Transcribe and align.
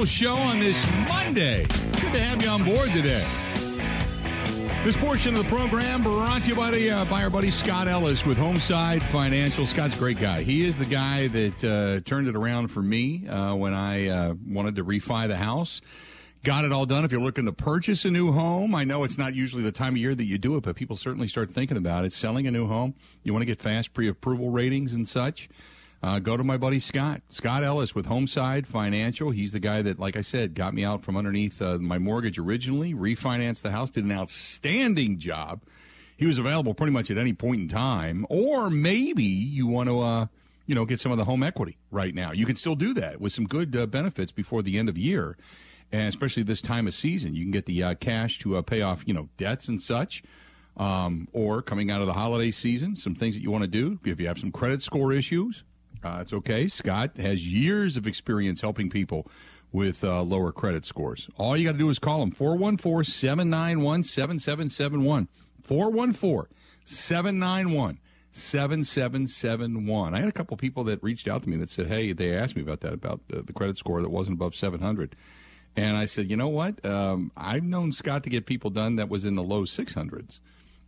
Michael 0.00 0.12
Show 0.12 0.34
on 0.34 0.58
this 0.58 0.82
Monday. 1.06 1.66
Good 1.66 2.14
to 2.14 2.20
have 2.20 2.42
you 2.42 2.48
on 2.48 2.64
board 2.64 2.88
today. 2.88 3.22
This 4.82 4.96
portion 4.96 5.36
of 5.36 5.42
the 5.42 5.48
program 5.50 6.02
brought 6.02 6.40
to 6.40 6.48
you 6.48 6.54
by, 6.54 6.70
the, 6.70 6.90
uh, 6.90 7.04
by 7.04 7.22
our 7.22 7.28
buddy 7.28 7.50
Scott 7.50 7.86
Ellis 7.86 8.24
with 8.24 8.38
Homeside 8.38 9.02
Financial. 9.02 9.66
Scott's 9.66 9.94
a 9.94 9.98
great 9.98 10.18
guy. 10.18 10.42
He 10.42 10.64
is 10.64 10.78
the 10.78 10.86
guy 10.86 11.26
that 11.26 11.62
uh, 11.62 12.00
turned 12.08 12.28
it 12.28 12.34
around 12.34 12.68
for 12.68 12.80
me 12.80 13.28
uh, 13.28 13.54
when 13.56 13.74
I 13.74 14.08
uh, 14.08 14.34
wanted 14.48 14.76
to 14.76 14.84
refi 14.86 15.28
the 15.28 15.36
house. 15.36 15.82
Got 16.44 16.64
it 16.64 16.72
all 16.72 16.86
done. 16.86 17.04
If 17.04 17.12
you're 17.12 17.20
looking 17.20 17.44
to 17.44 17.52
purchase 17.52 18.06
a 18.06 18.10
new 18.10 18.32
home, 18.32 18.74
I 18.74 18.84
know 18.84 19.04
it's 19.04 19.18
not 19.18 19.34
usually 19.34 19.62
the 19.62 19.70
time 19.70 19.92
of 19.92 19.98
year 19.98 20.14
that 20.14 20.24
you 20.24 20.38
do 20.38 20.56
it, 20.56 20.62
but 20.62 20.76
people 20.76 20.96
certainly 20.96 21.28
start 21.28 21.50
thinking 21.50 21.76
about 21.76 22.06
it. 22.06 22.14
Selling 22.14 22.46
a 22.46 22.50
new 22.50 22.66
home, 22.66 22.94
you 23.22 23.34
want 23.34 23.42
to 23.42 23.46
get 23.46 23.60
fast 23.60 23.92
pre 23.92 24.08
approval 24.08 24.48
ratings 24.48 24.94
and 24.94 25.06
such 25.06 25.50
uh, 26.02 26.18
go 26.18 26.36
to 26.36 26.44
my 26.44 26.56
buddy 26.56 26.80
Scott, 26.80 27.20
Scott 27.28 27.62
Ellis 27.62 27.94
with 27.94 28.06
Homeside 28.06 28.66
Financial. 28.66 29.30
He's 29.30 29.52
the 29.52 29.60
guy 29.60 29.82
that, 29.82 29.98
like 29.98 30.16
I 30.16 30.22
said, 30.22 30.54
got 30.54 30.72
me 30.72 30.82
out 30.82 31.02
from 31.02 31.16
underneath 31.16 31.60
uh, 31.60 31.78
my 31.78 31.98
mortgage 31.98 32.38
originally, 32.38 32.94
refinanced 32.94 33.62
the 33.62 33.70
house, 33.70 33.90
did 33.90 34.04
an 34.04 34.12
outstanding 34.12 35.18
job. 35.18 35.60
He 36.16 36.26
was 36.26 36.38
available 36.38 36.72
pretty 36.72 36.92
much 36.92 37.10
at 37.10 37.18
any 37.18 37.34
point 37.34 37.60
in 37.60 37.68
time. 37.68 38.26
Or 38.30 38.70
maybe 38.70 39.24
you 39.24 39.66
want 39.66 39.88
to, 39.90 40.00
uh, 40.00 40.26
you 40.66 40.74
know, 40.74 40.86
get 40.86 41.00
some 41.00 41.12
of 41.12 41.18
the 41.18 41.24
home 41.26 41.42
equity 41.42 41.76
right 41.90 42.14
now. 42.14 42.32
You 42.32 42.46
can 42.46 42.56
still 42.56 42.76
do 42.76 42.94
that 42.94 43.20
with 43.20 43.32
some 43.32 43.46
good 43.46 43.76
uh, 43.76 43.86
benefits 43.86 44.32
before 44.32 44.62
the 44.62 44.78
end 44.78 44.88
of 44.88 44.96
year, 44.96 45.36
and 45.92 46.08
especially 46.08 46.44
this 46.44 46.62
time 46.62 46.86
of 46.86 46.94
season. 46.94 47.34
You 47.34 47.42
can 47.44 47.50
get 47.50 47.66
the 47.66 47.82
uh, 47.82 47.94
cash 47.94 48.38
to 48.40 48.56
uh, 48.56 48.62
pay 48.62 48.80
off, 48.80 49.02
you 49.04 49.12
know, 49.12 49.28
debts 49.36 49.68
and 49.68 49.80
such. 49.82 50.22
Um, 50.76 51.28
or 51.34 51.60
coming 51.60 51.90
out 51.90 52.00
of 52.00 52.06
the 52.06 52.14
holiday 52.14 52.50
season, 52.50 52.96
some 52.96 53.14
things 53.14 53.34
that 53.34 53.42
you 53.42 53.50
want 53.50 53.64
to 53.64 53.68
do 53.68 53.98
if 54.04 54.18
you 54.18 54.28
have 54.28 54.38
some 54.38 54.52
credit 54.52 54.80
score 54.80 55.12
issues, 55.12 55.62
uh, 56.02 56.18
it's 56.20 56.32
okay. 56.32 56.68
Scott 56.68 57.16
has 57.16 57.46
years 57.46 57.96
of 57.96 58.06
experience 58.06 58.60
helping 58.60 58.90
people 58.90 59.26
with 59.72 60.02
uh, 60.02 60.22
lower 60.22 60.52
credit 60.52 60.84
scores. 60.84 61.28
All 61.36 61.56
you 61.56 61.64
got 61.64 61.72
to 61.72 61.78
do 61.78 61.90
is 61.90 61.98
call 61.98 62.22
him 62.22 62.30
414 62.30 63.04
791 63.04 64.02
7771. 64.04 65.28
414 65.62 66.56
791 66.84 67.98
7771. 68.32 70.14
I 70.14 70.18
had 70.18 70.28
a 70.28 70.32
couple 70.32 70.56
people 70.56 70.84
that 70.84 71.02
reached 71.02 71.28
out 71.28 71.42
to 71.42 71.48
me 71.48 71.56
that 71.58 71.70
said, 71.70 71.86
hey, 71.86 72.12
they 72.12 72.34
asked 72.34 72.56
me 72.56 72.62
about 72.62 72.80
that, 72.80 72.92
about 72.92 73.20
the, 73.28 73.42
the 73.42 73.52
credit 73.52 73.76
score 73.76 74.02
that 74.02 74.08
wasn't 74.08 74.34
above 74.34 74.54
700. 74.54 75.16
And 75.76 75.96
I 75.96 76.06
said, 76.06 76.30
you 76.30 76.36
know 76.36 76.48
what? 76.48 76.84
Um, 76.84 77.30
I've 77.36 77.62
known 77.62 77.92
Scott 77.92 78.24
to 78.24 78.30
get 78.30 78.46
people 78.46 78.70
done 78.70 78.96
that 78.96 79.08
was 79.08 79.24
in 79.24 79.34
the 79.34 79.42
low 79.42 79.62
600s 79.62 80.40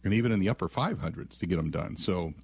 and 0.05 0.13
even 0.13 0.33
in 0.33 0.41
the 0.41 0.49
upper 0.49 0.69
500s 0.69 1.39
to 1.39 1.47
get 1.47 1.57
them 1.57 1.71
done. 1.71 1.97
So 1.97 2.35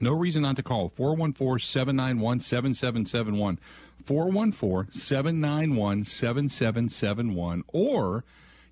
no 0.00 0.12
reason 0.12 0.42
not 0.42 0.56
to 0.56 0.62
call 0.62 0.90
414 0.90 1.64
791 1.64 2.40
7771. 2.40 3.58
414 4.04 4.92
791 4.92 6.04
7771. 6.04 7.64
Or 7.68 8.24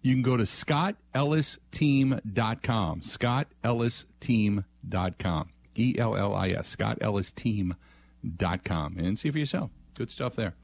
you 0.02 0.14
can 0.14 0.22
go 0.22 0.36
to 0.36 0.44
ScottEllisTeam.com. 0.44 3.00
ScottEllisTeam.com. 3.00 5.48
E 5.76 5.96
L 5.98 6.16
L 6.16 6.34
I 6.34 6.50
S. 6.50 6.76
ScottEllisTeam.com. 6.76 8.98
And 8.98 9.18
see 9.18 9.30
for 9.30 9.38
yourself. 9.38 9.70
Good 9.94 10.10
stuff 10.10 10.36
there. 10.36 10.54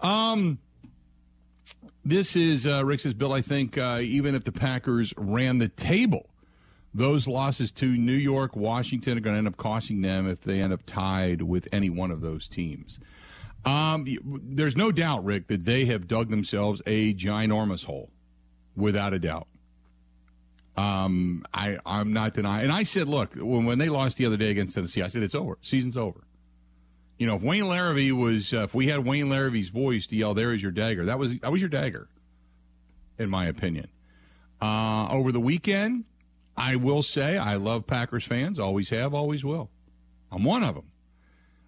Um, 0.00 0.58
this 2.04 2.36
is, 2.36 2.66
uh, 2.66 2.84
Rick 2.84 3.00
says, 3.00 3.14
Bill, 3.14 3.32
I 3.32 3.42
think 3.42 3.76
uh, 3.76 3.98
even 4.00 4.34
if 4.34 4.44
the 4.44 4.52
Packers 4.52 5.12
ran 5.16 5.58
the 5.58 5.68
table, 5.68 6.28
those 6.96 7.28
losses 7.28 7.72
to 7.72 7.86
New 7.86 8.12
York, 8.12 8.56
Washington 8.56 9.18
are 9.18 9.20
going 9.20 9.34
to 9.34 9.38
end 9.38 9.48
up 9.48 9.56
costing 9.56 10.00
them 10.00 10.28
if 10.28 10.40
they 10.42 10.60
end 10.60 10.72
up 10.72 10.80
tied 10.86 11.42
with 11.42 11.68
any 11.72 11.90
one 11.90 12.10
of 12.10 12.20
those 12.20 12.48
teams. 12.48 12.98
Um, 13.64 14.06
there's 14.42 14.76
no 14.76 14.92
doubt, 14.92 15.24
Rick, 15.24 15.48
that 15.48 15.64
they 15.64 15.86
have 15.86 16.06
dug 16.06 16.30
themselves 16.30 16.80
a 16.86 17.14
ginormous 17.14 17.84
hole, 17.84 18.10
without 18.76 19.12
a 19.12 19.18
doubt. 19.18 19.48
Um, 20.76 21.44
I 21.54 21.78
I'm 21.86 22.12
not 22.12 22.34
denying, 22.34 22.64
and 22.64 22.72
I 22.72 22.82
said, 22.82 23.08
look, 23.08 23.34
when 23.34 23.64
when 23.64 23.78
they 23.78 23.88
lost 23.88 24.18
the 24.18 24.26
other 24.26 24.36
day 24.36 24.50
against 24.50 24.74
Tennessee, 24.74 25.02
I 25.02 25.08
said 25.08 25.22
it's 25.22 25.34
over, 25.34 25.58
season's 25.62 25.96
over. 25.96 26.20
You 27.18 27.26
know, 27.26 27.36
if 27.36 27.42
Wayne 27.42 27.64
Larrivee 27.64 28.12
was, 28.12 28.52
uh, 28.52 28.64
if 28.64 28.74
we 28.74 28.88
had 28.88 29.06
Wayne 29.06 29.26
Larrivee's 29.26 29.70
voice 29.70 30.06
to 30.08 30.16
yell, 30.16 30.34
"There 30.34 30.52
is 30.52 30.62
your 30.62 30.72
dagger," 30.72 31.06
that 31.06 31.18
was 31.18 31.38
that 31.38 31.50
was 31.50 31.62
your 31.62 31.70
dagger, 31.70 32.08
in 33.18 33.30
my 33.30 33.46
opinion. 33.46 33.88
Uh, 34.60 35.08
over 35.10 35.32
the 35.32 35.40
weekend, 35.40 36.04
I 36.56 36.76
will 36.76 37.02
say 37.02 37.36
I 37.36 37.56
love 37.56 37.86
Packers 37.86 38.24
fans. 38.24 38.58
Always 38.58 38.88
have, 38.90 39.14
always 39.14 39.44
will. 39.44 39.70
I'm 40.32 40.44
one 40.44 40.64
of 40.64 40.74
them. 40.74 40.90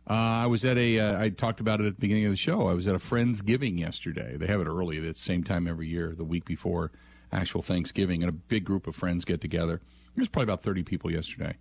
Uh, 0.09 0.15
I 0.15 0.47
was 0.47 0.65
at 0.65 0.79
a. 0.79 0.99
Uh, 0.99 1.23
I 1.23 1.29
talked 1.29 1.61
about 1.61 1.81
it 1.81 1.87
at 1.87 1.97
the 1.97 2.01
beginning 2.01 2.25
of 2.25 2.31
the 2.31 2.37
show. 2.37 2.67
I 2.69 2.73
was 2.73 2.89
at 2.89 2.95
a 2.95 2.99
Friendsgiving 2.99 3.79
yesterday. 3.79 4.37
They 4.39 4.47
have 4.47 4.61
it 4.61 4.67
early, 4.67 4.97
at 4.97 5.03
the 5.03 5.15
same 5.15 5.45
time 5.45 5.69
every 5.69 5.87
year, 5.87 6.15
the 6.17 6.25
week 6.25 6.47
before 6.47 6.91
actual 7.31 7.61
Thanksgiving, 7.61 8.23
and 8.23 8.31
a 8.31 8.33
big 8.33 8.65
group 8.65 8.87
of 8.87 8.97
friends 8.97 9.27
get 9.27 9.41
together. 9.41 9.83
There's 10.17 10.29
probably 10.29 10.45
about 10.45 10.63
30 10.63 10.83
people 10.83 11.11
yesterday. 11.11 11.57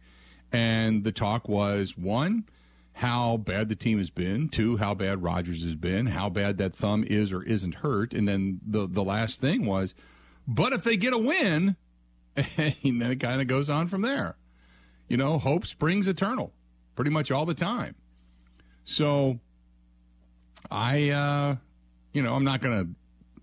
And 0.52 1.04
the 1.04 1.12
talk 1.12 1.50
was 1.50 1.98
one, 1.98 2.46
how 2.94 3.38
bad 3.38 3.70
the 3.70 3.76
team 3.76 4.00
has 4.00 4.10
been, 4.10 4.50
two, 4.50 4.78
how 4.78 4.94
bad 4.94 5.22
Rodgers 5.22 5.64
has 5.64 5.76
been, 5.76 6.08
how 6.08 6.30
bad 6.30 6.58
that 6.58 6.74
thumb 6.74 7.04
is 7.06 7.32
or 7.32 7.44
isn't 7.44 7.76
hurt. 7.76 8.14
And 8.14 8.28
then 8.28 8.60
the, 8.66 8.88
the 8.88 9.04
last 9.04 9.42
thing 9.42 9.66
was, 9.66 9.94
but 10.48 10.74
if 10.74 10.84
they 10.84 10.96
get 10.96 11.14
a 11.14 11.18
win, 11.18 11.76
and 12.58 13.02
then 13.02 13.12
it 13.12 13.20
kind 13.20 13.42
of 13.42 13.48
goes 13.48 13.70
on 13.70 13.88
from 13.88 14.02
there. 14.02 14.36
You 15.08 15.18
know, 15.18 15.40
hope 15.40 15.66
springs 15.66 16.08
eternal 16.08 16.54
pretty 16.96 17.12
much 17.12 17.32
all 17.32 17.46
the 17.46 17.54
time. 17.54 17.96
So 18.84 19.40
I, 20.70 21.10
uh, 21.10 21.56
you 22.14 22.22
know, 22.22 22.34
I'm 22.34 22.44
not 22.44 22.62
going 22.62 22.84
to, 22.84 22.90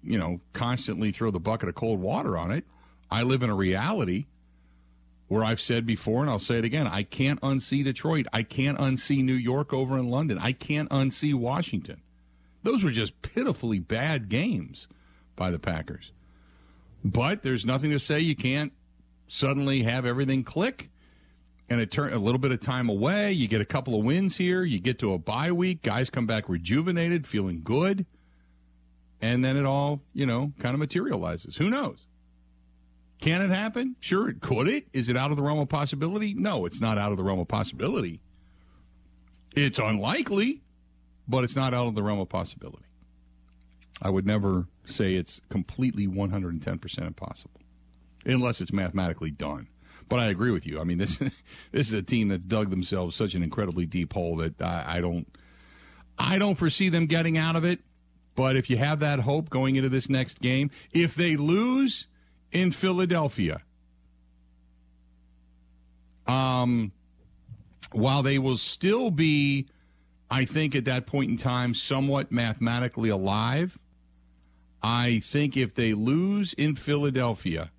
you 0.03 0.19
know, 0.19 0.41
constantly 0.53 1.13
throw 1.13 1.31
the 1.31 1.41
bucket 1.41 1.69
of 1.69 1.75
cold 1.75 2.01
water 2.01 2.37
on 2.37 2.51
it. 2.51 2.65
I 3.11 3.23
live 3.23 3.43
in 3.43 3.51
a 3.51 3.55
reality 3.55 4.27
where 5.29 5.45
I've 5.45 5.61
said 5.61 5.87
before, 5.87 6.21
and 6.21 6.31
I'll 6.31 6.39
say 6.39 6.59
it 6.59 6.65
again 6.65 6.87
I 6.87 7.03
can't 7.03 7.41
unsee 7.41 7.83
Detroit. 7.85 8.27
I 8.33 8.43
can't 8.43 8.79
unsee 8.79 9.25
New 9.25 9.35
York 9.35 9.73
over 9.73 9.99
in 9.99 10.09
London. 10.09 10.39
I 10.39 10.53
can't 10.53 10.91
unsee 10.91 11.35
Washington. 11.35 12.03
Those 12.63 12.83
were 12.83 12.91
just 12.91 13.23
pitifully 13.23 13.79
bad 13.79 14.29
games 14.29 14.89
by 15.37 15.51
the 15.51 15.59
Packers. 15.59 16.13
But 17.05 17.43
there's 17.43 17.67
nothing 17.67 17.91
to 17.91 17.99
say 17.99 18.21
you 18.21 18.37
can't 18.37 18.73
suddenly 19.27 19.83
have 19.83 20.07
everything 20.07 20.45
click 20.45 20.91
and 21.69 21.81
it 21.81 21.91
turn 21.91 22.13
a 22.13 22.19
little 22.19 22.39
bit 22.39 22.53
of 22.53 22.61
time 22.61 22.89
away. 22.89 23.33
You 23.33 23.49
get 23.49 23.61
a 23.61 23.65
couple 23.65 23.99
of 23.99 24.05
wins 24.05 24.37
here. 24.37 24.65
You 24.65 24.79
get 24.79 24.99
to 25.01 25.13
a 25.13 25.19
bye 25.19 25.53
week. 25.53 25.83
Guys 25.83 26.11
come 26.11 26.27
back 26.27 26.49
rejuvenated, 26.49 27.27
feeling 27.27 27.63
good. 27.65 28.07
And 29.21 29.45
then 29.45 29.57
it 29.57 29.65
all, 29.65 30.03
you 30.13 30.27
know, 30.27 30.53
kind 30.59 30.75
of 30.75 30.79
materializes. 30.79 31.57
Who 31.57 31.71
knows? 31.71 32.07
Can 33.21 33.41
it 33.41 33.51
happen? 33.51 33.97
Sure. 34.01 34.29
it 34.29 34.41
Could 34.41 34.69
it? 34.69 34.87
Is 34.93 35.09
it 35.09 35.17
out 35.17 35.31
of 35.31 35.37
the 35.39 35.43
realm 35.43 35.59
of 35.59 35.69
possibility? 35.69 36.35
No, 36.35 36.67
it's 36.67 36.81
not 36.81 36.99
out 36.99 37.11
of 37.11 37.17
the 37.17 37.25
realm 37.25 37.39
of 37.39 37.49
possibility. 37.49 38.21
It's 39.57 39.79
unlikely, 39.79 40.61
but 41.27 41.45
it's 41.45 41.57
not 41.57 41.73
out 41.73 41.87
of 41.87 41.95
the 41.95 42.03
realm 42.03 42.19
of 42.19 42.29
possibility. 42.29 42.85
I 44.03 44.11
would 44.11 44.27
never 44.27 44.67
say 44.85 45.15
it's 45.15 45.41
completely 45.49 46.07
110% 46.07 47.07
impossible 47.07 47.64
unless 48.25 48.61
it's 48.61 48.73
mathematically 48.73 49.31
done. 49.31 49.69
But 50.09 50.21
I 50.21 50.27
agree 50.27 50.51
with 50.51 50.67
you. 50.67 50.81
I 50.81 50.85
mean, 50.85 50.99
this 50.99 51.19
this 51.73 51.89
is 51.89 51.93
a 51.93 52.03
team 52.03 52.29
that's 52.29 52.45
dug 52.45 52.71
themselves 52.71 53.17
such 53.17 53.35
an 53.35 53.43
incredibly 53.43 53.87
deep 53.87 54.13
hole 54.13 54.37
that 54.37 54.61
I, 54.61 54.97
I 54.97 55.01
don't 55.01 55.27
I 56.19 56.39
don't 56.39 56.57
foresee 56.57 56.89
them 56.89 57.07
getting 57.07 57.39
out 57.39 57.57
of 57.57 57.65
it. 57.65 57.81
But 58.35 58.57
if 58.57 58.69
you 58.69 58.77
have 58.77 59.01
that 59.01 59.21
hope 59.21 59.49
going 59.49 59.77
into 59.77 59.89
this 59.89 60.09
next 60.09 60.41
game, 60.41 60.71
if 60.93 61.15
they 61.15 61.37
lose 61.37 62.07
in 62.51 62.73
Philadelphia, 62.73 63.63
um, 66.27 66.93
while 67.93 68.23
they 68.25 68.39
will 68.39 68.57
still 68.57 69.11
be, 69.11 69.69
I 70.31 70.47
think 70.47 70.75
at 70.75 70.87
that 70.87 71.07
point 71.07 71.31
in 71.31 71.37
time, 71.37 71.75
somewhat 71.75 72.33
mathematically 72.33 73.09
alive, 73.09 73.79
I 74.83 75.21
think 75.21 75.57
if 75.57 75.75
they 75.75 75.95
lose 75.95 76.53
in 76.55 76.75
Philadelphia, 76.75 77.71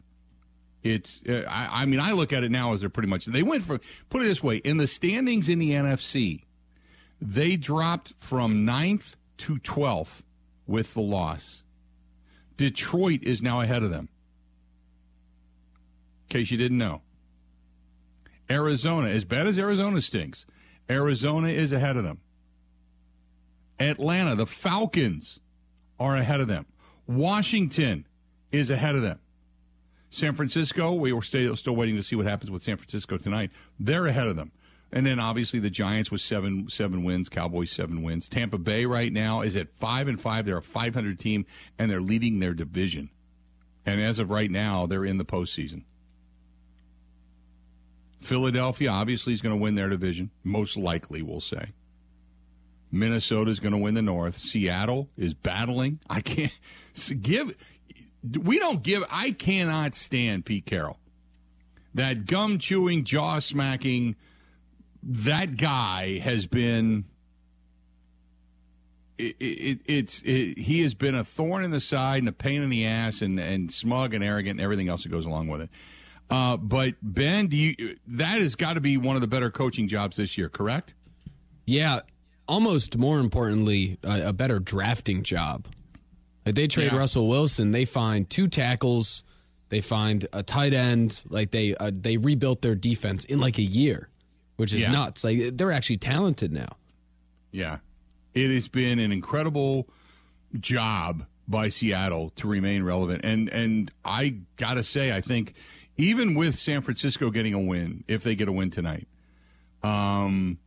it's, 0.86 1.24
uh, 1.28 1.44
I, 1.50 1.82
I 1.82 1.86
mean, 1.86 2.00
I 2.00 2.12
look 2.12 2.32
at 2.32 2.44
it 2.44 2.52
now 2.52 2.74
as 2.74 2.82
they're 2.82 2.90
pretty 2.90 3.10
much, 3.10 3.26
they 3.26 3.42
went 3.42 3.64
from, 3.64 3.80
put 4.10 4.22
it 4.22 4.26
this 4.26 4.44
way, 4.44 4.58
in 4.58 4.78
the 4.78 4.88
standings 4.88 5.50
in 5.50 5.58
the 5.58 5.72
NFC, 5.72 6.44
they 7.20 7.58
dropped 7.58 8.14
from 8.20 8.66
ninth 8.66 9.16
to 9.40 9.56
12th 9.56 10.22
with 10.68 10.94
the 10.94 11.02
loss. 11.02 11.64
Detroit 12.56 13.24
is 13.24 13.42
now 13.42 13.62
ahead 13.62 13.82
of 13.82 13.90
them. 13.90 14.10
In 16.30 16.34
case 16.40 16.52
you 16.52 16.58
didn't 16.58 16.78
know. 16.78 17.02
Arizona, 18.48 19.10
as 19.10 19.26
bad 19.26 19.48
as 19.48 19.58
Arizona 19.58 20.02
stinks, 20.02 20.46
Arizona 20.88 21.48
is 21.48 21.72
ahead 21.72 21.98
of 21.98 22.04
them. 22.04 22.20
Atlanta, 23.80 24.36
the 24.36 24.46
Falcons 24.46 25.40
are 26.00 26.16
ahead 26.16 26.42
of 26.42 26.48
them. 26.48 26.68
Washington 27.08 28.06
is 28.52 28.70
ahead 28.70 28.96
of 28.96 29.02
them. 29.02 29.20
San 30.16 30.34
Francisco, 30.34 30.94
we 30.94 31.12
were 31.12 31.22
still, 31.22 31.58
still 31.58 31.76
waiting 31.76 31.98
to 31.98 32.04
see 32.04 32.16
what 32.16 32.26
happens 32.26 32.50
with 32.50 32.64
San 32.64 32.78
Francisco 32.78 33.18
tonight. 33.18 33.52
They're 33.82 34.08
ahead 34.08 34.28
of 34.28 34.38
them. 34.38 34.54
And 34.94 35.06
then 35.06 35.20
obviously 35.20 35.60
the 35.60 35.70
Giants 35.70 36.10
with 36.10 36.22
seven 36.22 36.70
seven 36.70 37.04
wins, 37.04 37.28
Cowboys 37.28 37.70
seven 37.70 38.02
wins. 38.02 38.30
Tampa 38.30 38.58
Bay 38.58 38.86
right 38.86 39.12
now 39.12 39.42
is 39.42 39.58
at 39.58 39.76
five 39.76 40.08
and 40.08 40.22
five. 40.22 40.46
They're 40.46 40.58
a 40.58 40.62
500 40.62 41.20
team, 41.20 41.46
and 41.78 41.92
they're 41.92 42.00
leading 42.00 42.40
their 42.40 42.54
division. 42.54 43.10
And 43.86 44.00
as 44.00 44.18
of 44.18 44.30
right 44.30 44.50
now, 44.50 44.86
they're 44.86 45.04
in 45.04 45.18
the 45.18 45.26
postseason. 45.26 45.84
Philadelphia 48.22 48.90
obviously 48.90 49.34
is 49.34 49.42
going 49.42 49.54
to 49.54 49.62
win 49.62 49.76
their 49.76 49.90
division, 49.90 50.32
most 50.46 50.78
likely, 50.78 51.24
we'll 51.24 51.42
say. 51.42 51.74
Minnesota 52.90 53.52
is 53.52 53.60
going 53.60 53.74
to 53.74 53.78
win 53.78 53.96
the 53.96 54.02
North. 54.02 54.38
Seattle 54.38 55.10
is 55.18 55.34
battling. 55.34 56.00
I 56.10 56.22
can't 56.22 56.54
give. 57.22 57.54
We 58.42 58.60
don't 58.60 58.84
give. 58.84 59.04
I 59.10 59.32
cannot 59.32 59.96
stand 59.96 60.46
Pete 60.46 60.66
Carroll. 60.66 60.98
That 61.94 62.26
gum 62.26 62.60
chewing, 62.60 63.06
jaw 63.06 63.40
smacking, 63.40 64.16
that 65.04 65.58
guy 65.58 66.20
has 66.20 66.48
been. 66.48 67.06
It, 69.18 69.38
it, 69.40 69.80
it's 69.86 70.22
it, 70.24 70.58
he 70.58 70.82
has 70.82 70.94
been 70.94 71.16
a 71.16 71.24
thorn 71.24 71.64
in 71.64 71.72
the 71.72 71.80
side 71.80 72.20
and 72.20 72.28
a 72.28 72.34
pain 72.34 72.62
in 72.62 72.70
the 72.70 72.86
ass 72.86 73.22
and, 73.22 73.40
and 73.40 73.72
smug 73.72 74.14
and 74.14 74.22
arrogant 74.22 74.60
and 74.60 74.62
everything 74.62 74.90
else 74.90 75.04
that 75.04 75.10
goes 75.10 75.26
along 75.26 75.48
with 75.48 75.62
it. 75.62 75.70
Uh, 76.30 76.58
but 76.58 76.96
Ben, 77.02 77.48
do 77.48 77.56
you, 77.56 77.98
that 78.08 78.42
has 78.42 78.56
got 78.56 78.74
to 78.74 78.82
be 78.82 78.98
one 78.98 79.16
of 79.16 79.22
the 79.22 79.28
better 79.28 79.50
coaching 79.52 79.88
jobs 79.88 80.18
this 80.18 80.38
year, 80.38 80.50
correct? 80.50 80.94
Yeah, 81.66 82.02
almost 82.48 82.98
more 82.98 83.20
importantly, 83.20 83.98
a, 84.04 84.30
a 84.30 84.34
better 84.34 84.60
drafting 84.60 85.24
job. 85.24 85.68
Like 86.46 86.56
they 86.56 86.68
trade 86.68 86.92
yeah. 86.92 87.00
Russell 87.00 87.28
Wilson, 87.28 87.72
they 87.72 87.86
find 87.86 88.30
two 88.30 88.48
tackles, 88.48 89.24
they 89.70 89.82
find 89.82 90.28
a 90.32 90.44
tight 90.44 90.74
end. 90.74 91.24
Like 91.30 91.52
they 91.52 91.76
uh, 91.76 91.92
they 91.94 92.18
rebuilt 92.18 92.62
their 92.62 92.76
defense 92.76 93.26
in 93.26 93.40
like 93.40 93.58
a 93.58 93.64
year, 93.64 94.10
which 94.58 94.74
is 94.74 94.84
yeah. 94.84 94.92
nuts. 94.92 95.24
Like 95.24 95.58
they're 95.58 95.72
actually 95.72 95.98
talented 95.98 96.52
now. 96.52 96.78
Yeah, 97.52 97.78
it 98.34 98.52
has 98.52 98.68
been 98.68 99.00
an 99.00 99.12
incredible 99.12 99.88
job 100.60 101.26
by 101.48 101.70
Seattle 101.70 102.32
to 102.38 102.48
remain 102.48 102.84
relevant, 102.84 103.26
and 103.26 103.50
and 103.50 103.92
I 104.04 104.38
gotta 104.58 104.84
say, 104.84 105.12
I 105.12 105.22
think 105.22 105.56
even 105.98 106.36
with 106.36 106.56
San 106.56 106.82
Francisco 106.82 107.32
getting 107.32 107.54
a 107.54 107.60
win, 107.60 108.04
if 108.08 108.24
they 108.24 108.36
get 108.36 108.48
a 108.48 108.52
win 108.52 108.70
tonight, 108.70 109.08
um, 109.84 110.60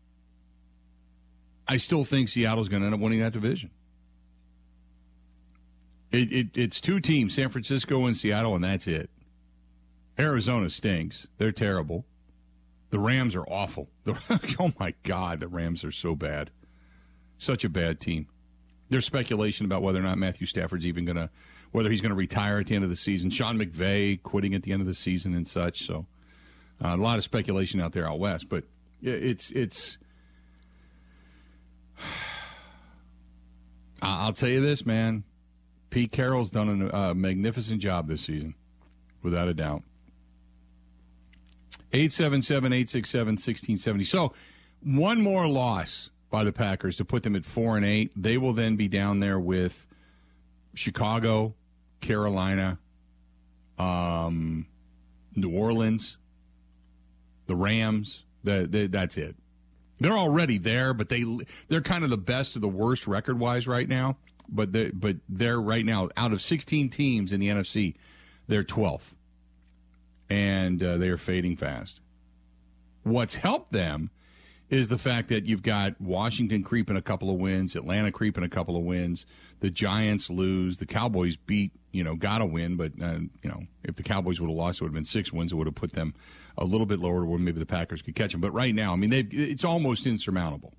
I 1.67 1.77
still 1.77 2.05
think 2.05 2.29
Seattle's 2.29 2.69
going 2.69 2.81
to 2.81 2.87
end 2.87 2.95
up 2.95 3.01
winning 3.01 3.21
that 3.21 3.33
division. 3.33 3.71
It, 6.11 6.33
it, 6.33 6.57
it's 6.57 6.81
two 6.81 7.01
teams, 7.01 7.35
San 7.35 7.51
Francisco 7.51 8.07
and 8.07 8.17
Seattle, 8.17 8.55
and 8.55 8.65
that's 8.65 8.87
it. 8.87 9.11
Arizona 10.19 10.71
stinks. 10.71 11.27
They're 11.37 11.53
terrible. 11.53 12.05
The 12.91 12.99
Rams 12.99 13.37
are 13.37 13.45
awful. 13.45 13.89
The, 14.05 14.57
oh 14.59 14.73
my 14.81 14.95
God, 15.03 15.41
the 15.41 15.49
Rams 15.49 15.85
are 15.85 15.93
so 15.93 16.15
bad. 16.15 16.51
Such 17.37 17.63
a 17.63 17.69
bad 17.69 18.01
team. 18.01 18.27
There's 18.89 19.05
speculation 19.05 19.67
about 19.67 19.83
whether 19.83 19.99
or 19.99 20.03
not 20.03 20.17
Matthew 20.17 20.47
Stafford's 20.47 20.87
even 20.87 21.05
going 21.05 21.17
to 21.17 21.29
whether 21.73 21.91
he's 21.91 22.01
going 22.01 22.09
to 22.11 22.17
retire 22.17 22.59
at 22.59 22.67
the 22.69 22.75
end 22.75 22.85
of 22.85 22.89
the 22.91 22.97
season. 22.97 23.29
Sean 23.29 23.59
McVay 23.59 24.23
quitting 24.23 24.55
at 24.55 24.63
the 24.63 24.73
end 24.73 24.81
of 24.81 24.87
the 24.87 24.95
season 24.95 25.35
and 25.35 25.47
such. 25.47 25.87
So 25.87 26.07
uh, 26.83 26.89
a 26.89 26.97
lot 26.97 27.19
of 27.19 27.25
speculation 27.25 27.81
out 27.81 27.93
there 27.93 28.09
out 28.09 28.19
west, 28.19 28.49
but 28.49 28.65
it's 29.03 29.51
it's. 29.51 29.99
I'll 34.01 34.33
tell 34.33 34.49
you 34.49 34.63
this, 34.63 34.87
man. 34.87 35.25
Pete 35.91 36.13
Carroll's 36.13 36.51
done 36.51 36.83
a 36.83 36.95
uh, 36.95 37.15
magnificent 37.15 37.81
job 37.81 38.09
this 38.09 38.23
season, 38.23 38.55
without 39.23 39.49
a 39.49 39.55
doubt. 39.55 39.83
877 41.93 42.73
867 42.73 43.33
1670. 43.33 44.05
So, 44.05 44.35
one 44.83 45.21
more 45.23 45.47
loss 45.47 46.11
by 46.31 46.45
the 46.45 46.53
Packers 46.53 46.97
to 46.97 47.05
put 47.05 47.23
them 47.23 47.35
at 47.35 47.47
4 47.47 47.79
and 47.79 47.87
8. 47.87 48.13
They 48.15 48.37
will 48.37 48.53
then 48.53 48.77
be 48.77 48.89
down 48.89 49.21
there 49.21 49.41
with 49.41 49.87
Chicago, 50.75 51.55
Carolina, 52.01 52.79
um, 53.79 54.67
New 55.35 55.51
Orleans, 55.51 56.19
the 57.47 57.57
Rams. 57.57 58.25
The, 58.45 58.67
the, 58.71 58.87
that's 58.87 59.17
it. 59.17 59.35
They're 60.01 60.17
already 60.17 60.59
there, 60.59 60.95
but 60.95 61.09
they 61.09 61.25
they're 61.69 61.81
kind 61.81 62.05
of 62.05 62.11
the 62.11 62.17
best 62.17 62.55
of 62.55 62.63
the 62.63 62.69
worst 62.69 63.09
record 63.09 63.41
wise 63.41 63.67
right 63.67 63.89
now. 63.89 64.17
But 64.49 64.73
they 64.73 64.91
but 64.91 65.17
they're 65.29 65.61
right 65.61 65.85
now 65.85 66.09
out 66.17 66.33
of 66.33 66.41
16 66.41 66.89
teams 66.91 67.33
in 67.33 67.41
the 67.41 67.49
NFC, 67.49 67.95
they're 68.47 68.65
12th, 68.65 69.15
and 70.31 70.83
uh, 70.83 70.97
they 70.97 71.09
are 71.09 71.19
fading 71.19 71.57
fast. 71.57 72.01
What's 73.03 73.35
helped 73.35 73.73
them 73.73 74.11
is 74.71 74.89
the 74.89 74.99
fact 74.99 75.29
that 75.29 75.47
you've 75.47 75.63
got 75.63 76.01
Washington 76.01 76.63
creeping 76.63 76.97
a 76.97 77.03
couple 77.03 77.31
of 77.31 77.37
wins, 77.37 77.75
Atlanta 77.75 78.13
creeping 78.13 78.45
a 78.45 78.49
couple 78.49 78.77
of 78.77 78.83
wins, 78.83 79.25
the 79.61 79.71
Giants 79.71 80.29
lose, 80.29 80.79
the 80.79 80.87
Cowboys 80.87 81.37
beat, 81.37 81.73
you 81.93 82.05
know, 82.05 82.15
got 82.15 82.39
to 82.39 82.47
win, 82.47 82.77
but 82.77 82.93
uh, 83.03 83.19
you 83.43 83.51
know, 83.51 83.63
if 83.83 83.97
the 83.97 84.03
Cowboys 84.03 84.41
would 84.41 84.49
have 84.49 84.57
lost, 84.57 84.81
it 84.81 84.85
would 84.85 84.89
have 84.89 84.95
been 84.95 85.05
six 85.05 85.33
wins. 85.33 85.53
It 85.53 85.57
would 85.57 85.67
have 85.67 85.75
put 85.75 85.93
them 85.93 86.15
a 86.57 86.65
little 86.65 86.87
bit 86.87 87.01
lower, 87.01 87.25
where 87.25 87.39
maybe 87.39 87.59
the 87.59 87.67
Packers 87.67 88.03
could 88.03 88.15
catch 88.15 88.33
them. 88.33 88.41
But 88.41 88.53
right 88.53 88.75
now, 88.75 88.93
I 88.93 88.97
mean, 88.97 89.13
it's 89.13 89.65
almost 89.65 90.07
insurmountable. 90.07 90.75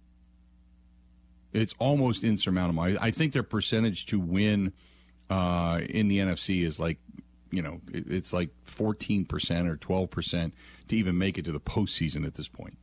It's 1.54 1.74
almost 1.80 2.24
insurmountable. 2.24 2.84
I, 2.84 2.98
I 3.02 3.12
think 3.12 3.34
their 3.34 3.44
percentage 3.44 4.06
to 4.08 4.20
win 4.20 4.74
uh, 5.30 5.82
in 5.90 6.08
the 6.08 6.20
NFC 6.20 6.64
is 6.64 6.80
like, 6.80 7.00
you 7.52 7.62
know, 7.62 7.82
it, 7.92 8.06
it's 8.10 8.34
like 8.34 8.50
fourteen 8.66 9.26
percent 9.26 9.68
or 9.68 9.76
twelve 9.76 10.10
percent 10.12 10.54
to 10.88 10.96
even 10.96 11.18
make 11.18 11.38
it 11.38 11.46
to 11.46 11.52
the 11.52 11.60
postseason 11.60 12.26
at 12.26 12.36
this 12.36 12.48
point. 12.48 12.78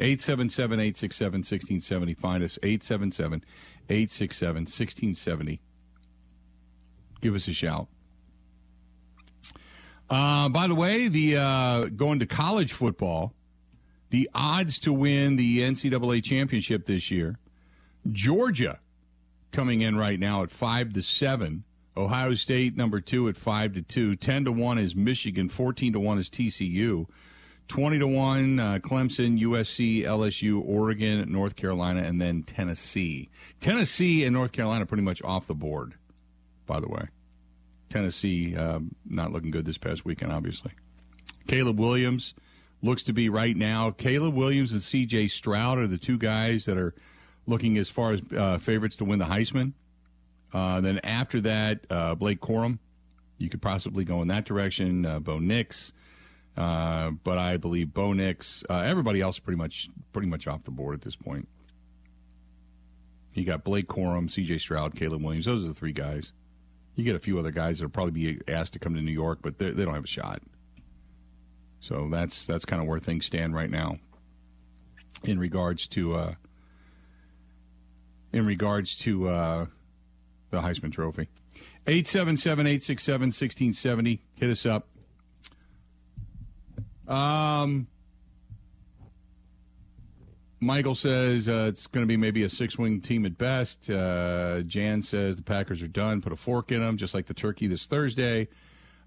877 0.00 0.78
867 0.78 1.38
1670. 1.38 2.14
Find 2.14 2.44
us 2.44 2.56
877 2.62 3.44
867 3.88 4.54
1670. 4.62 5.60
Give 7.20 7.34
us 7.34 7.48
a 7.48 7.52
shout. 7.52 7.88
Uh, 10.08 10.48
by 10.48 10.68
the 10.68 10.74
way, 10.74 11.08
the 11.08 11.36
uh, 11.36 11.84
going 11.86 12.20
to 12.20 12.26
college 12.26 12.72
football, 12.72 13.34
the 14.10 14.28
odds 14.34 14.78
to 14.80 14.92
win 14.92 15.36
the 15.36 15.60
NCAA 15.60 16.22
championship 16.22 16.86
this 16.86 17.10
year, 17.10 17.38
Georgia 18.10 18.80
coming 19.52 19.80
in 19.80 19.96
right 19.96 20.18
now 20.18 20.42
at 20.42 20.50
five 20.50 20.92
to 20.94 21.02
seven. 21.02 21.64
Ohio 21.96 22.34
State 22.34 22.76
number 22.76 23.00
two 23.00 23.28
at 23.28 23.36
five 23.36 23.74
to 23.74 23.82
two. 23.82 24.14
Ten 24.16 24.44
to 24.44 24.52
one 24.52 24.78
is 24.78 24.94
Michigan. 24.94 25.48
Fourteen 25.48 25.92
to 25.92 26.00
one 26.00 26.18
is 26.18 26.30
TCU. 26.30 27.06
20 27.68 27.98
to 27.98 28.06
1 28.06 28.58
uh, 28.58 28.78
Clemson, 28.82 29.38
USC, 29.42 30.02
LSU, 30.02 30.62
Oregon, 30.64 31.30
North 31.30 31.54
Carolina, 31.54 32.02
and 32.02 32.18
then 32.18 32.42
Tennessee. 32.42 33.28
Tennessee 33.60 34.24
and 34.24 34.32
North 34.32 34.52
Carolina 34.52 34.86
pretty 34.86 35.02
much 35.02 35.22
off 35.22 35.46
the 35.46 35.54
board, 35.54 35.94
by 36.66 36.80
the 36.80 36.88
way. 36.88 37.08
Tennessee 37.90 38.56
um, 38.56 38.94
not 39.06 39.32
looking 39.32 39.50
good 39.50 39.66
this 39.66 39.78
past 39.78 40.04
weekend, 40.04 40.32
obviously. 40.32 40.72
Caleb 41.46 41.78
Williams 41.78 42.34
looks 42.82 43.02
to 43.04 43.12
be 43.12 43.28
right 43.28 43.56
now. 43.56 43.90
Caleb 43.90 44.34
Williams 44.34 44.72
and 44.72 44.82
C.J. 44.82 45.28
Stroud 45.28 45.78
are 45.78 45.86
the 45.86 45.98
two 45.98 46.18
guys 46.18 46.64
that 46.66 46.76
are 46.78 46.94
looking 47.46 47.78
as 47.78 47.88
far 47.88 48.12
as 48.12 48.22
uh, 48.36 48.58
favorites 48.58 48.96
to 48.96 49.04
win 49.04 49.18
the 49.18 49.24
Heisman. 49.24 49.72
Uh, 50.52 50.80
then 50.80 50.98
after 51.04 51.40
that, 51.42 51.86
uh, 51.90 52.14
Blake 52.14 52.40
Corum. 52.40 52.78
You 53.38 53.48
could 53.48 53.62
possibly 53.62 54.04
go 54.04 54.20
in 54.22 54.28
that 54.28 54.44
direction. 54.44 55.06
Uh, 55.06 55.20
Bo 55.20 55.38
Nix. 55.38 55.92
Uh, 56.56 57.10
but 57.10 57.38
I 57.38 57.56
believe 57.56 57.94
Bo 57.94 58.12
Nix, 58.12 58.64
uh, 58.68 58.78
everybody 58.78 59.20
else 59.20 59.38
pretty 59.38 59.58
much 59.58 59.88
pretty 60.12 60.26
much 60.26 60.48
off 60.48 60.64
the 60.64 60.72
board 60.72 60.94
at 60.94 61.02
this 61.02 61.14
point. 61.14 61.46
You 63.32 63.44
got 63.44 63.62
Blake 63.62 63.86
Corum, 63.86 64.28
C.J. 64.28 64.58
Stroud, 64.58 64.96
Caleb 64.96 65.22
Williams. 65.22 65.44
Those 65.44 65.64
are 65.64 65.68
the 65.68 65.74
three 65.74 65.92
guys. 65.92 66.32
You 66.96 67.04
get 67.04 67.14
a 67.14 67.20
few 67.20 67.38
other 67.38 67.52
guys 67.52 67.78
that'll 67.78 67.90
probably 67.90 68.10
be 68.10 68.40
asked 68.48 68.72
to 68.72 68.80
come 68.80 68.96
to 68.96 69.00
New 69.00 69.12
York, 69.12 69.38
but 69.40 69.58
they 69.58 69.70
don't 69.70 69.94
have 69.94 70.02
a 70.02 70.08
shot. 70.08 70.42
So 71.80 72.08
that's 72.10 72.46
that's 72.46 72.64
kind 72.64 72.82
of 72.82 72.88
where 72.88 73.00
things 73.00 73.26
stand 73.26 73.54
right 73.54 73.70
now 73.70 73.98
in 75.24 75.38
regards 75.38 75.86
to 75.88 76.14
uh, 76.14 76.34
in 78.32 78.46
regards 78.46 78.96
to 78.96 79.28
uh, 79.28 79.66
the 80.50 80.58
Heisman 80.58 80.92
Trophy. 80.92 81.28
877 81.86 82.66
867 82.66 83.20
1670. 83.28 84.22
Hit 84.34 84.50
us 84.50 84.66
up. 84.66 84.88
Um, 87.06 87.86
Michael 90.60 90.94
says 90.94 91.48
uh, 91.48 91.66
it's 91.68 91.86
going 91.86 92.02
to 92.02 92.08
be 92.08 92.16
maybe 92.16 92.42
a 92.42 92.48
six 92.50 92.76
wing 92.76 93.00
team 93.00 93.24
at 93.24 93.38
best. 93.38 93.88
Uh, 93.88 94.60
Jan 94.62 95.02
says 95.02 95.36
the 95.36 95.42
Packers 95.42 95.82
are 95.82 95.88
done. 95.88 96.20
Put 96.20 96.32
a 96.32 96.36
fork 96.36 96.72
in 96.72 96.80
them, 96.80 96.96
just 96.96 97.14
like 97.14 97.26
the 97.26 97.34
turkey 97.34 97.68
this 97.68 97.86
Thursday. 97.86 98.48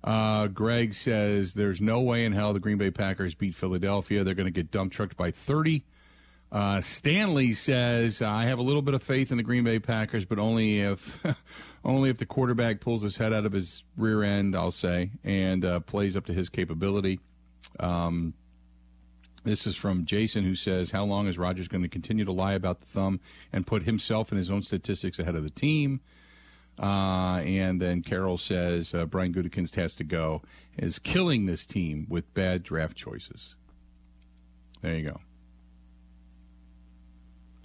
Uh, 0.03 0.47
Greg 0.47 0.93
says 0.93 1.53
there's 1.53 1.79
no 1.79 2.01
way 2.01 2.25
in 2.25 2.31
hell 2.33 2.53
the 2.53 2.59
Green 2.59 2.77
Bay 2.77 2.89
Packers 2.91 3.35
beat 3.35 3.53
Philadelphia. 3.55 4.23
They're 4.23 4.33
going 4.33 4.45
to 4.45 4.51
get 4.51 4.71
dump 4.71 4.91
trucked 4.91 5.15
by 5.15 5.31
30. 5.31 5.83
Uh, 6.51 6.81
Stanley 6.81 7.53
says 7.53 8.21
I 8.21 8.43
have 8.45 8.59
a 8.59 8.63
little 8.63 8.81
bit 8.81 8.93
of 8.93 9.01
faith 9.03 9.31
in 9.31 9.37
the 9.37 9.43
Green 9.43 9.63
Bay 9.63 9.79
Packers, 9.79 10.25
but 10.25 10.37
only 10.39 10.81
if 10.81 11.19
only 11.85 12.09
if 12.09 12.17
the 12.17 12.25
quarterback 12.25 12.81
pulls 12.81 13.03
his 13.03 13.15
head 13.15 13.31
out 13.31 13.45
of 13.45 13.53
his 13.53 13.83
rear 13.95 14.23
end. 14.23 14.55
I'll 14.55 14.71
say 14.71 15.11
and 15.23 15.63
uh, 15.63 15.79
plays 15.81 16.17
up 16.17 16.25
to 16.25 16.33
his 16.33 16.49
capability. 16.49 17.19
Um, 17.79 18.33
This 19.43 19.65
is 19.65 19.75
from 19.75 20.05
Jason, 20.05 20.43
who 20.43 20.55
says, 20.55 20.91
How 20.91 21.05
long 21.05 21.27
is 21.27 21.37
Rodgers 21.37 21.67
going 21.67 21.83
to 21.83 21.89
continue 21.89 22.25
to 22.25 22.31
lie 22.33 22.53
about 22.53 22.81
the 22.81 22.85
thumb 22.87 23.21
and 23.53 23.65
put 23.65 23.83
himself 23.83 24.29
and 24.31 24.37
his 24.37 24.51
own 24.51 24.61
statistics 24.61 25.19
ahead 25.19 25.35
of 25.35 25.43
the 25.43 25.49
team? 25.49 26.01
Uh, 26.79 27.41
and 27.45 27.79
then 27.81 28.01
Carol 28.01 28.37
says, 28.37 28.93
uh, 28.93 29.05
Brian 29.05 29.33
Gutekunst 29.33 29.75
has 29.75 29.95
to 29.95 30.03
go, 30.03 30.41
is 30.77 30.99
killing 30.99 31.45
this 31.45 31.65
team 31.65 32.07
with 32.09 32.33
bad 32.33 32.63
draft 32.63 32.95
choices. 32.95 33.55
There 34.81 34.95
you 34.95 35.11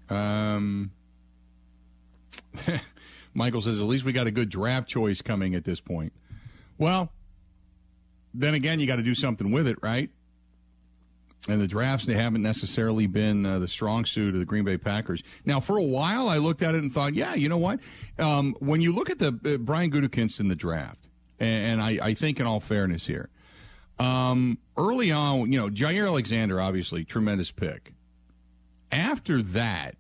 go. 0.09 0.15
Um, 0.15 0.91
Michael 3.35 3.63
says, 3.63 3.81
At 3.81 3.87
least 3.87 4.05
we 4.05 4.13
got 4.13 4.27
a 4.27 4.31
good 4.31 4.49
draft 4.49 4.89
choice 4.89 5.23
coming 5.23 5.55
at 5.55 5.65
this 5.65 5.81
point. 5.81 6.13
Well, 6.79 7.11
then 8.35 8.55
again, 8.55 8.81
you 8.81 8.87
got 8.87 8.97
to 8.97 9.03
do 9.03 9.15
something 9.15 9.51
with 9.51 9.67
it, 9.67 9.79
right? 9.83 10.11
And 11.49 11.61
the 11.61 11.69
drafts 11.69 12.07
they 12.07 12.15
haven't 12.15 12.43
necessarily 12.43 13.07
been 13.07 13.47
uh, 13.47 13.59
the 13.59 13.69
strong 13.69 14.05
suit 14.05 14.35
of 14.35 14.41
the 14.41 14.47
Green 14.47 14.65
Bay 14.65 14.79
Packers. 14.79 15.23
Now, 15.45 15.61
for 15.61 15.77
a 15.77 15.83
while, 15.83 16.29
I 16.29 16.39
looked 16.39 16.63
at 16.63 16.75
it 16.75 16.83
and 16.83 16.93
thought, 16.93 17.15
yeah, 17.15 17.35
you 17.35 17.49
know 17.49 17.59
what? 17.59 17.81
Um, 18.19 18.57
when 18.59 18.81
you 18.81 18.93
look 18.93 19.11
at 19.11 19.19
the 19.19 19.29
uh, 19.45 19.57
Brian 19.59 19.91
Gutekunst 19.91 20.41
in 20.41 20.49
the 20.49 20.57
draft, 20.57 21.09
and, 21.39 21.81
and 21.81 21.83
I, 21.83 21.99
I, 22.09 22.15
think 22.15 22.41
in 22.41 22.47
all 22.47 22.59
fairness 22.59 23.07
here, 23.07 23.29
um, 23.99 24.59
early 24.77 25.13
on, 25.13 25.53
you 25.53 25.61
know, 25.61 25.69
Jaire 25.69 26.07
Alexander, 26.07 26.61
obviously, 26.61 27.05
tremendous 27.05 27.53
pick. 27.53 27.93
After 28.91 29.43
that, 29.43 29.95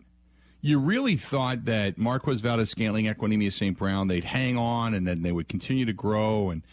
you 0.62 0.80
really 0.80 1.16
thought 1.16 1.66
that 1.66 1.96
Marquez 1.96 2.40
Valdes-Scantling, 2.40 3.06
Equanimeous 3.06 3.52
St. 3.52 3.78
Brown, 3.78 4.08
they'd 4.08 4.24
hang 4.24 4.58
on 4.58 4.94
and 4.94 5.06
then 5.06 5.22
they 5.22 5.30
would 5.30 5.48
continue 5.48 5.84
to 5.86 5.92
grow 5.92 6.50
and– 6.50 6.62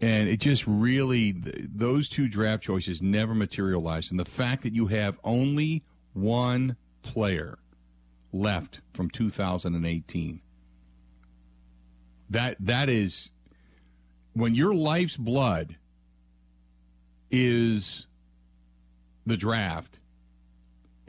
and 0.00 0.28
it 0.28 0.40
just 0.40 0.66
really, 0.66 1.34
those 1.34 2.08
two 2.08 2.28
draft 2.28 2.62
choices 2.62 3.00
never 3.00 3.34
materialized. 3.34 4.10
And 4.10 4.20
the 4.20 4.24
fact 4.24 4.62
that 4.62 4.74
you 4.74 4.86
have 4.88 5.18
only 5.24 5.84
one 6.12 6.76
player 7.02 7.58
left 8.32 8.80
from 8.92 9.08
2018, 9.08 10.40
that 12.28 12.56
that 12.60 12.88
is 12.88 13.30
when 14.34 14.54
your 14.54 14.74
life's 14.74 15.16
blood 15.16 15.76
is 17.30 18.06
the 19.24 19.36
draft 19.36 20.00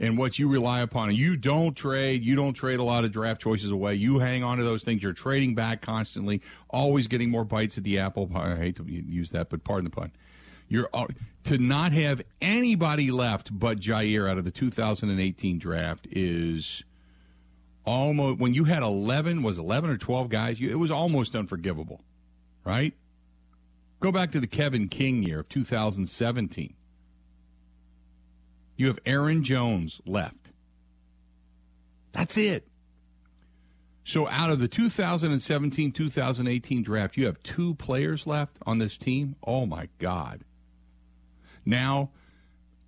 and 0.00 0.16
what 0.16 0.38
you 0.38 0.48
rely 0.48 0.80
upon. 0.80 1.14
You 1.14 1.36
don't 1.36 1.76
trade, 1.76 2.24
you 2.24 2.36
don't 2.36 2.54
trade 2.54 2.78
a 2.78 2.84
lot 2.84 3.04
of 3.04 3.12
draft 3.12 3.40
choices 3.40 3.70
away. 3.70 3.94
You 3.94 4.18
hang 4.18 4.44
on 4.44 4.58
to 4.58 4.64
those 4.64 4.84
things. 4.84 5.02
You're 5.02 5.12
trading 5.12 5.54
back 5.54 5.82
constantly, 5.82 6.40
always 6.68 7.06
getting 7.06 7.30
more 7.30 7.44
bites 7.44 7.78
at 7.78 7.84
the 7.84 7.98
apple. 7.98 8.30
I 8.34 8.56
hate 8.56 8.76
to 8.76 8.84
use 8.84 9.30
that, 9.30 9.50
but 9.50 9.64
pardon 9.64 9.84
the 9.84 9.90
pun. 9.90 10.12
You're 10.68 10.88
to 11.44 11.58
not 11.58 11.92
have 11.92 12.20
anybody 12.42 13.10
left 13.10 13.58
but 13.58 13.80
Jaire 13.80 14.30
out 14.30 14.36
of 14.36 14.44
the 14.44 14.50
2018 14.50 15.58
draft 15.58 16.06
is 16.10 16.82
almost 17.86 18.38
when 18.38 18.52
you 18.52 18.64
had 18.64 18.82
11 18.82 19.42
was 19.42 19.56
11 19.56 19.88
or 19.88 19.96
12 19.96 20.28
guys. 20.28 20.60
You, 20.60 20.70
it 20.70 20.74
was 20.74 20.90
almost 20.90 21.34
unforgivable, 21.34 22.02
right? 22.64 22.92
Go 24.00 24.12
back 24.12 24.30
to 24.32 24.40
the 24.40 24.46
Kevin 24.46 24.88
King 24.88 25.22
year 25.22 25.40
of 25.40 25.48
2017 25.48 26.74
you 28.78 28.86
have 28.86 28.98
Aaron 29.04 29.42
Jones 29.44 30.00
left. 30.06 30.52
That's 32.12 32.38
it. 32.38 32.66
So 34.04 34.26
out 34.28 34.48
of 34.48 34.60
the 34.60 34.68
2017 34.68 35.92
2018 35.92 36.82
draft, 36.82 37.18
you 37.18 37.26
have 37.26 37.42
two 37.42 37.74
players 37.74 38.26
left 38.26 38.56
on 38.64 38.78
this 38.78 38.96
team. 38.96 39.36
Oh 39.46 39.66
my 39.66 39.88
God. 39.98 40.44
Now, 41.66 42.10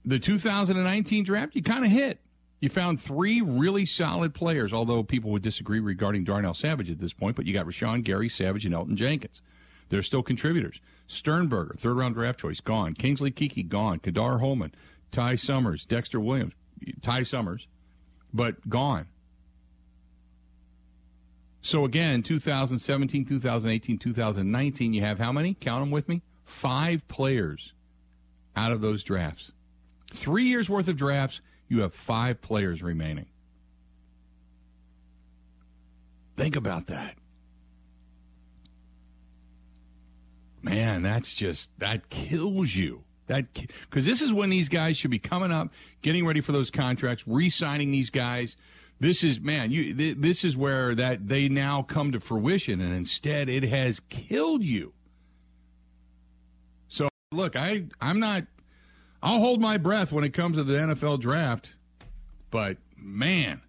the 0.05 0.19
2019 0.19 1.25
draft, 1.25 1.55
you 1.55 1.63
kind 1.63 1.85
of 1.85 1.91
hit. 1.91 2.21
You 2.61 2.69
found 2.69 3.01
three 3.01 3.41
really 3.41 3.85
solid 3.85 4.33
players, 4.33 4.73
although 4.73 5.03
people 5.03 5.31
would 5.33 5.43
disagree 5.43 5.81
regarding 5.81 6.25
Darnell 6.25 6.55
Savage 6.55 6.91
at 6.91 6.99
this 6.99 7.13
point, 7.13 7.37
but 7.37 7.47
you 7.47 7.53
got 7.53 7.67
Rashan 7.67 8.05
Gary, 8.05 8.29
Savage, 8.29 8.65
and 8.65 8.75
Elgton 8.75 8.95
Jenkins. 8.95 9.43
They're 9.89 10.03
still 10.03 10.23
contributors. 10.23 10.81
Sternberger, 11.09 11.75
third 11.77 11.97
round 11.97 12.15
draft 12.15 12.39
choice, 12.39 12.61
gone. 12.61 12.95
Kingsley 12.95 13.33
Keke, 13.33 13.69
gone. 13.69 13.99
Ka'dar 13.99 14.39
Hollman, 14.39 14.73
Ty 15.11 15.37
Summers, 15.37 15.85
Dexter 15.85 16.21
Williams, 16.21 16.55
Ty 17.03 17.25
Summers, 17.25 17.67
but 18.33 18.69
gone. 18.69 19.07
So 21.63 21.85
again, 21.85 22.23
2017, 22.23 23.25
2018, 23.27 23.99
2019, 23.99 24.93
you 24.93 25.03
have 25.03 25.19
how 25.19 25.33
many? 25.33 25.55
Count 25.55 25.83
them 25.83 25.91
with 25.91 26.09
me. 26.09 26.23
Five 26.45 27.07
players 27.07 27.75
out 28.57 28.73
of 28.73 28.81
those 28.81 29.05
drafts. 29.05 29.53
Three 30.13 30.45
years 30.45 30.71
worth 30.71 30.89
of 30.89 30.97
drafts, 30.97 31.41
you 31.69 31.83
have 31.83 31.95
five 31.95 32.41
players 32.41 32.83
remaining. 32.83 33.27
Think 36.37 36.57
about 36.57 36.87
that. 36.87 37.17
Man, 40.63 41.03
that's 41.03 41.35
just, 41.35 41.71
that 41.79 42.09
kills 42.09 42.75
you. 42.75 43.05
That 43.31 43.47
because 43.55 44.05
this 44.05 44.21
is 44.21 44.33
when 44.33 44.51
these 44.51 44.69
guys 44.69 44.97
should 44.97 45.13
be 45.13 45.21
coming 45.21 45.53
up, 45.53 45.73
getting 46.03 46.27
ready 46.27 46.41
for 46.41 46.51
those 46.51 46.69
contracts, 46.69 47.29
re-signing 47.29 47.93
these 47.93 48.11
guys. 48.11 48.57
This 48.99 49.23
is 49.23 49.39
man, 49.39 49.71
you. 49.71 49.95
Th- 49.95 50.17
this 50.19 50.43
is 50.45 50.57
where 50.57 50.97
that 50.97 51.29
they 51.29 51.49
now 51.49 51.83
come 51.83 52.11
to 52.11 52.19
fruition, 52.19 52.81
and 52.81 52.93
instead 52.93 53.49
it 53.49 53.63
has 53.63 54.01
killed 54.09 54.65
you. 54.65 54.95
So 56.89 57.09
look, 57.31 57.55
I 57.55 57.85
I'm 58.01 58.19
not. 58.19 58.47
I'll 59.23 59.39
hold 59.39 59.61
my 59.61 59.77
breath 59.77 60.11
when 60.11 60.25
it 60.25 60.31
comes 60.31 60.57
to 60.57 60.65
the 60.65 60.75
NFL 60.75 61.21
draft, 61.21 61.77
but 62.51 62.79
man, 62.97 63.61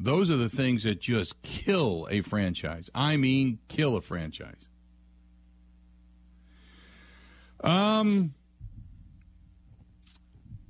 those 0.00 0.30
are 0.30 0.36
the 0.36 0.48
things 0.48 0.82
that 0.82 1.00
just 1.00 1.40
kill 1.42 2.08
a 2.10 2.22
franchise. 2.22 2.90
I 2.92 3.18
mean, 3.18 3.60
kill 3.68 3.94
a 3.94 4.00
franchise. 4.00 4.66
Um, 7.60 8.34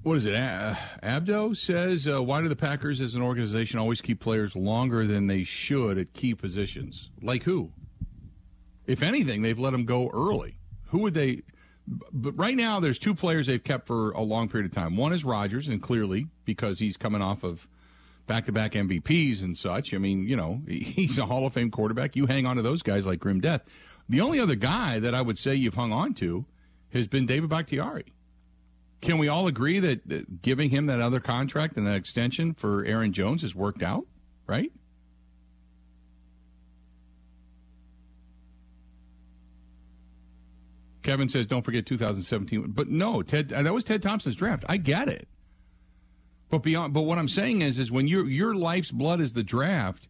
what 0.05 0.19
is 0.19 0.27
it? 0.27 0.35
Uh, 0.35 0.75
Abdo 1.03 1.57
says, 1.57 2.07
uh, 2.07 2.23
why 2.23 2.43
do 2.43 2.49
the 2.49 2.57
Packers 2.57 3.01
as 3.01 3.15
an 3.15 3.23
organization 3.23 3.79
always 3.79 4.03
keep 4.03 4.21
players 4.21 4.55
longer 4.55 5.07
than 5.07 5.27
they 5.27 5.45
should 5.45 5.99
at 5.99 6.13
key 6.13 6.35
positions? 6.35 7.11
Like 7.23 7.43
who? 7.43 7.73
If 8.87 9.03
anything, 9.03 9.41
they've 9.41 9.59
let 9.59 9.71
them 9.71 9.87
go 9.87 10.11
early. 10.13 10.59
Who 10.89 10.99
would 10.99 11.15
they? 11.15 11.43
But 12.13 12.33
right 12.37 12.55
now, 12.55 12.81
there's 12.81 12.99
two 12.99 13.15
players 13.15 13.47
they've 13.47 13.63
kept 13.63 13.87
for 13.87 14.11
a 14.13 14.21
long 14.21 14.49
period 14.49 14.71
of 14.71 14.75
time. 14.75 14.97
One 14.97 15.13
is 15.15 15.25
Rodgers, 15.25 15.69
and 15.69 15.83
clearly 15.83 16.27
because 16.45 16.79
he's 16.79 16.97
coming 16.97 17.23
off 17.23 17.43
of 17.43 17.67
back-to-back 18.27 18.73
MVPs 18.73 19.43
and 19.43 19.57
such. 19.57 19.93
I 19.95 19.99
mean, 19.99 20.27
you 20.29 20.37
know, 20.37 20.61
he's 20.69 21.19
a 21.19 21.27
Hall 21.27 21.47
of 21.47 21.55
Fame 21.55 21.71
quarterback. 21.71 22.15
You 22.15 22.27
hang 22.27 22.47
on 22.47 22.57
to 22.57 22.63
those 22.63 22.83
guys 22.83 23.07
like 23.07 23.21
grim 23.21 23.41
death. 23.41 23.63
The 24.09 24.21
only 24.21 24.39
other 24.39 24.55
guy 24.55 24.99
that 24.99 25.15
I 25.15 25.23
would 25.23 25.39
say 25.39 25.55
you've 25.55 25.75
hung 25.75 25.93
on 25.93 26.13
to 26.15 26.45
has 26.93 27.07
been 27.07 27.25
David 27.25 27.49
Bakhtiari. 27.49 28.14
Can 29.05 29.19
we 29.19 29.29
all 29.29 29.47
agree 29.47 29.81
that, 29.81 30.09
that 30.09 30.41
giving 30.41 30.71
him 30.71 30.87
that 30.87 30.99
other 30.99 31.21
contract 31.21 31.77
and 31.77 31.87
that 31.87 31.97
extension 31.97 32.55
for 32.55 32.87
Aaron 32.87 33.13
Jones 33.13 33.43
has 33.43 33.55
worked 33.55 33.83
out, 33.83 34.07
right? 34.47 34.73
Kevin 41.03 41.29
says, 41.29 41.47
"Don't 41.47 41.63
forget 41.63 41.85
2017." 41.85 42.71
But 42.71 42.89
no, 42.89 43.21
Ted, 43.21 43.53
uh, 43.53 43.63
that 43.63 43.75
was 43.75 43.85
Ted 43.85 44.03
Thompson's 44.03 44.37
draft. 44.37 44.65
I 44.71 44.79
get 44.79 45.09
it, 45.09 45.29
but 46.49 46.63
beyond, 46.63 46.95
but 46.95 47.03
what 47.03 47.19
I'm 47.19 47.29
saying 47.29 47.61
is, 47.61 47.79
is 47.79 47.93
when 47.93 48.09
your 48.09 48.27
your 48.27 48.55
life's 48.55 48.91
blood 48.91 49.21
is 49.21 49.35
the 49.35 49.43
draft, 49.43 50.09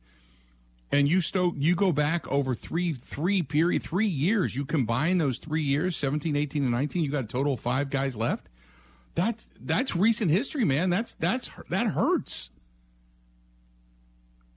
and 0.92 1.08
you 1.08 1.20
sto- 1.20 1.56
you 1.58 1.74
go 1.74 1.90
back 1.90 2.30
over 2.30 2.54
three 2.54 2.92
three 2.92 3.42
period 3.42 3.82
three 3.82 4.06
years, 4.06 4.54
you 4.54 4.64
combine 4.64 5.18
those 5.18 5.38
three 5.38 5.62
years, 5.62 5.96
17, 5.96 6.36
18, 6.36 6.62
and 6.62 6.70
19, 6.70 7.02
you 7.02 7.10
got 7.10 7.24
a 7.24 7.26
total 7.26 7.54
of 7.54 7.60
five 7.60 7.90
guys 7.90 8.14
left. 8.14 8.48
That's 9.14 9.49
that's 9.61 9.94
recent 9.94 10.30
history, 10.30 10.64
man. 10.64 10.90
That's 10.90 11.14
that's 11.21 11.49
that 11.71 11.88
hurts. 11.88 12.50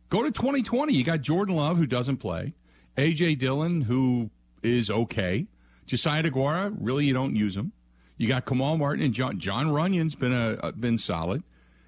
Go 0.09 0.23
to 0.23 0.31
2020. 0.31 0.93
You 0.93 1.03
got 1.03 1.21
Jordan 1.21 1.55
Love 1.55 1.77
who 1.77 1.85
doesn't 1.85 2.17
play, 2.17 2.53
AJ 2.97 3.39
Dillon 3.39 3.81
who 3.81 4.29
is 4.63 4.89
okay, 4.89 5.47
Josiah 5.85 6.23
DeGuara 6.23 6.75
really 6.79 7.05
you 7.05 7.13
don't 7.13 7.35
use 7.35 7.55
him. 7.55 7.71
You 8.17 8.27
got 8.27 8.45
Kamal 8.45 8.77
Martin 8.77 9.03
and 9.03 9.13
John 9.13 9.39
Jon 9.39 9.69
Runyan's 9.69 10.15
been 10.15 10.33
a, 10.33 10.71
been 10.71 10.97
solid. 10.97 11.43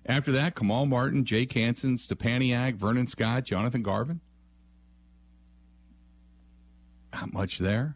After 0.05 0.31
that, 0.31 0.55
Kamal 0.55 0.85
Martin, 0.85 1.25
Jake 1.25 1.51
Hanson, 1.53 1.95
Stepaniak, 1.95 2.75
Vernon 2.75 3.07
Scott, 3.07 3.43
Jonathan 3.43 3.83
Garvin. 3.83 4.21
Not 7.13 7.33
much 7.33 7.57
there. 7.59 7.95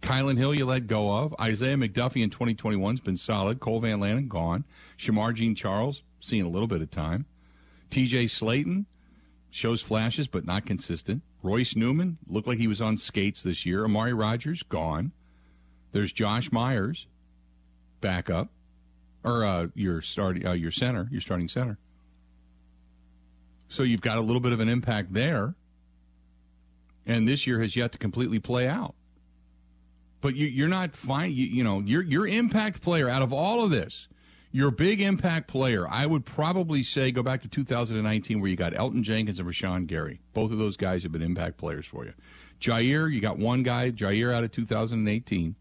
Kylin 0.00 0.38
Hill, 0.38 0.54
you 0.54 0.64
let 0.66 0.86
go 0.86 1.10
of. 1.16 1.34
Isaiah 1.40 1.76
McDuffie 1.76 2.22
in 2.22 2.30
2021 2.30 2.94
has 2.94 3.00
been 3.00 3.16
solid. 3.16 3.60
Cole 3.60 3.80
Van 3.80 4.00
Lanen, 4.00 4.28
gone. 4.28 4.64
Shemar 4.98 5.34
Jean 5.34 5.54
Charles, 5.54 6.02
seeing 6.20 6.44
a 6.44 6.48
little 6.48 6.68
bit 6.68 6.82
of 6.82 6.90
time. 6.90 7.26
TJ 7.90 8.24
Slaton 8.24 8.84
shows 9.50 9.80
flashes, 9.80 10.28
but 10.28 10.44
not 10.44 10.66
consistent. 10.66 11.22
Royce 11.42 11.74
Newman 11.76 12.18
looked 12.28 12.46
like 12.46 12.58
he 12.58 12.66
was 12.66 12.80
on 12.80 12.96
skates 12.96 13.42
this 13.42 13.64
year. 13.64 13.84
Amari 13.84 14.12
Rodgers, 14.12 14.62
gone. 14.62 15.12
There's 15.92 16.12
Josh 16.12 16.52
Myers. 16.52 17.06
backup 18.00 18.48
or 19.24 19.44
uh, 19.44 19.66
your 19.74 20.00
starting 20.00 20.46
uh, 20.46 20.52
your 20.52 20.70
center, 20.70 21.08
your 21.10 21.20
starting 21.20 21.48
center. 21.48 21.78
So 23.68 23.82
you've 23.82 24.00
got 24.00 24.18
a 24.18 24.22
little 24.22 24.40
bit 24.40 24.52
of 24.52 24.60
an 24.60 24.68
impact 24.68 25.12
there, 25.12 25.54
and 27.06 27.28
this 27.28 27.46
year 27.46 27.60
has 27.60 27.76
yet 27.76 27.92
to 27.92 27.98
completely 27.98 28.38
play 28.38 28.66
out. 28.68 28.94
But 30.20 30.34
you, 30.34 30.64
are 30.64 30.68
not 30.68 30.96
fine. 30.96 31.32
You, 31.32 31.46
you 31.46 31.64
know, 31.64 31.80
your 31.80 32.02
your 32.02 32.26
impact 32.26 32.82
player 32.82 33.08
out 33.08 33.22
of 33.22 33.32
all 33.32 33.64
of 33.64 33.70
this, 33.70 34.08
your 34.50 34.70
big 34.70 35.00
impact 35.00 35.48
player, 35.48 35.86
I 35.88 36.06
would 36.06 36.24
probably 36.24 36.82
say 36.82 37.12
go 37.12 37.22
back 37.22 37.42
to 37.42 37.48
2019 37.48 38.40
where 38.40 38.50
you 38.50 38.56
got 38.56 38.72
Elgton 38.72 39.02
Jenkins 39.02 39.38
and 39.38 39.48
Rashan 39.48 39.86
Gary. 39.86 40.20
Both 40.34 40.50
of 40.50 40.58
those 40.58 40.76
guys 40.76 41.02
have 41.04 41.12
been 41.12 41.22
impact 41.22 41.58
players 41.58 41.86
for 41.86 42.04
you. 42.04 42.14
Jaire, 42.60 43.12
you 43.12 43.20
got 43.20 43.38
one 43.38 43.62
guy, 43.62 43.90
Jaire 43.90 44.34
out 44.34 44.44
of 44.44 44.50
2018. 44.50 45.54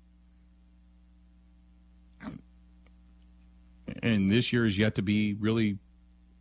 And 4.03 4.31
this 4.31 4.51
year 4.51 4.65
is 4.65 4.77
yet 4.77 4.95
to 4.95 5.01
be 5.01 5.33
really 5.33 5.77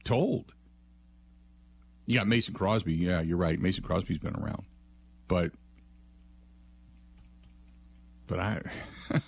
told. 0.04 0.52
You 2.06 2.18
got 2.18 2.28
Mason 2.28 2.54
Crosby. 2.54 2.94
Yeah, 2.94 3.20
you're 3.20 3.36
right. 3.36 3.58
Mason 3.58 3.82
Crosby's 3.82 4.18
been 4.18 4.36
around. 4.36 4.64
But 5.28 5.52
but 8.26 8.38
I 8.38 8.60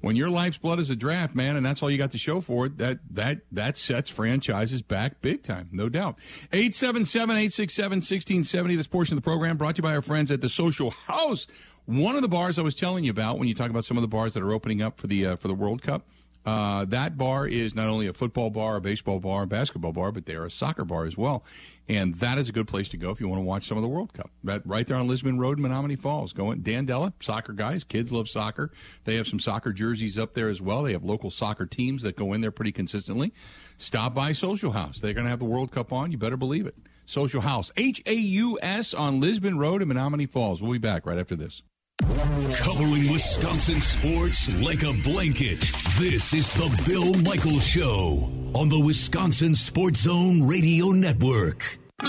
when 0.00 0.16
your 0.16 0.30
life's 0.30 0.56
blood 0.56 0.80
is 0.80 0.90
a 0.90 0.96
draft, 0.96 1.34
man, 1.34 1.56
and 1.56 1.64
that's 1.64 1.82
all 1.82 1.90
you 1.90 1.98
got 1.98 2.12
to 2.12 2.18
show 2.18 2.40
for 2.40 2.66
it, 2.66 2.78
that 2.78 3.00
that 3.10 3.40
that 3.52 3.76
sets 3.76 4.08
franchises 4.08 4.82
back 4.82 5.20
big 5.20 5.42
time, 5.42 5.68
no 5.72 5.88
doubt. 5.88 6.16
877-867-1670, 6.52 8.76
this 8.76 8.86
portion 8.86 9.16
of 9.16 9.22
the 9.22 9.26
program 9.26 9.56
brought 9.56 9.74
to 9.76 9.80
you 9.80 9.82
by 9.82 9.94
our 9.94 10.02
friends 10.02 10.30
at 10.30 10.40
the 10.40 10.48
Social 10.48 10.90
House. 10.90 11.46
One 11.86 12.14
of 12.16 12.22
the 12.22 12.28
bars 12.28 12.58
I 12.58 12.62
was 12.62 12.74
telling 12.74 13.04
you 13.04 13.10
about 13.10 13.38
when 13.38 13.48
you 13.48 13.54
talk 13.54 13.70
about 13.70 13.84
some 13.84 13.96
of 13.96 14.02
the 14.02 14.08
bars 14.08 14.34
that 14.34 14.42
are 14.42 14.52
opening 14.52 14.82
up 14.82 14.98
for 14.98 15.06
the 15.06 15.26
uh, 15.26 15.36
for 15.36 15.48
the 15.48 15.54
World 15.54 15.82
Cup. 15.82 16.06
Uh, 16.46 16.86
that 16.86 17.18
bar 17.18 17.46
is 17.46 17.74
not 17.74 17.88
only 17.88 18.06
a 18.06 18.14
football 18.14 18.48
bar, 18.48 18.76
a 18.76 18.80
baseball 18.80 19.20
bar, 19.20 19.42
a 19.42 19.46
basketball 19.46 19.92
bar, 19.92 20.10
but 20.10 20.24
they 20.24 20.34
are 20.34 20.46
a 20.46 20.50
soccer 20.50 20.86
bar 20.86 21.04
as 21.04 21.14
well. 21.16 21.44
And 21.90 22.14
that 22.16 22.38
is 22.38 22.48
a 22.48 22.52
good 22.52 22.68
place 22.68 22.88
to 22.90 22.96
go 22.96 23.10
if 23.10 23.20
you 23.20 23.26
want 23.26 23.40
to 23.40 23.44
watch 23.44 23.66
some 23.66 23.76
of 23.76 23.82
the 23.82 23.88
World 23.88 24.12
Cup. 24.12 24.30
That 24.44 24.64
right 24.64 24.86
there 24.86 24.96
on 24.96 25.08
Lisbon 25.08 25.40
Road, 25.40 25.58
in 25.58 25.64
Menomonee 25.64 25.98
Falls. 25.98 26.32
Going 26.32 26.60
Dan 26.60 26.86
Della, 26.86 27.12
soccer 27.18 27.52
guys, 27.52 27.82
kids 27.82 28.12
love 28.12 28.28
soccer. 28.28 28.70
They 29.02 29.16
have 29.16 29.26
some 29.26 29.40
soccer 29.40 29.72
jerseys 29.72 30.16
up 30.16 30.32
there 30.32 30.48
as 30.48 30.62
well. 30.62 30.84
They 30.84 30.92
have 30.92 31.02
local 31.02 31.32
soccer 31.32 31.66
teams 31.66 32.04
that 32.04 32.14
go 32.14 32.32
in 32.32 32.42
there 32.42 32.52
pretty 32.52 32.70
consistently. 32.70 33.32
Stop 33.76 34.14
by 34.14 34.34
Social 34.34 34.70
House. 34.70 35.00
They're 35.00 35.14
going 35.14 35.24
to 35.24 35.30
have 35.30 35.40
the 35.40 35.46
World 35.46 35.72
Cup 35.72 35.92
on. 35.92 36.12
You 36.12 36.18
better 36.18 36.36
believe 36.36 36.64
it. 36.64 36.76
Social 37.06 37.40
House, 37.40 37.72
H 37.76 38.00
A 38.06 38.14
U 38.14 38.56
S 38.62 38.94
on 38.94 39.18
Lisbon 39.18 39.58
Road 39.58 39.82
in 39.82 39.88
Menomonee 39.88 40.30
Falls. 40.30 40.62
We'll 40.62 40.70
be 40.70 40.78
back 40.78 41.06
right 41.06 41.18
after 41.18 41.34
this. 41.34 41.60
Covering 42.02 43.10
Wisconsin 43.10 43.80
sports 43.80 44.48
like 44.62 44.84
a 44.84 44.92
blanket. 45.02 45.58
This 45.98 46.32
is 46.32 46.48
the 46.50 46.84
Bill 46.86 47.14
Michaels 47.24 47.66
Show 47.66 48.30
on 48.54 48.68
the 48.68 48.78
Wisconsin 48.78 49.54
Sports 49.54 50.02
Zone 50.02 50.46
Radio 50.46 50.90
Network. 50.90 51.79
Good 52.00 52.08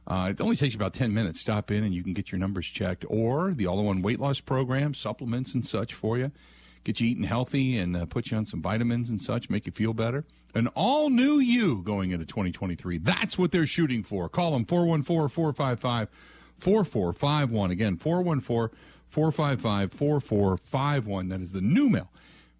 Uh, 0.07 0.29
it 0.31 0.39
only 0.39 0.55
takes 0.55 0.75
about 0.75 0.93
10 0.93 1.13
minutes. 1.13 1.39
Stop 1.39 1.71
in 1.71 1.83
and 1.83 1.93
you 1.93 2.03
can 2.03 2.13
get 2.13 2.31
your 2.31 2.39
numbers 2.39 2.65
checked. 2.65 3.05
Or 3.07 3.51
the 3.51 3.67
all 3.67 3.79
in 3.79 3.85
one 3.85 4.01
weight 4.01 4.19
loss 4.19 4.39
program, 4.39 4.93
supplements 4.93 5.53
and 5.53 5.65
such 5.65 5.93
for 5.93 6.17
you. 6.17 6.31
Get 6.83 6.99
you 6.99 7.07
eating 7.07 7.23
healthy 7.23 7.77
and 7.77 7.95
uh, 7.95 8.05
put 8.05 8.31
you 8.31 8.37
on 8.37 8.45
some 8.45 8.61
vitamins 8.61 9.09
and 9.09 9.21
such, 9.21 9.49
make 9.49 9.65
you 9.65 9.71
feel 9.71 9.93
better. 9.93 10.25
An 10.53 10.67
all 10.69 11.09
new 11.09 11.39
you 11.39 11.81
going 11.83 12.11
into 12.11 12.25
2023. 12.25 12.97
That's 12.97 13.37
what 13.37 13.51
they're 13.51 13.65
shooting 13.65 14.03
for. 14.03 14.27
Call 14.27 14.51
them 14.51 14.65
414 14.65 15.29
455 15.29 16.09
4451. 16.59 17.71
Again, 17.71 17.97
414 17.97 18.77
455 19.09 19.91
4451. 19.93 21.29
That 21.29 21.41
is 21.41 21.51
the 21.51 21.59
NuMale 21.59 22.07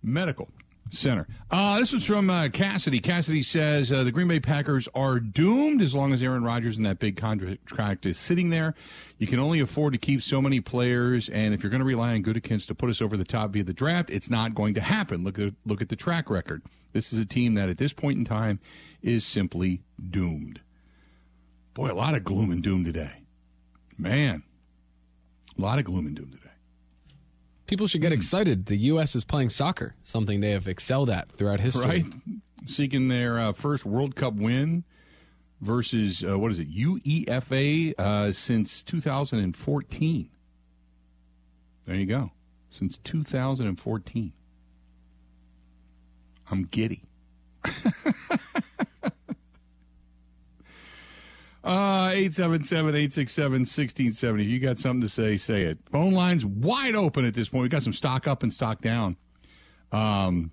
Medical 0.03 0.49
Center. 0.91 1.25
Uh, 1.49 1.79
this 1.79 1.93
was 1.93 2.05
from 2.05 2.29
uh, 2.29 2.49
Cassidy. 2.49 2.99
Cassidy 2.99 3.41
says 3.41 3.91
uh, 3.91 4.03
the 4.03 4.11
Green 4.11 4.27
Bay 4.27 4.41
Packers 4.41 4.89
are 4.93 5.19
doomed 5.19 5.81
as 5.81 5.95
long 5.95 6.11
as 6.13 6.21
Aaron 6.21 6.43
Rodgers 6.43 6.75
and 6.75 6.85
that 6.85 6.99
big 6.99 7.15
contract 7.15 8.05
is 8.05 8.19
sitting 8.19 8.49
there. 8.49 8.75
You 9.17 9.25
can 9.25 9.39
only 9.39 9.61
afford 9.61 9.93
to 9.93 9.99
keep 9.99 10.21
so 10.21 10.41
many 10.41 10.59
players, 10.59 11.29
and 11.29 11.53
if 11.53 11.63
you're 11.63 11.69
going 11.69 11.79
to 11.79 11.85
rely 11.85 12.13
on 12.13 12.23
Gutekunst 12.23 12.67
to 12.67 12.75
put 12.75 12.89
us 12.89 13.01
over 13.01 13.15
the 13.15 13.23
top 13.23 13.51
via 13.51 13.63
the 13.63 13.73
draft, 13.73 14.09
it's 14.09 14.29
not 14.29 14.53
going 14.53 14.73
to 14.73 14.81
happen. 14.81 15.23
Look 15.23 15.39
at 15.39 15.53
look 15.65 15.81
at 15.81 15.89
the 15.89 15.95
track 15.95 16.29
record. 16.29 16.61
This 16.91 17.13
is 17.13 17.19
a 17.19 17.25
team 17.25 17.53
that 17.53 17.69
at 17.69 17.77
this 17.77 17.93
point 17.93 18.17
in 18.17 18.25
time 18.25 18.59
is 19.01 19.25
simply 19.25 19.81
doomed. 20.09 20.59
Boy, 21.73 21.89
a 21.89 21.93
lot 21.93 22.15
of 22.15 22.23
gloom 22.25 22.51
and 22.51 22.61
doom 22.61 22.83
today. 22.83 23.23
Man, 23.97 24.43
a 25.57 25.61
lot 25.61 25.79
of 25.79 25.85
gloom 25.85 26.05
and 26.05 26.15
doom 26.15 26.31
today. 26.31 26.50
People 27.71 27.87
should 27.87 28.01
get 28.01 28.11
excited. 28.11 28.65
The 28.65 28.75
U.S. 28.75 29.15
is 29.15 29.23
playing 29.23 29.49
soccer, 29.49 29.95
something 30.03 30.41
they 30.41 30.51
have 30.51 30.67
excelled 30.67 31.09
at 31.09 31.31
throughout 31.31 31.61
history. 31.61 31.85
Right? 31.85 32.05
Seeking 32.65 33.07
their 33.07 33.39
uh, 33.39 33.53
first 33.53 33.85
World 33.85 34.13
Cup 34.13 34.33
win 34.33 34.83
versus, 35.61 36.21
uh, 36.21 36.37
what 36.37 36.51
is 36.51 36.59
it, 36.59 36.69
UEFA 36.69 37.97
uh, 37.97 38.33
since 38.33 38.83
2014. 38.83 40.29
There 41.85 41.95
you 41.95 42.05
go. 42.05 42.31
Since 42.71 42.97
2014. 42.97 44.33
I'm 46.51 46.63
giddy. 46.65 47.03
Uh, 51.63 52.09
877-867-1670. 52.09 54.41
If 54.41 54.47
you 54.47 54.59
got 54.59 54.79
something 54.79 55.01
to 55.01 55.09
say, 55.09 55.37
say 55.37 55.61
it. 55.63 55.77
Phone 55.91 56.13
lines 56.13 56.43
wide 56.43 56.95
open 56.95 57.23
at 57.25 57.35
this 57.35 57.49
point. 57.49 57.61
we 57.63 57.69
got 57.69 57.83
some 57.83 57.93
stock 57.93 58.27
up 58.27 58.41
and 58.41 58.51
stock 58.51 58.81
down. 58.81 59.15
Um, 59.91 60.49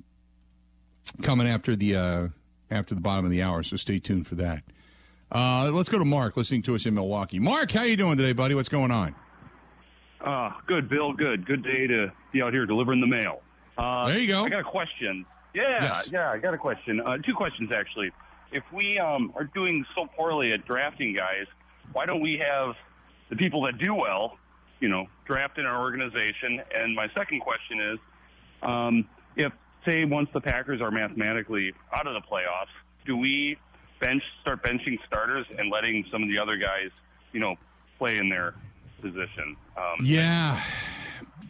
coming 1.23 1.49
after 1.49 1.75
the, 1.77 1.97
uh, 1.97 2.29
after 2.71 2.95
the 2.95 3.01
bottom 3.01 3.25
of 3.25 3.31
the 3.31 3.41
hour, 3.43 3.63
so 3.63 3.77
stay 3.77 3.99
tuned 3.99 4.27
for 4.27 4.35
that. 4.35 4.65
Uh, 5.33 5.71
let's 5.73 5.89
go 5.89 5.99
to 5.99 6.05
Mark, 6.05 6.37
listening 6.37 6.61
to 6.63 6.75
us 6.75 6.85
in 6.85 6.93
Milwaukee. 6.95 7.39
Mark, 7.39 7.71
how 7.71 7.85
you 7.85 7.97
doing 7.97 8.19
today, 8.19 8.35
buddy? 8.35 8.55
What's 8.55 8.69
going 8.69 8.91
on? 8.91 9.15
Uh, 10.21 10.51
good, 10.67 10.91
Bill. 10.91 11.15
Good. 11.15 11.47
Good 11.47 11.63
day 11.63 11.87
to 11.87 12.13
be 12.33 12.43
out 12.43 12.53
here 12.53 12.67
delivering 12.67 13.01
the 13.01 13.07
mail. 13.07 13.41
Uh, 13.79 14.09
there 14.09 14.19
you 14.19 14.27
go. 14.27 14.45
I 14.45 14.49
got 14.49 14.61
a 14.61 14.65
question. 14.65 15.25
Yeah, 15.55 15.79
yes. 15.81 16.11
yeah, 16.13 16.31
I 16.31 16.39
got 16.39 16.53
a 16.53 16.59
question. 16.59 17.01
Uh, 17.01 17.17
two 17.19 17.35
questions, 17.35 17.71
actually 17.73 18.11
if 18.53 18.65
we 18.73 18.99
um, 18.99 19.33
are 19.37 19.45
doing 19.45 19.85
so 19.95 20.07
poorly 20.17 20.53
at 20.53 20.67
drafting 20.67 21.15
guys, 21.15 21.47
why 21.93 22.07
don't 22.07 22.21
we 22.21 22.43
have 22.45 22.75
the 23.31 23.37
people 23.37 23.63
that 23.63 23.79
do 23.79 23.95
well, 23.95 24.39
you 24.81 24.89
know, 24.89 25.07
draft 25.27 25.59
in 25.59 25.67
our 25.67 25.81
organization? 25.81 26.61
And 26.75 26.95
my 26.95 27.09
second 27.15 27.41
question 27.41 27.81
is, 27.81 27.99
um, 28.63 29.09
if 29.37 29.53
say 29.87 30.05
once 30.05 30.29
the 30.33 30.41
Packers 30.41 30.81
are 30.81 30.91
mathematically 30.91 31.73
out 31.95 32.07
of 32.07 32.15
the 32.15 32.27
playoffs, 32.29 32.73
do 33.07 33.17
we 33.17 33.57
bench 34.01 34.23
start 34.41 34.63
benching 34.63 34.99
starters 35.07 35.47
and 35.59 35.71
letting 35.71 36.05
some 36.11 36.23
of 36.23 36.29
the 36.29 36.39
other 36.39 36.57
guys, 36.57 36.91
you 37.33 37.41
know, 37.41 37.57
play 37.99 38.19
in 38.19 38.29
their 38.29 38.55
position? 39.01 39.57
Um, 39.77 40.05
yeah. 40.05 40.63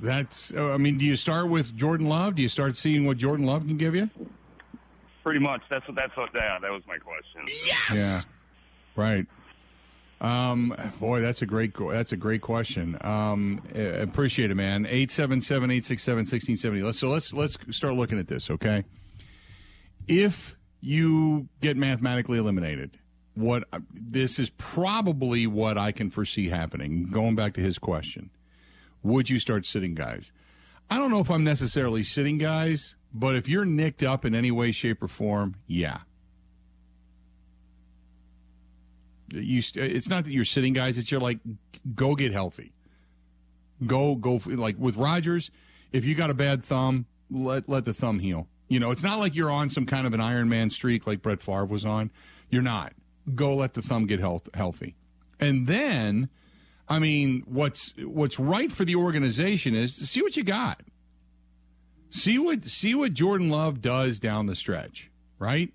That's. 0.01 0.53
I 0.55 0.77
mean, 0.77 0.97
do 0.99 1.05
you 1.05 1.17
start 1.17 1.49
with 1.49 1.75
Jordan 1.77 2.09
Love? 2.09 2.37
Do 2.37 2.43
you 2.43 2.49
start 2.49 2.77
seeing 2.77 3.05
what 3.05 3.17
Jordan 3.17 3.47
Love 3.47 3.67
can 3.67 3.77
give 3.77 3.95
you? 3.95 4.09
Pretty 5.29 5.45
much. 5.45 5.61
That's 5.69 5.87
what. 5.87 5.95
That's 5.95 6.17
what. 6.17 6.31
Yeah, 6.35 6.59
that 6.59 6.71
was 6.71 6.83
my 6.87 6.97
question. 6.97 7.43
Yes. 7.67 7.91
Yeah. 7.93 8.23
Right. 8.97 9.27
Um, 10.23 10.75
boy, 10.99 11.21
that's 11.21 11.43
a 11.43 11.47
great 11.47 11.75
that's 11.79 12.13
a 12.13 12.17
great 12.17 12.41
question. 12.41 12.97
Um, 13.03 13.63
appreciate 13.75 14.51
it, 14.51 14.55
man. 14.55 14.85
877-867-1670. 14.87 16.83
Let's 16.83 16.99
so 16.99 17.09
let's 17.09 17.33
let's 17.33 17.59
start 17.71 17.95
looking 17.95 18.19
at 18.19 18.27
this, 18.27 18.51
okay? 18.51 18.85
If 20.09 20.57
you 20.81 21.49
get 21.61 21.77
mathematically 21.77 22.39
eliminated, 22.39 22.99
what 23.35 23.65
this 23.93 24.41
is 24.41 24.51
probably 24.51 25.47
what 25.47 25.79
I 25.79 25.93
can 25.93 26.11
foresee 26.11 26.49
happening. 26.49 27.11
Going 27.13 27.37
back 27.37 27.55
to 27.55 27.61
his 27.61 27.79
question, 27.79 28.31
would 29.05 29.31
you 29.31 29.39
start 29.39 29.67
sitting 29.67 29.95
guys? 29.95 30.33
I 30.91 30.99
don't 30.99 31.11
know 31.11 31.21
if 31.21 31.31
I'm 31.31 31.45
necessarily 31.45 32.03
sitting 32.03 32.39
guys 32.39 32.97
But 33.13 33.37
if 33.37 33.49
you're 33.49 33.65
nicked 33.65 34.03
up 34.03 34.25
in 34.25 34.35
any 34.35 34.51
way, 34.51 34.73
shape, 34.73 35.03
or 35.03 35.09
form, 35.09 35.57
yeah. 35.67 35.99
You, 39.31 39.63
it's 39.75 40.09
not 40.09 40.25
that 40.25 40.33
you're 40.33 40.45
sitting 40.45 40.73
guys. 40.73 40.97
It's 40.97 41.11
you're 41.11 41.21
like, 41.21 41.39
go 41.95 42.15
get 42.15 42.33
healthy. 42.33 42.73
Go, 43.87 44.15
go. 44.15 44.41
Like 44.47 44.77
with 44.79 44.97
Rodgers, 44.97 45.51
if 45.93 46.05
you 46.05 46.15
got 46.15 46.31
a 46.31 46.35
bad 46.35 46.65
thumb, 46.65 47.07
let 47.31 47.69
let 47.69 47.85
the 47.85 47.93
thumb 47.93 48.19
heal. 48.21 48.49
You 48.69 48.81
know, 48.81 48.91
it's 48.91 49.03
not 49.03 49.19
like 49.19 49.35
you're 49.35 49.51
on 49.51 49.71
some 49.71 49.87
kind 49.87 50.07
of 50.07 50.15
an 50.15 50.21
Iron 50.21 50.49
Man 50.49 50.71
streak 50.71 51.07
like 51.07 51.23
Brett 51.23 51.43
Favre 51.43 51.65
was 51.65 51.85
on. 51.85 52.11
You're 52.51 52.63
not. 52.63 52.93
Go 53.35 53.55
let 53.55 53.75
the 53.75 53.83
thumb 53.83 54.07
get 54.07 54.21
health, 54.21 54.49
healthy, 54.55 54.97
and 55.39 55.67
then, 55.67 56.31
I 56.89 56.99
mean, 56.99 57.43
what's 57.47 57.93
what's 57.99 58.39
right 58.39 58.73
for 58.73 58.87
the 58.87 58.97
organization 58.97 59.75
is 59.75 59.97
to 59.99 60.07
see 60.07 60.23
what 60.23 60.37
you 60.37 60.45
got. 60.45 60.83
See 62.11 62.39
what 62.39 62.65
see 62.65 62.95
what 62.95 63.13
Jordan 63.13 63.51
Love 63.51 63.83
does 63.83 64.19
down 64.19 64.47
the 64.47 64.57
stretch, 64.57 65.11
right? 65.39 65.73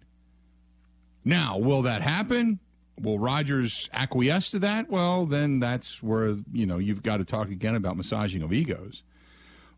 Now, 1.23 1.57
will 1.57 1.83
that 1.83 2.01
happen? 2.01 2.59
Will 2.99 3.19
Rodgers 3.19 3.89
acquiesce 3.93 4.51
to 4.51 4.59
that? 4.59 4.89
Well, 4.89 5.25
then 5.25 5.59
that's 5.59 6.01
where 6.01 6.37
you 6.51 6.65
know 6.65 6.77
you've 6.77 7.03
got 7.03 7.17
to 7.17 7.25
talk 7.25 7.49
again 7.49 7.75
about 7.75 7.97
massaging 7.97 8.41
of 8.41 8.51
egos. 8.51 9.03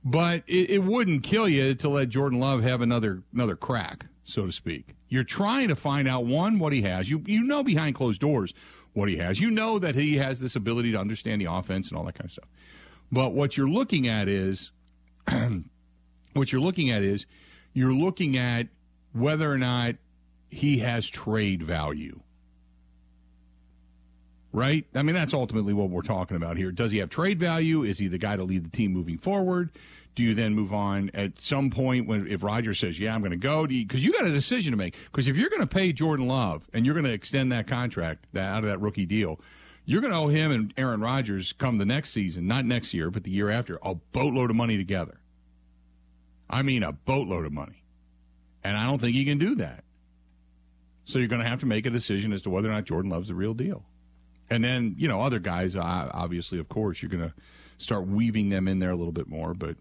But 0.04 0.44
it, 0.48 0.70
it 0.70 0.84
wouldn't 0.84 1.24
kill 1.24 1.50
you 1.50 1.74
to 1.76 1.90
let 1.90 2.10
Jordan 2.10 2.40
Love 2.40 2.62
have 2.62 2.82
another 2.82 3.24
another 3.34 3.56
crack, 3.56 4.06
so 4.24 4.46
to 4.46 4.52
speak. 4.52 4.96
You're 5.10 5.24
trying 5.24 5.70
to 5.70 5.76
find 5.76 6.08
out 6.08 6.26
one 6.26 6.60
what 6.60 6.74
he 6.74 6.84
has. 6.84 7.10
You 7.10 7.22
you 7.26 7.44
know 7.44 7.64
behind 7.64 7.96
closed 7.96 8.22
doors 8.22 8.54
what 8.94 9.10
he 9.10 9.18
has. 9.18 9.40
You 9.40 9.52
know 9.52 9.78
that 9.80 9.96
he 9.96 10.18
has 10.18 10.40
this 10.40 10.56
ability 10.56 10.94
to 10.94 11.00
understand 11.00 11.42
the 11.42 11.52
offense 11.52 11.90
and 11.90 11.98
all 11.98 12.06
that 12.06 12.16
kind 12.16 12.26
of 12.26 12.32
stuff. 12.32 12.50
But 13.12 13.34
what 13.34 13.58
you're 13.58 13.70
looking 13.70 14.08
at 14.08 14.28
is 14.28 14.72
what 16.36 16.52
you're 16.52 16.62
looking 16.62 16.90
at 16.90 17.02
is 17.02 17.26
you're 17.74 17.94
looking 17.94 18.38
at 18.38 18.68
whether 19.14 19.52
or 19.52 19.58
not 19.58 19.96
he 20.50 20.80
has 20.80 21.08
trade 21.08 21.64
value. 21.64 22.20
Right? 24.52 24.86
I 24.94 25.02
mean, 25.02 25.16
that's 25.16 25.34
ultimately 25.34 25.74
what 25.74 25.90
we're 25.90 26.02
talking 26.02 26.38
about 26.38 26.56
here. 26.56 26.72
Does 26.72 26.92
he 26.92 27.00
have 27.00 27.10
trade 27.10 27.40
value? 27.40 27.84
Is 27.84 27.98
he 28.00 28.08
the 28.08 28.18
guy 28.18 28.38
to 28.38 28.44
lead 28.44 28.66
the 28.66 28.70
team 28.70 28.94
moving 28.94 29.18
forward? 29.18 29.70
Do 30.16 30.24
you 30.24 30.34
then 30.34 30.56
move 30.56 30.74
on 30.74 31.12
at 31.14 31.42
some 31.42 31.70
point 31.70 32.08
when 32.08 32.26
if 32.28 32.42
Rodgers 32.42 32.80
says, 32.80 32.98
"Yeah, 32.98 33.14
I'm 33.14 33.20
going 33.20 33.32
to 33.32 33.38
go," 33.38 33.68
because 33.68 34.02
you, 34.02 34.14
you, 34.14 34.18
got 34.18 34.26
a 34.26 34.32
decision 34.32 34.72
to 34.72 34.78
make. 34.78 34.96
Because 35.12 35.28
if 35.28 35.36
you're 35.36 35.50
going 35.50 35.62
to 35.62 35.68
pay 35.68 35.92
Jordan 35.92 36.26
Love 36.28 36.70
and 36.72 36.86
you're 36.86 36.96
going 36.96 37.06
to 37.06 37.12
extend 37.12 37.52
that 37.52 37.68
contract 37.68 38.28
that, 38.32 38.46
out 38.46 38.64
of 38.64 38.70
that 38.70 38.80
rookie 38.80 39.06
deal, 39.06 39.42
you're 39.84 40.00
going 40.00 40.14
to 40.14 40.20
owe 40.20 40.30
him 40.30 40.52
and 40.52 40.74
Aaron 40.78 41.02
Rodgers 41.02 41.54
come 41.54 41.80
the 41.80 41.86
next 41.86 42.12
season, 42.12 42.48
not 42.48 42.64
next 42.64 42.94
year, 42.94 43.12
but 43.12 43.26
the 43.26 43.32
year 43.32 43.50
after, 43.50 43.78
a 43.84 43.96
boatload 43.96 44.50
of 44.50 44.56
money 44.56 44.78
together. 44.78 45.20
I 46.50 46.62
mean, 46.62 46.84
a 46.84 46.92
boatload 46.92 47.46
of 47.46 47.52
money. 47.52 47.84
And 48.64 48.78
I 48.78 48.86
don't 48.86 49.00
think 49.00 49.16
he 49.16 49.26
can 49.26 49.38
do 49.38 49.56
that. 49.56 49.84
So 51.06 51.20
you're 51.20 51.28
going 51.28 51.42
to 51.42 51.48
have 51.48 51.60
to 51.60 51.66
make 51.66 51.86
a 51.86 51.92
decision 51.92 52.34
as 52.34 52.42
to 52.44 52.50
whether 52.50 52.70
or 52.70 52.74
not 52.74 52.86
Jordan 52.86 53.12
Love's 53.12 53.28
the 53.28 53.36
real 53.36 53.54
deal. 53.54 53.86
And 54.50 54.64
then, 54.64 54.96
you 54.98 55.08
know, 55.08 55.22
other 55.22 55.40
guys, 55.40 55.76
obviously, 55.76 56.60
of 56.60 56.68
course, 56.70 57.02
you're 57.02 57.10
going 57.10 57.30
to 57.30 57.34
start 57.78 58.08
weaving 58.08 58.50
them 58.50 58.68
in 58.68 58.80
there 58.80 58.92
a 58.92 58.96
little 58.96 59.12
bit 59.12 59.28
more. 59.28 59.54
But 59.54 59.76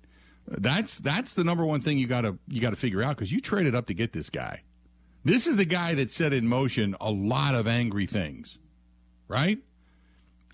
that's 0.47 0.99
that's 0.99 1.35
the 1.35 1.45
number 1.45 1.65
one 1.65 1.81
thing 1.81 1.99
you 1.99 2.07
got 2.07 2.23
to 2.23 2.39
you 2.49 2.61
got 2.61 2.71
to 2.71 2.77
figure 2.77 3.03
out 3.03 3.17
because 3.17 3.33
you 3.33 3.41
traded 3.41 3.75
up 3.75 3.87
to 3.87 3.95
get 3.95 4.13
this 4.13 4.31
guy. 4.31 4.63
This 5.25 5.47
is 5.47 5.57
the 5.57 5.65
guy 5.65 5.95
that 5.95 6.13
set 6.13 6.35
in 6.35 6.47
motion 6.47 6.95
a 7.01 7.11
lot 7.11 7.55
of 7.55 7.67
angry 7.67 8.07
things, 8.07 8.59
right? 9.29 9.59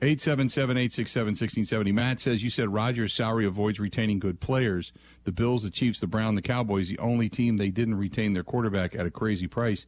877 0.03 0.77
867 0.77 1.27
1670. 1.27 1.93
Matt 1.93 2.21
says, 2.21 2.43
You 2.43 2.49
said 2.49 2.73
Rodgers' 2.73 3.13
salary 3.13 3.45
avoids 3.45 3.79
retaining 3.79 4.19
good 4.19 4.41
players. 4.41 4.93
The 5.25 5.33
Bills, 5.33 5.63
the 5.63 5.71
Chiefs, 5.71 6.01
the 6.01 6.07
Brown, 6.07 6.37
the 6.37 6.43
Cowboys, 6.43 6.89
the 6.89 6.99
only 6.99 7.29
team 7.29 7.59
they 7.59 7.71
didn't 7.71 7.97
retain 7.97 8.33
their 8.33 8.43
quarterback 8.43 8.95
at 8.95 9.07
a 9.07 9.11
crazy 9.11 9.47
price 9.47 9.85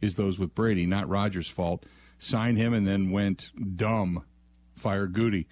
is 0.00 0.14
those 0.14 0.38
with 0.38 0.54
Brady. 0.54 0.86
Not 0.86 1.08
Rodgers' 1.08 1.48
fault. 1.48 1.84
Signed 2.18 2.58
him 2.58 2.72
and 2.72 2.86
then 2.86 3.10
went 3.10 3.50
dumb. 3.76 4.24
Fire 4.76 5.08
Goody. 5.08 5.48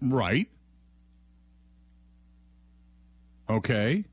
Right. 0.00 0.48
Okay. 3.48 4.04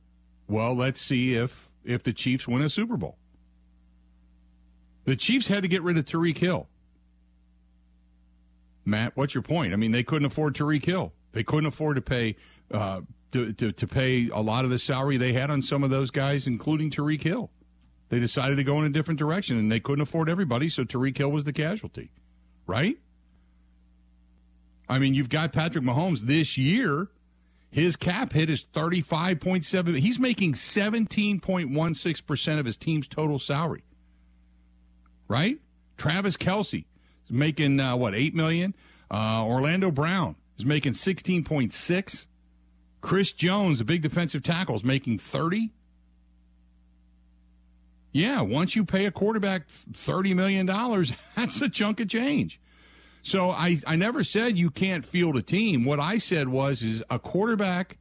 Well, 0.47 0.75
let's 0.75 0.99
see 0.99 1.35
if 1.35 1.71
if 1.85 2.03
the 2.03 2.13
Chiefs 2.13 2.47
win 2.47 2.63
a 2.63 2.69
Super 2.69 2.97
Bowl. 2.97 3.17
The 5.05 5.15
Chiefs 5.15 5.47
had 5.47 5.61
to 5.63 5.69
get 5.69 5.83
rid 5.83 5.97
of 5.97 6.05
Tyreek 6.05 6.37
Hill. 6.37 6.67
Matt, 8.87 9.15
what's 9.15 9.33
your 9.33 9.43
point? 9.43 9.73
I 9.73 9.75
mean, 9.75 9.91
they 9.91 10.03
couldn't 10.03 10.25
afford 10.25 10.55
Tyreek 10.55 10.85
Hill. 10.85 11.11
They 11.33 11.43
couldn't 11.43 11.65
afford 11.65 11.97
to 11.97 12.01
pay 12.01 12.37
uh, 12.71 13.01
to, 13.33 13.51
to, 13.53 13.73
to 13.73 13.87
pay 13.87 14.29
a 14.29 14.39
lot 14.39 14.63
of 14.63 14.71
the 14.71 14.79
salary 14.79 15.17
they 15.17 15.33
had 15.33 15.51
on 15.51 15.61
some 15.61 15.83
of 15.83 15.89
those 15.89 16.09
guys, 16.09 16.47
including 16.47 16.89
Tyreek 16.89 17.21
Hill. 17.21 17.51
They 18.09 18.19
decided 18.19 18.55
to 18.55 18.63
go 18.63 18.79
in 18.79 18.85
a 18.85 18.89
different 18.89 19.19
direction, 19.19 19.59
and 19.59 19.69
they 19.69 19.81
couldn't 19.81 20.01
afford 20.01 20.29
everybody, 20.29 20.69
so 20.69 20.85
Tyreek 20.85 21.17
Hill 21.17 21.29
was 21.29 21.43
the 21.43 21.51
casualty, 21.51 22.11
right? 22.65 22.97
I 24.87 24.99
mean, 24.99 25.13
you've 25.13 25.27
got 25.27 25.51
Patrick 25.51 25.83
Mahomes 25.83 26.21
this 26.21 26.57
year. 26.57 27.09
His 27.69 27.97
cap 27.97 28.31
hit 28.31 28.49
is 28.49 28.65
35.7. 28.73 29.99
He's 29.99 30.17
making 30.17 30.53
17.16% 30.53 32.59
of 32.59 32.65
his 32.65 32.77
team's 32.77 33.09
total 33.09 33.39
salary. 33.39 33.83
Right? 35.27 35.59
Travis 35.97 36.37
Kelce 36.37 36.79
is 36.79 36.85
making 37.29 37.79
uh, 37.79 37.95
what 37.95 38.15
eight 38.15 38.35
million. 38.35 38.75
Uh, 39.09 39.43
Orlando 39.45 39.91
Brown 39.91 40.35
is 40.57 40.65
making 40.65 40.93
sixteen 40.93 41.43
point 41.43 41.73
six. 41.73 42.27
Chris 42.99 43.31
Jones, 43.31 43.79
a 43.79 43.85
big 43.85 44.01
defensive 44.01 44.43
tackle, 44.43 44.75
is 44.75 44.83
making 44.83 45.19
thirty. 45.19 45.71
Yeah, 48.11 48.41
once 48.41 48.75
you 48.75 48.83
pay 48.83 49.05
a 49.05 49.11
quarterback 49.11 49.67
thirty 49.69 50.33
million 50.33 50.65
dollars, 50.65 51.13
that's 51.35 51.61
a 51.61 51.69
chunk 51.69 51.99
of 51.99 52.09
change. 52.09 52.59
So 53.23 53.49
I, 53.49 53.81
I 53.85 53.97
never 53.97 54.23
said 54.23 54.57
you 54.57 54.69
can't 54.69 55.03
field 55.03 55.35
a 55.35 55.41
team. 55.41 55.83
What 55.83 55.99
I 55.99 56.17
said 56.17 56.47
was 56.47 56.81
is 56.81 57.03
a 57.09 57.19
quarterback 57.19 57.97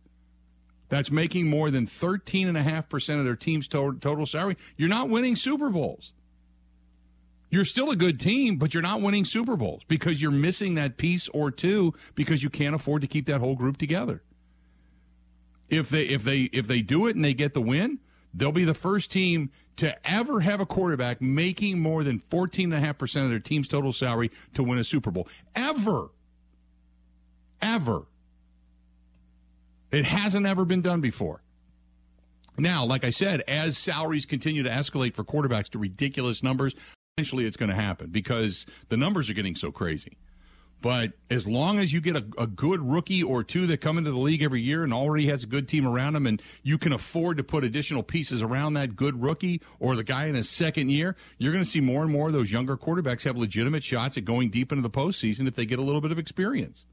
that's 0.88 1.10
making 1.10 1.48
more 1.48 1.70
than 1.70 1.86
13.5% 1.86 3.18
of 3.18 3.24
their 3.24 3.36
team's 3.36 3.66
total, 3.68 3.98
total 3.98 4.26
salary, 4.26 4.56
you're 4.76 4.88
not 4.88 5.08
winning 5.08 5.36
Super 5.36 5.68
Bowls. 5.68 6.12
You're 7.56 7.64
still 7.64 7.90
a 7.90 7.96
good 7.96 8.20
team, 8.20 8.58
but 8.58 8.74
you're 8.74 8.82
not 8.82 9.00
winning 9.00 9.24
Super 9.24 9.56
Bowls 9.56 9.80
because 9.88 10.20
you're 10.20 10.30
missing 10.30 10.74
that 10.74 10.98
piece 10.98 11.26
or 11.30 11.50
two 11.50 11.94
because 12.14 12.42
you 12.42 12.50
can't 12.50 12.74
afford 12.74 13.00
to 13.00 13.06
keep 13.06 13.24
that 13.28 13.40
whole 13.40 13.56
group 13.56 13.78
together. 13.78 14.22
If 15.70 15.88
they 15.88 16.02
if 16.02 16.22
they 16.22 16.50
if 16.52 16.66
they 16.66 16.82
do 16.82 17.06
it 17.06 17.16
and 17.16 17.24
they 17.24 17.32
get 17.32 17.54
the 17.54 17.62
win, 17.62 18.00
they'll 18.34 18.52
be 18.52 18.66
the 18.66 18.74
first 18.74 19.10
team 19.10 19.50
to 19.76 19.96
ever 20.06 20.40
have 20.40 20.60
a 20.60 20.66
quarterback 20.66 21.22
making 21.22 21.80
more 21.80 22.04
than 22.04 22.20
14.5% 22.30 23.24
of 23.24 23.30
their 23.30 23.40
team's 23.40 23.68
total 23.68 23.94
salary 23.94 24.30
to 24.52 24.62
win 24.62 24.78
a 24.78 24.84
Super 24.84 25.10
Bowl. 25.10 25.26
Ever. 25.54 26.10
Ever. 27.62 28.02
It 29.90 30.04
hasn't 30.04 30.44
ever 30.44 30.66
been 30.66 30.82
done 30.82 31.00
before. 31.00 31.40
Now, 32.58 32.84
like 32.84 33.02
I 33.02 33.10
said, 33.10 33.42
as 33.48 33.78
salaries 33.78 34.26
continue 34.26 34.62
to 34.62 34.70
escalate 34.70 35.14
for 35.14 35.24
quarterbacks 35.24 35.70
to 35.70 35.78
ridiculous 35.78 36.42
numbers, 36.42 36.74
eventually 37.18 37.46
it's 37.46 37.56
going 37.56 37.70
to 37.70 37.74
happen 37.74 38.10
because 38.10 38.66
the 38.90 38.96
numbers 38.98 39.30
are 39.30 39.32
getting 39.32 39.54
so 39.54 39.72
crazy. 39.72 40.18
But 40.82 41.12
as 41.30 41.46
long 41.46 41.78
as 41.78 41.90
you 41.90 42.02
get 42.02 42.14
a, 42.14 42.26
a, 42.36 42.46
good 42.46 42.82
rookie 42.82 43.22
or 43.22 43.42
two 43.42 43.66
that 43.68 43.80
come 43.80 43.96
into 43.96 44.10
the 44.10 44.18
league 44.18 44.42
every 44.42 44.60
year 44.60 44.84
and 44.84 44.92
already 44.92 45.26
has 45.28 45.42
a 45.42 45.46
good 45.46 45.66
team 45.66 45.88
around 45.88 46.12
them, 46.12 46.26
and 46.26 46.42
you 46.62 46.76
can 46.76 46.92
afford 46.92 47.38
to 47.38 47.42
put 47.42 47.64
additional 47.64 48.02
pieces 48.02 48.42
around 48.42 48.74
that 48.74 48.96
good 48.96 49.22
rookie 49.22 49.62
or 49.80 49.96
the 49.96 50.04
guy 50.04 50.26
in 50.26 50.34
his 50.34 50.50
second 50.50 50.90
year, 50.90 51.16
you're 51.38 51.52
going 51.52 51.64
to 51.64 51.70
see 51.70 51.80
more 51.80 52.02
and 52.02 52.12
more 52.12 52.26
of 52.26 52.34
those 52.34 52.52
younger 52.52 52.76
quarterbacks 52.76 53.24
have 53.24 53.38
legitimate 53.38 53.82
shots 53.82 54.18
at 54.18 54.26
going 54.26 54.50
deep 54.50 54.70
into 54.70 54.82
the 54.82 54.90
postseason 54.90 55.48
if 55.48 55.54
they 55.54 55.64
get 55.64 55.78
a 55.78 55.82
little 55.82 56.02
bit 56.02 56.12
of 56.12 56.18
experience. 56.18 56.84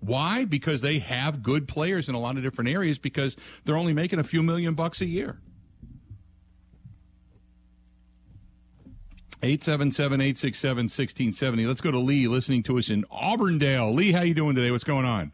Why? 0.00 0.44
Because 0.44 0.82
they 0.82 0.98
have 0.98 1.42
good 1.42 1.66
players 1.66 2.10
in 2.10 2.14
a 2.14 2.20
lot 2.20 2.36
of 2.36 2.42
different 2.42 2.68
areas 2.68 2.98
because 2.98 3.38
they're 3.64 3.78
only 3.78 3.94
making 3.94 4.18
a 4.18 4.24
few 4.24 4.42
million 4.42 4.74
bucks 4.74 5.00
a 5.00 5.06
year. 5.06 5.40
877-867-1670. 9.42 11.66
Let's 11.66 11.80
go 11.80 11.90
to 11.90 11.98
Lee 11.98 12.28
listening 12.28 12.62
to 12.64 12.76
us 12.78 12.90
in 12.90 13.04
Auburndale. 13.10 13.92
Lee, 13.92 14.12
how 14.12 14.22
you 14.22 14.34
doing 14.34 14.54
today? 14.54 14.70
What's 14.70 14.84
going 14.84 15.04
on? 15.04 15.32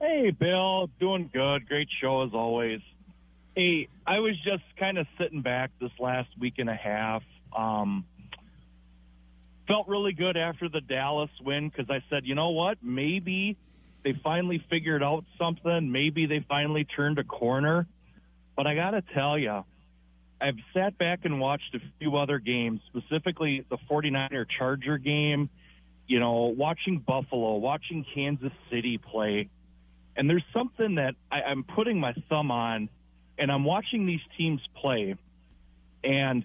Hey, 0.00 0.30
Bill. 0.30 0.90
Doing 1.00 1.30
good. 1.32 1.68
Great 1.68 1.88
show 2.00 2.22
as 2.22 2.30
always. 2.34 2.80
Hey, 3.56 3.88
I 4.06 4.18
was 4.18 4.34
just 4.44 4.64
kind 4.78 4.98
of 4.98 5.06
sitting 5.18 5.40
back 5.42 5.70
this 5.80 5.92
last 5.98 6.28
week 6.38 6.54
and 6.58 6.68
a 6.68 6.74
half. 6.74 7.22
Um, 7.56 8.04
felt 9.66 9.88
really 9.88 10.12
good 10.12 10.36
after 10.36 10.68
the 10.68 10.80
Dallas 10.80 11.30
win 11.40 11.68
because 11.68 11.90
I 11.90 12.02
said, 12.10 12.26
you 12.26 12.34
know 12.34 12.50
what? 12.50 12.78
Maybe 12.82 13.56
they 14.04 14.14
finally 14.24 14.64
figured 14.68 15.02
out 15.02 15.24
something. 15.38 15.92
Maybe 15.92 16.26
they 16.26 16.44
finally 16.48 16.84
turned 16.84 17.18
a 17.18 17.24
corner. 17.24 17.86
But 18.56 18.66
I 18.66 18.74
got 18.74 18.90
to 18.90 19.02
tell 19.14 19.38
you, 19.38 19.64
I've 20.42 20.58
sat 20.74 20.98
back 20.98 21.20
and 21.24 21.40
watched 21.40 21.74
a 21.74 21.80
few 21.98 22.16
other 22.16 22.38
games, 22.38 22.80
specifically 22.88 23.64
the 23.70 23.78
49er 23.90 24.46
Charger 24.58 24.98
game, 24.98 25.48
you 26.06 26.18
know, 26.18 26.54
watching 26.56 26.98
Buffalo, 26.98 27.56
watching 27.56 28.04
Kansas 28.14 28.52
City 28.70 28.98
play. 28.98 29.48
And 30.16 30.28
there's 30.28 30.44
something 30.52 30.96
that 30.96 31.14
I, 31.30 31.42
I'm 31.42 31.64
putting 31.64 32.00
my 32.00 32.14
thumb 32.28 32.50
on 32.50 32.88
and 33.38 33.50
I'm 33.50 33.64
watching 33.64 34.06
these 34.06 34.20
teams 34.36 34.60
play, 34.76 35.16
and 36.04 36.44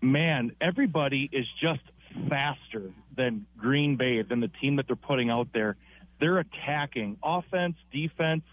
man, 0.00 0.52
everybody 0.60 1.28
is 1.32 1.46
just 1.60 1.80
faster 2.28 2.92
than 3.16 3.46
Green 3.56 3.96
Bay, 3.96 4.22
than 4.22 4.40
the 4.40 4.50
team 4.60 4.76
that 4.76 4.86
they're 4.86 4.96
putting 4.96 5.30
out 5.30 5.48
there. 5.52 5.76
They're 6.20 6.38
attacking 6.38 7.18
offense, 7.22 7.76
defense. 7.92 8.44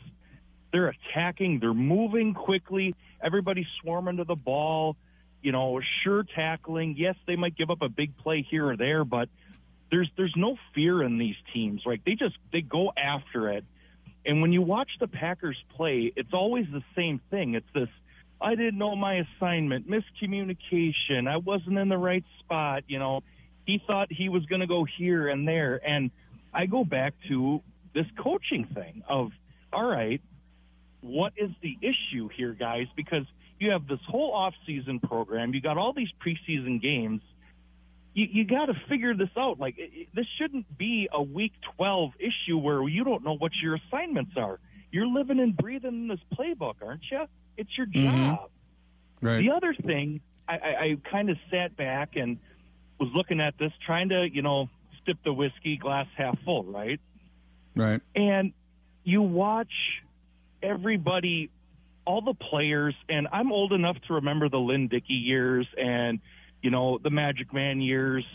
They're 0.73 0.87
attacking. 0.89 1.59
They're 1.59 1.73
moving 1.73 2.33
quickly. 2.33 2.95
Everybody's 3.23 3.67
swarming 3.79 4.17
to 4.17 4.25
the 4.25 4.35
ball. 4.35 4.97
You 5.41 5.51
know, 5.51 5.79
sure 6.03 6.23
tackling. 6.23 6.95
Yes, 6.97 7.15
they 7.27 7.35
might 7.35 7.55
give 7.55 7.69
up 7.69 7.81
a 7.81 7.89
big 7.89 8.17
play 8.17 8.41
here 8.41 8.69
or 8.69 8.75
there, 8.75 9.05
but 9.05 9.29
there's 9.91 10.09
there's 10.17 10.33
no 10.35 10.57
fear 10.73 11.03
in 11.03 11.19
these 11.19 11.35
teams. 11.53 11.83
Like 11.85 12.03
they 12.03 12.15
just 12.15 12.35
they 12.51 12.61
go 12.61 12.91
after 12.97 13.49
it. 13.49 13.63
And 14.25 14.41
when 14.41 14.51
you 14.51 14.61
watch 14.61 14.89
the 14.99 15.07
Packers 15.07 15.57
play, 15.75 16.11
it's 16.15 16.33
always 16.33 16.65
the 16.71 16.83
same 16.95 17.21
thing. 17.29 17.53
It's 17.53 17.67
this 17.73 17.89
I 18.41 18.55
didn't 18.55 18.79
know 18.79 18.95
my 18.95 19.25
assignment, 19.37 19.87
miscommunication, 19.87 21.29
I 21.29 21.37
wasn't 21.37 21.77
in 21.77 21.87
the 21.87 21.97
right 21.97 22.25
spot, 22.39 22.83
you 22.87 22.99
know. 22.99 23.21
He 23.65 23.81
thought 23.85 24.11
he 24.11 24.27
was 24.27 24.45
going 24.47 24.59
to 24.59 24.67
go 24.67 24.83
here 24.83 25.29
and 25.29 25.47
there 25.47 25.79
and 25.85 26.11
I 26.53 26.65
go 26.65 26.83
back 26.83 27.13
to 27.29 27.61
this 27.93 28.07
coaching 28.17 28.65
thing 28.65 29.03
of 29.07 29.31
all 29.71 29.85
right, 29.85 30.21
what 31.03 31.33
is 31.37 31.51
the 31.61 31.77
issue 31.81 32.29
here, 32.29 32.53
guys? 32.53 32.87
Because 32.95 33.25
you 33.59 33.71
have 33.71 33.87
this 33.87 33.99
whole 34.07 34.31
off-season 34.31 34.99
program, 35.01 35.53
you 35.53 35.61
got 35.61 35.77
all 35.77 35.93
these 35.93 36.09
preseason 36.25 36.81
games. 36.81 37.21
You, 38.13 38.27
you 38.31 38.45
got 38.45 38.65
to 38.67 38.73
figure 38.87 39.13
this 39.15 39.29
out. 39.37 39.59
Like 39.59 39.77
it, 39.77 39.91
it, 39.93 40.07
this 40.13 40.25
shouldn't 40.37 40.77
be 40.77 41.09
a 41.11 41.21
Week 41.21 41.53
12 41.75 42.11
issue 42.19 42.57
where 42.57 42.87
you 42.87 43.03
don't 43.03 43.23
know 43.23 43.35
what 43.35 43.51
your 43.61 43.75
assignments 43.75 44.33
are. 44.37 44.59
You're 44.91 45.07
living 45.07 45.39
and 45.39 45.55
breathing 45.57 45.93
in 45.93 46.07
this 46.07 46.19
playbook, 46.33 46.75
aren't 46.85 47.03
you? 47.11 47.25
It's 47.57 47.75
your 47.77 47.87
job. 47.87 48.03
Mm-hmm. 48.03 49.27
Right. 49.27 49.39
The 49.39 49.51
other 49.51 49.73
thing, 49.73 50.21
I, 50.47 50.53
I, 50.53 50.57
I 50.57 50.97
kind 51.09 51.29
of 51.29 51.37
sat 51.49 51.75
back 51.75 52.15
and 52.15 52.37
was 52.99 53.09
looking 53.15 53.41
at 53.41 53.57
this, 53.57 53.71
trying 53.85 54.09
to, 54.09 54.29
you 54.31 54.41
know, 54.41 54.69
sip 55.05 55.17
the 55.23 55.33
whiskey 55.33 55.77
glass 55.77 56.07
half 56.15 56.37
full, 56.45 56.63
right? 56.63 56.99
Right. 57.75 58.01
And 58.15 58.53
you 59.03 59.21
watch 59.21 59.71
everybody, 60.63 61.51
all 62.05 62.21
the 62.21 62.33
players, 62.33 62.95
and 63.09 63.27
I'm 63.31 63.51
old 63.51 63.73
enough 63.73 63.97
to 64.07 64.15
remember 64.15 64.49
the 64.49 64.57
Lynn 64.57 64.87
Dickey 64.87 65.13
years 65.13 65.67
and, 65.77 66.19
you 66.61 66.71
know, 66.71 66.97
the 66.97 67.09
Magic 67.09 67.53
Man 67.53 67.81
years. 67.81 68.25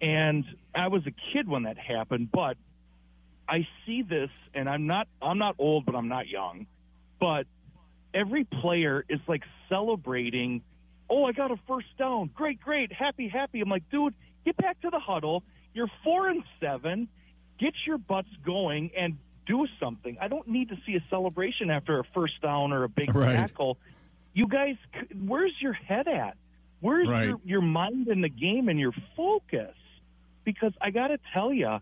And 0.00 0.44
I 0.74 0.88
was 0.88 1.02
a 1.06 1.12
kid 1.32 1.48
when 1.48 1.64
that 1.64 1.76
happened, 1.76 2.30
but 2.32 2.56
I 3.48 3.66
see 3.84 4.02
this, 4.02 4.30
and 4.54 4.68
I'm 4.68 4.86
not, 4.86 5.08
I'm 5.20 5.38
not 5.38 5.56
old, 5.58 5.84
but 5.84 5.94
I'm 5.94 6.08
not 6.08 6.28
young. 6.28 6.66
But 7.18 7.46
every 8.14 8.44
player 8.44 9.04
is 9.08 9.20
like 9.26 9.42
celebrating. 9.68 10.62
Oh, 11.08 11.24
I 11.24 11.32
got 11.32 11.50
a 11.50 11.56
first 11.68 11.88
down. 11.98 12.30
Great, 12.34 12.60
great. 12.60 12.92
Happy, 12.92 13.28
happy. 13.28 13.60
I'm 13.60 13.68
like, 13.68 13.90
dude, 13.90 14.14
get 14.44 14.56
back 14.56 14.80
to 14.82 14.90
the 14.90 15.00
huddle. 15.00 15.42
You're 15.74 15.90
four 16.04 16.28
and 16.28 16.42
seven. 16.60 17.08
Get 17.58 17.74
your 17.86 17.98
butts 17.98 18.30
going 18.44 18.92
and 18.96 19.18
do 19.46 19.66
something. 19.78 20.16
I 20.20 20.28
don't 20.28 20.46
need 20.48 20.68
to 20.70 20.76
see 20.86 20.94
a 20.96 21.04
celebration 21.10 21.70
after 21.70 21.98
a 21.98 22.04
first 22.14 22.40
down 22.42 22.72
or 22.72 22.84
a 22.84 22.88
big 22.88 23.14
Right. 23.14 23.36
tackle. 23.36 23.78
You 24.34 24.46
guys, 24.46 24.76
where's 25.26 25.52
your 25.60 25.72
head 25.72 26.06
at? 26.08 26.36
Where's 26.80 27.08
Right. 27.08 27.26
your, 27.28 27.40
your 27.44 27.60
mind 27.62 28.08
in 28.08 28.20
the 28.20 28.28
game 28.28 28.68
and 28.68 28.78
your 28.78 28.92
focus? 29.16 29.74
Because 30.44 30.72
I 30.80 30.90
got 30.90 31.08
to 31.08 31.18
tell 31.34 31.52
you, 31.52 31.78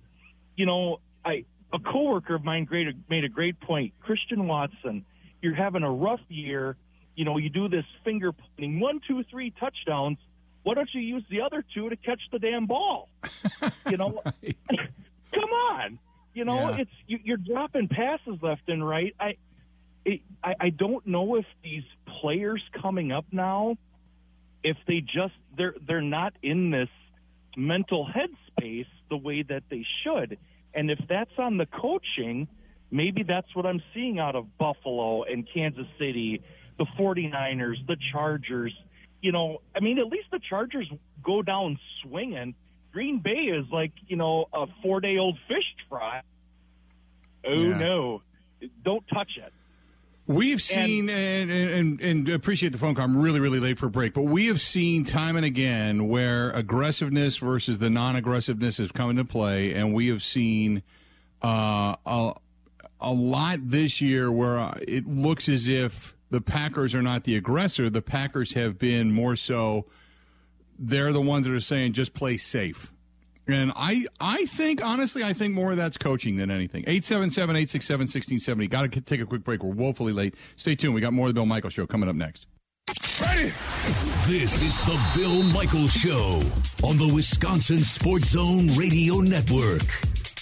you 0.56 0.66
know, 0.66 1.00
I 1.24 1.44
a 1.72 1.78
coworker 1.78 2.34
of 2.34 2.44
mine 2.44 2.64
great, 2.64 2.88
made 3.10 3.24
a 3.24 3.28
great 3.28 3.60
point. 3.60 3.92
Christian 4.00 4.46
Watson, 4.46 5.04
you're 5.42 5.54
having 5.54 5.82
a 5.82 5.90
rough 5.90 6.20
year. 6.28 6.76
You 7.14 7.24
know, 7.26 7.36
you 7.36 7.50
do 7.50 7.68
this 7.68 7.84
finger 8.04 8.32
pointing, 8.32 8.80
one, 8.80 9.00
two, 9.06 9.22
three 9.24 9.50
touchdowns. 9.50 10.16
Why 10.62 10.74
don't 10.74 10.88
you 10.94 11.00
use 11.02 11.24
the 11.30 11.42
other 11.42 11.62
two 11.74 11.90
to 11.90 11.96
catch 11.96 12.20
the 12.32 12.38
damn 12.38 12.66
ball? 12.66 13.08
You 13.86 13.96
know, 13.96 14.22
come 15.34 15.50
on. 15.70 15.98
You 16.38 16.44
know, 16.44 16.70
Yeah. 16.70 16.82
it's 16.82 16.90
you, 17.08 17.18
you're 17.24 17.36
dropping 17.36 17.88
passes 17.88 18.40
left 18.40 18.68
and 18.68 18.86
right. 18.86 19.12
I, 19.18 19.36
it, 20.04 20.20
I, 20.44 20.54
I 20.60 20.70
don't 20.70 21.04
know 21.04 21.34
if 21.34 21.44
these 21.64 21.82
players 22.20 22.62
coming 22.80 23.10
up 23.10 23.24
now, 23.32 23.76
if 24.62 24.76
they 24.86 25.00
just 25.00 25.34
they're 25.56 25.74
they're 25.84 26.00
not 26.00 26.32
in 26.40 26.70
this 26.70 26.88
mental 27.56 28.06
headspace 28.06 28.86
the 29.10 29.16
way 29.16 29.42
that 29.42 29.64
they 29.68 29.84
should. 30.04 30.38
And 30.74 30.92
if 30.92 31.00
that's 31.08 31.36
on 31.38 31.56
the 31.56 31.66
coaching, 31.66 32.46
maybe 32.92 33.24
that's 33.24 33.52
what 33.56 33.66
I'm 33.66 33.82
seeing 33.92 34.20
out 34.20 34.36
of 34.36 34.46
Buffalo 34.58 35.24
and 35.24 35.44
Kansas 35.52 35.88
City, 35.98 36.40
the 36.78 36.86
49ers, 36.96 37.84
the 37.88 37.96
Chargers. 38.12 38.72
You 39.20 39.32
know, 39.32 39.60
I 39.74 39.80
mean, 39.80 39.98
at 39.98 40.06
least 40.06 40.28
the 40.30 40.38
Chargers 40.38 40.88
go 41.24 41.42
down 41.42 41.80
swinging. 42.02 42.54
Green 42.92 43.18
Bay 43.20 43.30
is 43.52 43.66
like, 43.70 43.92
you 44.06 44.16
know, 44.16 44.46
a 44.52 44.66
four 44.82 45.00
day 45.00 45.18
old 45.18 45.38
fish 45.46 45.64
fry. 45.88 46.22
Oh, 47.46 47.52
Yeah. 47.52 47.78
no. 47.78 48.22
Don't 48.84 49.06
touch 49.08 49.36
it. 49.36 49.52
We've 50.26 50.60
seen 50.60 51.08
and, 51.08 51.50
and 51.50 52.00
and 52.02 52.28
appreciate 52.28 52.72
the 52.72 52.78
phone 52.78 52.94
call. 52.94 53.04
I'm 53.04 53.16
really 53.16 53.40
really 53.40 53.60
late 53.60 53.78
for 53.78 53.86
a 53.86 53.90
break, 53.90 54.12
but 54.12 54.24
we 54.24 54.48
have 54.48 54.60
seen 54.60 55.04
time 55.04 55.36
and 55.36 55.46
again 55.46 56.06
where 56.08 56.50
aggressiveness 56.50 57.38
versus 57.38 57.78
the 57.78 57.88
non-aggressiveness 57.88 58.76
has 58.76 58.92
come 58.92 59.08
into 59.08 59.24
play, 59.24 59.72
and 59.72 59.94
we 59.94 60.08
have 60.08 60.22
seen 60.22 60.82
uh, 61.40 61.96
a 62.04 62.34
a 63.00 63.10
lot 63.12 63.60
this 63.70 64.02
year 64.02 64.30
where 64.30 64.58
uh, 64.58 64.78
it 64.86 65.06
looks 65.06 65.48
as 65.48 65.66
if 65.66 66.14
the 66.28 66.42
Packers 66.42 66.94
are 66.94 67.00
not 67.02 67.24
the 67.24 67.34
aggressor. 67.36 67.88
The 67.88 68.02
Packers 68.02 68.52
have 68.52 68.76
been 68.78 69.10
more 69.12 69.34
so. 69.36 69.86
They're 70.78 71.12
the 71.12 71.20
ones 71.20 71.46
that 71.46 71.52
are 71.52 71.60
saying 71.60 71.94
just 71.94 72.14
play 72.14 72.36
safe. 72.36 72.92
And 73.48 73.72
I, 73.74 74.06
I 74.20 74.44
think, 74.44 74.84
honestly, 74.84 75.24
I 75.24 75.32
think 75.32 75.54
more 75.54 75.70
of 75.70 75.78
that's 75.78 75.96
coaching 75.96 76.36
than 76.36 76.50
anything. 76.50 76.82
877 76.86 77.56
867 77.56 78.00
1670. 78.00 78.68
Got 78.68 78.92
to 78.92 79.00
take 79.00 79.20
a 79.20 79.26
quick 79.26 79.42
break. 79.42 79.62
We're 79.62 79.74
woefully 79.74 80.12
late. 80.12 80.34
Stay 80.56 80.74
tuned. 80.74 80.94
We 80.94 81.00
got 81.00 81.14
more 81.14 81.28
of 81.28 81.30
the 81.30 81.34
Bill 81.34 81.46
Michael 81.46 81.70
Show 81.70 81.86
coming 81.86 82.10
up 82.10 82.14
next. 82.14 82.46
Ready? 83.20 83.52
This 84.26 84.62
is 84.62 84.76
the 84.78 85.00
Bill 85.16 85.42
Michaels 85.44 85.92
Show 85.92 86.42
on 86.84 86.98
the 86.98 87.10
Wisconsin 87.14 87.78
Sports 87.78 88.30
Zone 88.30 88.68
Radio 88.76 89.16
Network. 89.20 90.37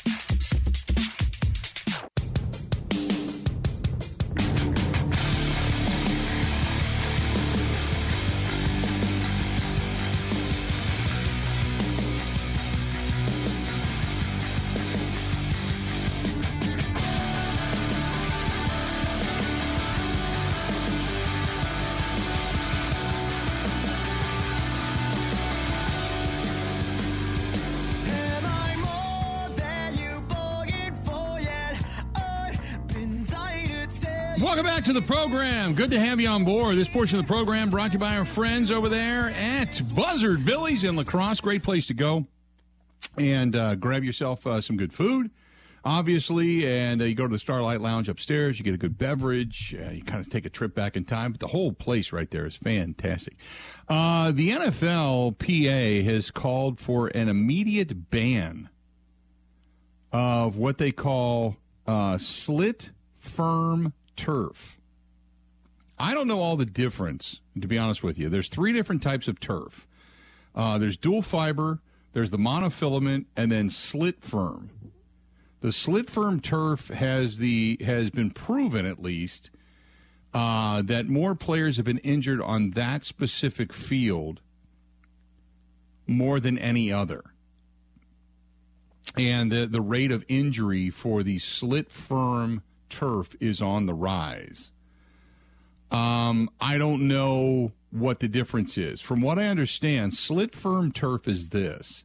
Program. 35.28 35.74
Good 35.74 35.90
to 35.90 35.98
have 35.98 36.20
you 36.20 36.28
on 36.28 36.44
board. 36.44 36.76
This 36.76 36.86
portion 36.86 37.18
of 37.18 37.26
the 37.26 37.32
program 37.32 37.68
brought 37.68 37.88
to 37.88 37.94
you 37.94 37.98
by 37.98 38.16
our 38.16 38.24
friends 38.24 38.70
over 38.70 38.88
there 38.88 39.30
at 39.30 39.82
Buzzard 39.92 40.44
Billy's 40.44 40.84
in 40.84 40.94
La 40.94 41.02
Crosse. 41.02 41.40
Great 41.40 41.64
place 41.64 41.84
to 41.86 41.94
go 41.94 42.26
and 43.18 43.56
uh, 43.56 43.74
grab 43.74 44.04
yourself 44.04 44.46
uh, 44.46 44.60
some 44.60 44.76
good 44.76 44.92
food, 44.92 45.32
obviously. 45.84 46.64
And 46.64 47.02
uh, 47.02 47.06
you 47.06 47.16
go 47.16 47.26
to 47.26 47.32
the 47.32 47.40
Starlight 47.40 47.80
Lounge 47.80 48.08
upstairs. 48.08 48.56
You 48.60 48.64
get 48.64 48.74
a 48.74 48.78
good 48.78 48.96
beverage. 48.96 49.74
Uh, 49.76 49.90
you 49.90 50.04
kind 50.04 50.20
of 50.20 50.30
take 50.30 50.46
a 50.46 50.48
trip 50.48 50.76
back 50.76 50.96
in 50.96 51.04
time. 51.04 51.32
But 51.32 51.40
the 51.40 51.48
whole 51.48 51.72
place 51.72 52.12
right 52.12 52.30
there 52.30 52.46
is 52.46 52.54
fantastic. 52.54 53.34
Uh, 53.88 54.30
the 54.30 54.50
NFLPA 54.50 56.04
has 56.04 56.30
called 56.30 56.78
for 56.78 57.08
an 57.08 57.28
immediate 57.28 58.10
ban 58.10 58.68
of 60.12 60.56
what 60.56 60.78
they 60.78 60.92
call 60.92 61.56
uh, 61.84 62.16
slit 62.16 62.90
film 63.18 63.92
turf. 64.14 64.78
I 65.98 66.14
don't 66.14 66.28
know 66.28 66.40
all 66.40 66.56
the 66.56 66.66
difference, 66.66 67.40
to 67.61 67.66
be 67.66 67.78
honest 67.78 68.02
with 68.02 68.18
you. 68.18 68.28
There's 68.28 68.48
three 68.48 68.72
different 68.72 69.02
types 69.02 69.28
of 69.28 69.40
turf. 69.40 69.87
Uh, 70.54 70.78
there's 70.78 70.96
dual 70.96 71.22
fiber, 71.22 71.80
there's 72.12 72.30
the 72.30 72.38
monofilament, 72.38 73.26
and 73.37 73.50
then 73.50 73.70
slit 73.70 74.22
film. 74.22 74.70
The 75.61 75.72
slit 75.72 76.11
film 76.11 76.40
turf 76.40 76.88
has 76.88 77.38
the 77.38 77.78
has 77.85 78.11
been 78.11 78.30
proven 78.30 78.87
at 78.87 79.02
least 79.02 79.50
uh, 80.32 80.82
that 80.82 81.09
more 81.09 81.35
players 81.35 81.76
have 81.76 81.87
been 81.87 81.98
injured 81.98 82.40
on 82.40 82.70
that 82.72 83.04
specific 83.04 83.72
field 83.72 84.40
more 86.06 86.38
than 86.38 86.59
any 86.59 86.92
other 86.92 87.24
and 89.16 89.50
the, 89.52 89.66
the 89.66 89.80
rate 89.80 90.11
of 90.11 90.24
injury 90.28 90.90
for 90.90 91.22
the 91.22 91.38
slit 91.38 91.90
firm 91.90 92.62
turf 92.88 93.37
is 93.40 93.62
on 93.62 93.87
the 93.87 93.94
rise. 93.94 94.70
Um, 95.90 96.51
I 96.61 96.79
don't 96.79 97.07
know 97.07 97.72
what 97.90 98.20
the 98.20 98.29
difference 98.29 98.77
is. 98.77 99.01
From 99.01 99.20
what 99.20 99.38
I 99.38 99.46
understand, 99.46 100.14
slit 100.14 100.55
film 100.55 100.92
turf 100.92 101.29
is 101.29 101.51
this 101.51 102.05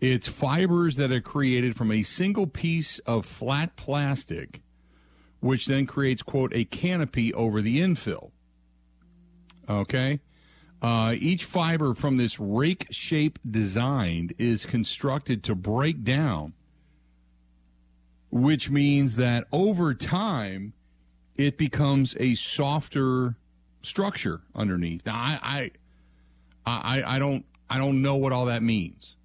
it's 0.00 0.28
fibers 0.28 0.96
that 0.96 1.12
are 1.12 1.20
created 1.20 1.76
from 1.76 1.92
a 1.92 2.02
single 2.02 2.46
piece 2.46 2.98
of 3.00 3.26
flat 3.26 3.76
plastic, 3.76 4.62
which 5.40 5.66
then 5.66 5.86
creates, 5.86 6.22
quote, 6.22 6.54
a 6.54 6.64
canopy 6.64 7.34
over 7.34 7.60
the 7.60 7.80
infill. 7.80 8.30
Okay? 9.68 10.20
Uh, 10.80 11.14
each 11.18 11.44
fiber 11.44 11.94
from 11.94 12.16
this 12.16 12.40
rake 12.40 12.86
shape 12.90 13.38
design 13.48 14.30
is 14.38 14.64
constructed 14.64 15.44
to 15.44 15.54
break 15.54 16.02
down, 16.02 16.54
which 18.30 18.70
means 18.70 19.16
that 19.16 19.46
over 19.52 19.92
time 19.92 20.72
it 21.40 21.56
becomes 21.56 22.14
a 22.20 22.34
softer 22.34 23.34
structure 23.82 24.42
underneath. 24.54 25.06
Now, 25.06 25.14
I, 25.14 25.70
I, 26.66 27.00
I, 27.00 27.16
I 27.16 27.18
don't, 27.18 27.46
I 27.70 27.78
don't 27.78 28.02
know 28.02 28.16
what 28.16 28.32
all 28.32 28.44
that 28.46 28.62
means. 28.62 29.16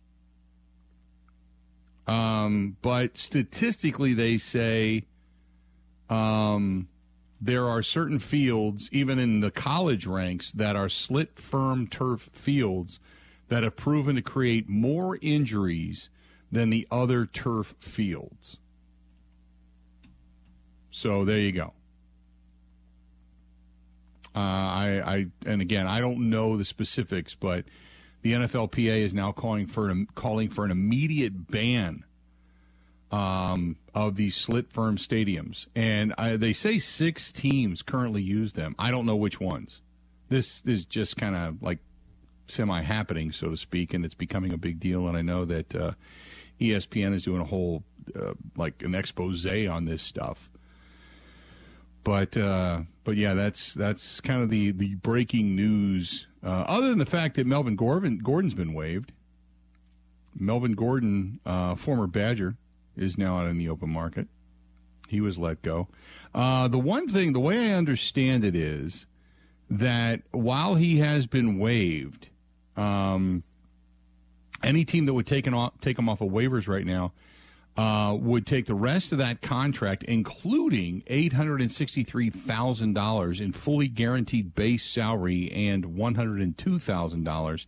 Um, 2.08 2.78
but 2.82 3.18
statistically, 3.18 4.14
they 4.14 4.38
say 4.38 5.04
um, 6.10 6.88
there 7.42 7.68
are 7.68 7.84
certain 7.84 8.20
fields, 8.20 8.88
even 8.94 9.20
in 9.20 9.42
the 9.42 9.52
college 9.52 10.08
ranks, 10.08 10.54
that 10.54 10.78
are 10.78 10.88
slit 10.88 11.38
firm 11.38 11.86
turf 11.86 12.30
fields 12.32 13.00
that 13.50 13.64
have 13.64 13.76
proven 13.76 14.16
to 14.16 14.22
create 14.22 14.70
more 14.70 15.20
injuries 15.22 16.08
than 16.50 16.70
the 16.70 16.88
other 16.90 17.26
turf 17.26 17.76
fields. 17.82 18.58
So 20.92 21.26
there 21.26 21.40
you 21.40 21.52
go. 21.52 21.75
Uh, 24.36 24.40
I, 24.40 25.04
I, 25.06 25.28
and 25.46 25.62
again, 25.62 25.88
I 25.88 26.02
don't 26.02 26.30
know 26.30 26.58
the 26.58 26.66
specifics, 26.66 27.36
but 27.36 27.66
the 28.22 28.34
NFLPA 28.34 28.98
is 28.98 29.14
now 29.14 29.32
calling 29.32 29.66
for 29.66 29.90
an, 29.90 30.08
calling 30.16 30.50
for 30.50 30.66
an 30.66 30.72
immediate 30.72 31.50
ban 31.50 32.04
um, 33.12 33.78
of 33.94 34.16
these 34.16 34.36
slit 34.36 34.72
firm 34.72 34.98
stadiums, 34.98 35.68
and 35.76 36.14
I, 36.18 36.36
they 36.36 36.52
say 36.52 36.80
six 36.80 37.32
teams 37.32 37.82
currently 37.82 38.22
use 38.22 38.54
them. 38.54 38.76
I 38.78 38.92
don't 38.92 39.06
know 39.06 39.16
which 39.16 39.40
ones. 39.40 39.82
This 40.28 40.62
is 40.66 40.86
just 40.86 41.16
kind 41.16 41.36
of 41.36 41.62
like 41.62 41.80
semi 42.48 42.82
happening, 42.82 43.32
so 43.32 43.52
to 43.52 43.58
speak, 43.58 43.94
and 43.94 44.04
it's 44.04 44.16
becoming 44.16 44.52
a 44.52 44.58
big 44.58 44.80
deal. 44.80 45.08
And 45.08 45.16
I 45.16 45.22
know 45.22 45.46
that 45.46 45.76
uh, 45.76 45.92
ESPN 46.60 47.14
is 47.14 47.24
doing 47.24 47.42
a 47.42 47.46
whole 47.46 47.84
uh, 48.20 48.34
like 48.58 48.84
an 48.84 48.96
expose 48.96 49.46
on 49.46 49.86
this 49.86 50.02
stuff. 50.02 50.50
But 52.06 52.38
uh, 52.38 52.84
but 53.04 53.18
yeah, 53.18 53.34
that's 53.34 53.74
that's 53.74 54.22
kind 54.22 54.42
of 54.42 54.50
the 54.50 54.72
the 54.72 54.94
breaking 54.96 55.56
news. 55.56 56.28
Uh, 56.44 56.64
other 56.68 56.90
than 56.90 57.00
the 57.00 57.06
fact 57.06 57.36
that 57.36 57.48
Melvin 57.48 57.76
Gordon 57.76 58.20
Gordon's 58.20 58.54
been 58.54 58.74
waived. 58.74 59.12
Melvin 60.38 60.74
Gordon, 60.74 61.40
uh, 61.46 61.76
former 61.76 62.08
Badger, 62.08 62.58
is 62.96 63.18
now 63.18 63.40
out 63.40 63.48
in 63.48 63.58
the 63.58 63.70
open 63.70 63.90
market. 63.90 64.28
He 65.08 65.20
was 65.20 65.40
let 65.40 65.62
go. 65.62 65.88
Uh, 66.34 66.68
the 66.68 66.78
one 66.78 67.08
thing, 67.08 67.34
the 67.34 67.40
way 67.40 67.72
I 67.72 67.74
understand 67.74 68.44
it 68.44 68.56
is 68.56 69.06
that 69.70 70.22
while 70.32 70.76
he 70.76 71.00
has 71.00 71.26
been 71.26 71.58
waived, 71.58 72.30
um, 72.76 73.44
any 74.62 74.84
team 74.84 75.06
that 75.06 75.14
would 75.14 75.26
take, 75.26 75.48
off, 75.52 75.74
take 75.80 75.98
him 75.98 76.10
off 76.10 76.22
of 76.22 76.30
waivers 76.30 76.68
right 76.68 76.86
now 76.86 77.14
uh, 77.78 78.18
would 78.20 78.46
take 78.48 78.66
the 78.68 78.76
rest 78.76 79.12
of 79.12 79.18
that 79.18 79.42
contract, 79.42 80.04
including 80.04 81.02
$863,000 81.10 83.42
in 83.42 83.52
fully 83.52 83.90
guaranteed 83.90 84.56
base 84.56 84.86
salary 84.86 85.52
and 85.52 85.84
$102,000 85.84 87.66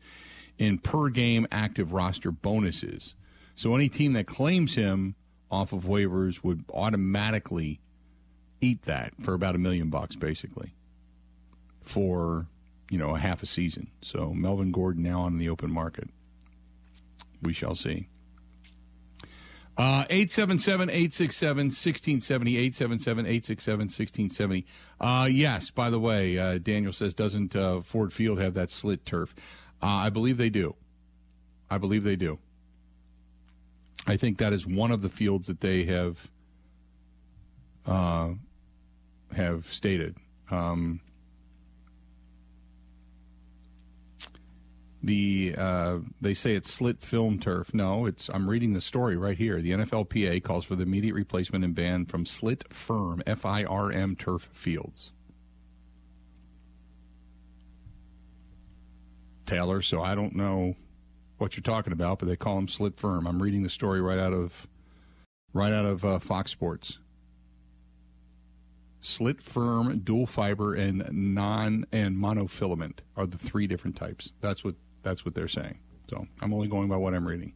in 0.58 0.78
per 0.80 1.10
game 1.10 1.46
active 1.52 1.92
roster 1.92 2.32
bonuses. 2.32 3.16
So 3.56 3.76
any 3.76 3.90
team 3.90 4.14
that 4.14 4.28
claims 4.28 4.76
him 4.76 5.16
off 5.52 5.74
of 5.74 5.84
waivers 5.84 6.42
would 6.44 6.64
automatically 6.74 7.82
eat 8.62 8.84
that 8.84 9.12
for 9.22 9.34
about 9.34 9.56
a 9.56 9.60
million 9.60 9.90
bucks, 9.90 10.16
basically, 10.16 10.74
for 11.82 12.46
you 12.90 12.98
know 12.98 13.16
a 13.16 13.20
half 13.20 13.44
a 13.44 13.46
season. 13.46 13.88
So 14.02 14.34
Melvin 14.34 14.72
Gordon 14.72 15.04
now 15.04 15.22
on 15.22 15.38
the 15.38 15.50
open 15.50 15.72
market. 15.72 16.10
We 17.42 17.54
shall 17.54 17.76
see. 17.76 18.08
Uh, 19.78 20.06
877 20.10 20.90
867 20.90 21.58
1670. 21.68 22.58
877 22.58 23.26
867 23.26 23.80
1670. 23.80 24.66
Uh, 25.00 25.28
yes, 25.30 25.70
by 25.70 25.92
the 25.92 26.00
way, 26.00 26.38
uh, 26.38 26.58
Daniel 26.58 26.92
says, 26.92 27.14
doesn't 27.14 27.56
uh, 27.56 27.82
Ford 27.82 28.12
Field 28.12 28.40
have 28.40 28.56
that 28.56 28.72
slit 28.72 29.06
turf? 29.06 29.36
Uh, 29.82 29.86
I 29.86 30.10
believe 30.10 30.38
they 30.38 30.50
do. 30.50 30.76
I 31.70 31.78
believe 31.78 32.04
they 32.04 32.16
do. 32.16 32.40
I 34.08 34.18
think 34.18 34.40
that 34.40 34.54
is 34.54 34.66
one 34.66 34.92
of 34.92 35.02
the 35.02 35.10
fields 35.10 35.48
that 35.48 35.60
they 35.60 35.84
have 35.84 36.18
uh, 37.86 38.30
have 39.36 39.72
stated. 39.72 40.16
Um, 40.50 41.02
the 45.08 45.56
uh, 45.58 45.98
they 46.22 46.34
say 46.34 46.56
it's 46.56 46.72
slit 46.72 47.02
film 47.02 47.40
turf. 47.40 47.74
No, 47.74 48.06
it's 48.06 48.30
I'm 48.30 48.50
reading 48.50 48.74
the 48.74 48.82
story 48.82 49.18
right 49.18 49.38
here. 49.38 49.62
The 49.62 49.72
NFLPA 49.72 50.44
calls 50.44 50.66
for 50.66 50.76
the 50.76 50.84
immediate 50.84 51.16
replacement 51.16 51.64
and 51.66 51.74
ban 51.74 52.06
from 52.06 52.26
slit 52.26 52.72
firm 52.72 53.24
F 53.26 53.46
I 53.46 53.64
R 53.64 53.92
M 53.92 54.16
turf 54.16 54.50
fields. 54.54 55.12
Taylor, 59.46 59.82
so 59.82 60.04
I 60.04 60.14
don't 60.14 60.36
know 60.36 60.76
what 61.38 61.56
you're 61.56 61.64
talking 61.64 61.94
about, 61.94 62.20
but 62.20 62.28
they 62.28 62.36
call 62.36 62.56
them 62.56 62.68
slit 62.68 62.98
firm. 62.98 63.26
I'm 63.26 63.42
reading 63.42 63.64
the 63.64 63.70
story 63.70 64.02
right 64.02 64.20
out 64.20 64.34
of 64.34 64.68
right 65.54 65.72
out 65.72 65.86
of 65.86 66.06
uh, 66.06 66.20
Fox 66.20 66.52
Sports. 66.52 67.00
Slit 69.00 69.42
firm, 69.42 70.00
dual 70.00 70.26
fiber, 70.26 70.74
and 70.76 71.08
non 71.12 71.86
and 71.94 72.18
monofilament 72.18 73.00
are 73.16 73.26
the 73.26 73.38
three 73.38 73.68
different 73.68 73.96
types. 73.96 74.34
That's 74.42 74.64
what 74.64 74.76
that's 75.04 75.26
what 75.26 75.36
they're 75.36 75.48
saying. 75.48 75.80
So 76.10 76.26
I'm 76.42 76.54
only 76.54 76.68
going 76.68 76.88
by 76.88 76.98
what 76.98 77.14
I'm 77.14 77.28
reading. 77.28 77.54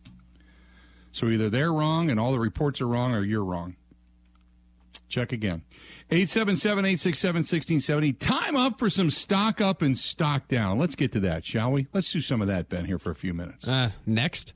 So 1.12 1.28
either 1.28 1.50
they're 1.50 1.74
wrong 1.74 2.10
and 2.10 2.20
all 2.20 2.32
the 2.32 2.40
reports 2.40 2.82
are 2.82 2.88
wrong, 2.88 3.14
or 3.14 3.24
you're 3.24 3.44
wrong. 3.44 3.76
Check 5.10 5.34
again. 5.34 5.64
877 6.10 6.86
867 6.86 7.40
1670. 7.40 8.14
Time 8.14 8.56
up 8.56 8.80
for 8.80 8.90
some 8.90 9.10
stock 9.10 9.60
up 9.60 9.82
and 9.82 9.98
stock 9.98 10.48
down. 10.48 10.80
Let's 10.80 10.96
get 10.96 11.12
to 11.14 11.20
that, 11.22 11.46
shall 11.46 11.72
we? 11.72 11.88
Let's 11.94 12.12
do 12.12 12.22
some 12.22 12.42
of 12.42 12.48
that, 12.48 12.70
Ben, 12.70 12.86
here 12.86 12.98
for 12.98 13.12
a 13.12 13.16
few 13.16 13.34
minutes. 13.34 13.68
Uh, 13.68 13.92
next. 14.06 14.54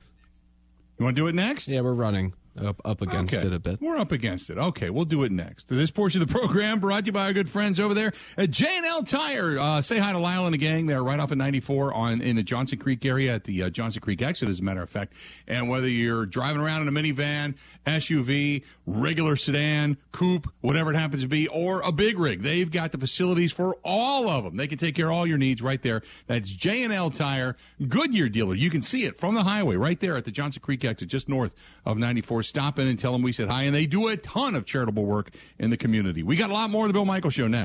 You 0.98 1.04
want 1.04 1.14
to 1.14 1.22
do 1.22 1.26
it 1.26 1.34
next? 1.34 1.68
Yeah, 1.68 1.82
we're 1.82 1.92
running 1.92 2.32
up 2.58 2.80
up 2.84 3.02
against 3.02 3.34
okay. 3.34 3.46
it 3.46 3.52
a 3.52 3.58
bit. 3.58 3.80
We're 3.80 3.96
up 3.96 4.12
against 4.12 4.50
it. 4.50 4.58
Okay, 4.58 4.90
we'll 4.90 5.04
do 5.04 5.22
it 5.24 5.32
next. 5.32 5.68
This 5.68 5.90
portion 5.90 6.22
of 6.22 6.28
the 6.28 6.34
program 6.34 6.80
brought 6.80 7.00
to 7.00 7.06
you 7.06 7.12
by 7.12 7.26
our 7.26 7.32
good 7.32 7.48
friends 7.48 7.80
over 7.80 7.94
there 7.94 8.12
at 8.36 8.50
J&L 8.50 9.04
Tire. 9.04 9.58
Uh, 9.58 9.82
say 9.82 9.98
hi 9.98 10.12
to 10.12 10.18
Lyle 10.18 10.46
and 10.46 10.54
the 10.54 10.58
gang. 10.58 10.86
They're 10.86 11.02
right 11.02 11.18
off 11.20 11.30
of 11.30 11.38
94 11.38 11.94
on 11.94 12.20
in 12.20 12.36
the 12.36 12.42
Johnson 12.42 12.78
Creek 12.78 13.04
area 13.04 13.34
at 13.34 13.44
the 13.44 13.64
uh, 13.64 13.70
Johnson 13.70 14.00
Creek 14.00 14.22
exit, 14.22 14.48
as 14.48 14.60
a 14.60 14.62
matter 14.62 14.82
of 14.82 14.90
fact. 14.90 15.12
And 15.46 15.68
whether 15.68 15.88
you're 15.88 16.26
driving 16.26 16.60
around 16.60 16.82
in 16.82 16.88
a 16.88 16.92
minivan, 16.92 17.54
SUV, 17.86 18.62
regular 18.86 19.36
sedan, 19.36 19.96
coupe, 20.12 20.48
whatever 20.60 20.92
it 20.92 20.96
happens 20.96 21.22
to 21.22 21.28
be, 21.28 21.48
or 21.48 21.80
a 21.82 21.92
big 21.92 22.18
rig, 22.18 22.42
they've 22.42 22.70
got 22.70 22.92
the 22.92 22.98
facilities 22.98 23.52
for 23.52 23.76
all 23.84 24.28
of 24.28 24.44
them. 24.44 24.56
They 24.56 24.66
can 24.66 24.78
take 24.78 24.94
care 24.94 25.06
of 25.06 25.12
all 25.12 25.26
your 25.26 25.38
needs 25.38 25.62
right 25.62 25.82
there. 25.82 26.02
That's 26.26 26.50
J&L 26.50 27.10
Tire, 27.10 27.56
Goodyear 27.86 28.28
dealer. 28.28 28.54
You 28.54 28.70
can 28.70 28.82
see 28.82 29.04
it 29.04 29.18
from 29.18 29.34
the 29.34 29.42
highway 29.42 29.76
right 29.76 30.00
there 30.00 30.16
at 30.16 30.24
the 30.24 30.30
Johnson 30.30 30.62
Creek 30.62 30.84
exit, 30.84 31.08
just 31.08 31.28
north 31.28 31.54
of 31.84 31.98
94 31.98 32.42
stop 32.46 32.78
in 32.78 32.86
and 32.86 32.98
tell 32.98 33.12
them 33.12 33.22
we 33.22 33.32
said 33.32 33.48
hi. 33.48 33.64
And 33.64 33.74
they 33.74 33.86
do 33.86 34.08
a 34.08 34.16
ton 34.16 34.54
of 34.54 34.64
charitable 34.64 35.04
work 35.04 35.30
in 35.58 35.70
the 35.70 35.76
community. 35.76 36.22
We 36.22 36.36
got 36.36 36.50
a 36.50 36.52
lot 36.52 36.70
more 36.70 36.86
of 36.86 36.88
the 36.88 36.92
Bill 36.94 37.04
Michael 37.04 37.30
Show 37.30 37.48
now. 37.48 37.64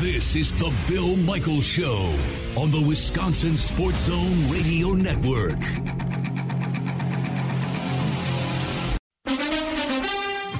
This 0.00 0.36
is 0.36 0.52
the 0.52 0.72
Bill 0.86 1.16
Michael 1.16 1.60
Show 1.60 2.14
on 2.56 2.70
the 2.70 2.84
Wisconsin 2.86 3.56
Sports 3.56 4.04
Zone 4.04 4.50
Radio 4.50 4.90
Network. 4.90 5.62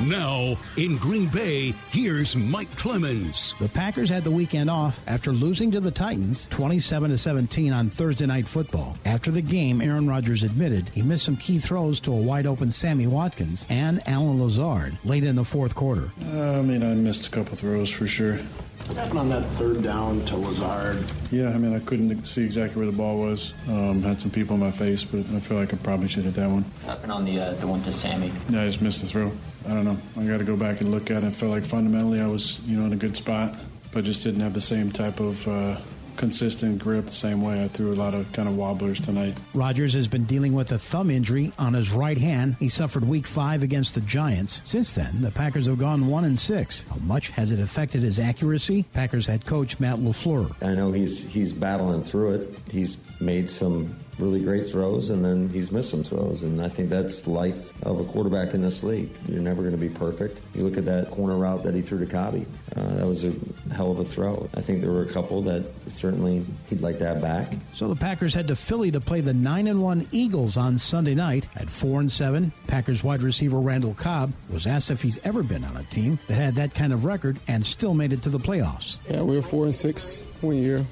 Now, 0.06 0.56
in 0.76 0.98
Green 0.98 1.26
Bay, 1.26 1.72
here's 1.90 2.36
Mike 2.36 2.70
Clemens. 2.76 3.54
The 3.58 3.68
Packers 3.68 4.08
had 4.08 4.22
the 4.22 4.30
weekend 4.30 4.70
off 4.70 5.00
after 5.08 5.32
losing 5.32 5.72
to 5.72 5.80
the 5.80 5.90
Titans 5.90 6.46
27 6.50 7.10
to 7.10 7.18
17 7.18 7.72
on 7.72 7.90
Thursday 7.90 8.26
Night 8.26 8.46
Football. 8.46 8.96
After 9.04 9.32
the 9.32 9.42
game, 9.42 9.80
Aaron 9.80 10.08
Rodgers 10.08 10.44
admitted 10.44 10.90
he 10.90 11.02
missed 11.02 11.24
some 11.24 11.36
key 11.36 11.58
throws 11.58 11.98
to 12.02 12.12
a 12.12 12.16
wide 12.16 12.46
open 12.46 12.70
Sammy 12.70 13.08
Watkins 13.08 13.66
and 13.68 14.00
Allen 14.06 14.40
Lazard 14.40 14.96
late 15.04 15.24
in 15.24 15.34
the 15.34 15.44
fourth 15.44 15.74
quarter. 15.74 16.12
Uh, 16.32 16.58
I 16.58 16.62
mean, 16.62 16.84
I 16.84 16.94
missed 16.94 17.26
a 17.26 17.30
couple 17.30 17.56
throws 17.56 17.90
for 17.90 18.06
sure. 18.06 18.38
What 18.86 18.96
happened 18.98 19.18
on 19.18 19.28
that 19.30 19.44
third 19.54 19.82
down 19.82 20.24
to 20.26 20.36
Lazard? 20.36 21.04
Yeah, 21.32 21.48
I 21.48 21.58
mean, 21.58 21.74
I 21.74 21.80
couldn't 21.80 22.24
see 22.24 22.44
exactly 22.44 22.78
where 22.80 22.90
the 22.90 22.96
ball 22.96 23.18
was. 23.18 23.52
Um, 23.68 24.00
had 24.02 24.20
some 24.20 24.30
people 24.30 24.54
in 24.54 24.60
my 24.60 24.70
face, 24.70 25.02
but 25.02 25.20
I 25.34 25.40
feel 25.40 25.58
like 25.58 25.74
I 25.74 25.76
probably 25.78 26.06
should 26.06 26.22
hit 26.22 26.34
that 26.34 26.48
one. 26.48 26.62
What 26.62 26.84
happened 26.84 27.10
on 27.12 27.24
the 27.24 27.40
uh, 27.40 27.52
the 27.54 27.66
one 27.66 27.82
to 27.82 27.90
Sammy? 27.90 28.32
Yeah, 28.48 28.62
I 28.62 28.66
just 28.66 28.80
missed 28.80 29.00
the 29.00 29.08
throw. 29.08 29.32
I 29.66 29.70
don't 29.70 29.84
know. 29.84 29.98
I 30.16 30.24
got 30.24 30.38
to 30.38 30.44
go 30.44 30.56
back 30.56 30.80
and 30.80 30.92
look 30.92 31.10
at 31.10 31.24
it. 31.24 31.26
I 31.26 31.30
feel 31.30 31.48
like 31.48 31.64
fundamentally 31.64 32.20
I 32.20 32.26
was, 32.26 32.60
you 32.60 32.78
know, 32.78 32.86
in 32.86 32.92
a 32.92 32.96
good 32.96 33.16
spot, 33.16 33.56
but 33.90 34.04
just 34.04 34.22
didn't 34.22 34.40
have 34.40 34.54
the 34.54 34.60
same 34.60 34.92
type 34.92 35.18
of 35.18 35.46
uh, 35.48 35.78
consistent 36.16 36.78
grip 36.78 37.06
the 37.06 37.10
same 37.10 37.42
way. 37.42 37.62
I 37.62 37.68
threw 37.68 37.92
a 37.92 37.94
lot 37.94 38.14
of 38.14 38.30
kind 38.32 38.48
of 38.48 38.56
wobblers 38.56 39.00
tonight. 39.00 39.36
Rodgers 39.54 39.94
has 39.94 40.08
been 40.08 40.24
dealing 40.24 40.52
with 40.52 40.72
a 40.72 40.78
thumb 40.78 41.10
injury 41.10 41.52
on 41.58 41.74
his 41.74 41.92
right 41.92 42.18
hand. 42.18 42.56
He 42.58 42.68
suffered 42.68 43.06
week 43.06 43.26
five 43.26 43.62
against 43.62 43.94
the 43.94 44.00
Giants. 44.02 44.62
Since 44.64 44.92
then, 44.92 45.20
the 45.20 45.30
Packers 45.30 45.66
have 45.66 45.78
gone 45.78 46.06
one 46.06 46.24
and 46.24 46.38
six. 46.38 46.84
How 46.84 46.96
much 46.96 47.30
has 47.30 47.52
it 47.52 47.60
affected 47.60 48.02
his 48.02 48.18
accuracy? 48.18 48.84
Packers 48.92 49.26
head 49.26 49.44
coach 49.44 49.78
Matt 49.80 49.98
LaFleur. 49.98 50.54
I 50.62 50.74
know 50.74 50.92
he's 50.92 51.24
he's 51.24 51.52
battling 51.52 52.02
through 52.02 52.34
it. 52.34 52.58
He's 52.70 52.96
made 53.20 53.48
some 53.50 53.94
really 54.18 54.40
great 54.42 54.68
throws, 54.68 55.10
and 55.10 55.24
then 55.24 55.48
he's 55.48 55.70
missed 55.70 55.90
some 55.90 56.02
throws. 56.02 56.42
And 56.42 56.62
I 56.62 56.68
think 56.68 56.88
that's 56.88 57.26
life 57.26 57.72
of 57.84 58.00
a 58.00 58.04
quarterback 58.04 58.54
in 58.54 58.62
this 58.62 58.82
league. 58.82 59.10
You're 59.28 59.42
never 59.42 59.62
going 59.62 59.74
to 59.74 59.78
be 59.78 59.88
perfect. 59.88 60.40
You 60.54 60.62
look 60.62 60.78
at 60.78 60.84
that 60.86 61.10
corner 61.10 61.36
route 61.36 61.62
that 61.64 61.74
he 61.74 61.82
threw 61.82 61.98
to 61.98 62.06
Cobby. 62.06 62.46
Uh, 62.74 62.94
that 62.94 63.06
was 63.06 63.24
a 63.24 63.32
hell 63.74 63.90
of 63.90 63.98
a 63.98 64.04
throw. 64.04 64.48
I 64.54 64.60
think 64.60 64.80
there 64.82 64.92
were 64.92 65.02
a 65.02 65.12
couple 65.12 65.42
that 65.42 65.66
certainly 65.86 66.44
he'd 66.68 66.80
like 66.80 66.98
to 66.98 67.06
have 67.06 67.20
back. 67.20 67.52
So 67.72 67.88
the 67.88 67.96
Packers 67.96 68.34
head 68.34 68.48
to 68.48 68.56
Philly 68.56 68.90
to 68.90 69.00
play 69.00 69.20
the 69.20 69.34
nine 69.34 69.66
and 69.66 69.82
one 69.82 70.06
Eagles 70.12 70.56
on 70.56 70.78
Sunday 70.78 71.14
night 71.14 71.48
at 71.56 71.68
four 71.68 72.00
and 72.00 72.10
seven. 72.10 72.52
Packers 72.66 73.02
wide 73.02 73.22
receiver 73.22 73.60
Randall 73.60 73.94
Cobb 73.94 74.32
was 74.50 74.66
asked 74.66 74.90
if 74.90 75.02
he's 75.02 75.18
ever 75.24 75.42
been 75.42 75.64
on 75.64 75.76
a 75.76 75.82
team 75.84 76.18
that 76.28 76.34
had 76.34 76.54
that 76.56 76.74
kind 76.74 76.92
of 76.92 77.04
record 77.04 77.38
and 77.48 77.64
still 77.64 77.94
made 77.94 78.12
it 78.12 78.22
to 78.22 78.30
the 78.30 78.38
playoffs. 78.38 79.00
Yeah, 79.08 79.22
we 79.22 79.36
were 79.36 79.42
four 79.42 79.64
and 79.64 79.74
six 79.74 80.22
one 80.40 80.56
year. 80.56 80.84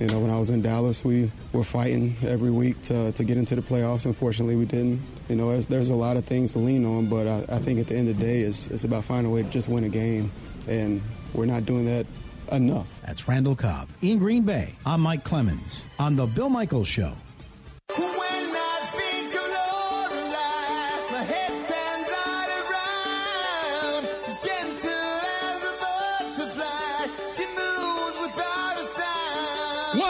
You 0.00 0.06
know, 0.06 0.20
when 0.20 0.30
I 0.30 0.38
was 0.38 0.48
in 0.48 0.62
Dallas, 0.62 1.04
we 1.04 1.30
were 1.52 1.64
fighting 1.64 2.14
every 2.22 2.52
week 2.52 2.80
to, 2.82 3.10
to 3.10 3.24
get 3.24 3.36
into 3.36 3.56
the 3.56 3.62
playoffs. 3.62 4.06
Unfortunately, 4.06 4.54
we 4.54 4.64
didn't. 4.64 5.00
You 5.28 5.34
know, 5.34 5.50
there's, 5.50 5.66
there's 5.66 5.90
a 5.90 5.94
lot 5.96 6.16
of 6.16 6.24
things 6.24 6.52
to 6.52 6.60
lean 6.60 6.84
on, 6.84 7.06
but 7.06 7.26
I, 7.26 7.56
I, 7.56 7.58
think 7.58 7.80
at 7.80 7.88
the 7.88 7.96
end 7.96 8.08
of 8.08 8.16
the 8.16 8.24
day, 8.24 8.40
it's, 8.40 8.68
it's 8.68 8.84
about 8.84 9.04
finding 9.04 9.26
a 9.26 9.30
way 9.30 9.42
to 9.42 9.48
just 9.48 9.68
win 9.68 9.82
a 9.82 9.88
game. 9.88 10.30
And 10.68 11.02
we're 11.34 11.46
not 11.46 11.64
doing 11.64 11.84
that 11.86 12.06
enough. 12.52 13.02
That's 13.04 13.26
Randall 13.26 13.56
Cobb. 13.56 13.88
In 14.00 14.18
Green 14.18 14.44
Bay, 14.44 14.74
I'm 14.86 15.00
Mike 15.00 15.24
Clemens 15.24 15.84
on 15.98 16.14
The 16.14 16.26
Bill 16.26 16.48
Michaels 16.48 16.88
Show. 16.88 17.12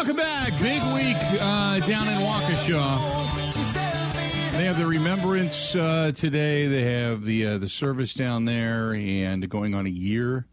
Welcome 0.09 0.25
back. 0.25 0.53
Big 0.53 0.81
week 0.95 1.19
uh, 1.39 1.81
down 1.81 2.09
in 2.09 2.15
Waukesha. 2.23 2.81
They 4.53 4.65
have 4.65 4.79
the 4.79 4.87
remembrance 4.87 5.77
uh, 5.77 6.13
today. 6.15 6.67
They 6.67 6.81
have 6.81 7.27
the 7.27 7.45
uh, 7.45 7.59
the 7.59 7.69
service 7.69 8.15
down 8.15 8.47
there, 8.47 8.95
and 8.95 9.47
going 9.51 9.75
on 9.75 9.85
a 9.85 9.91
year 9.91 10.47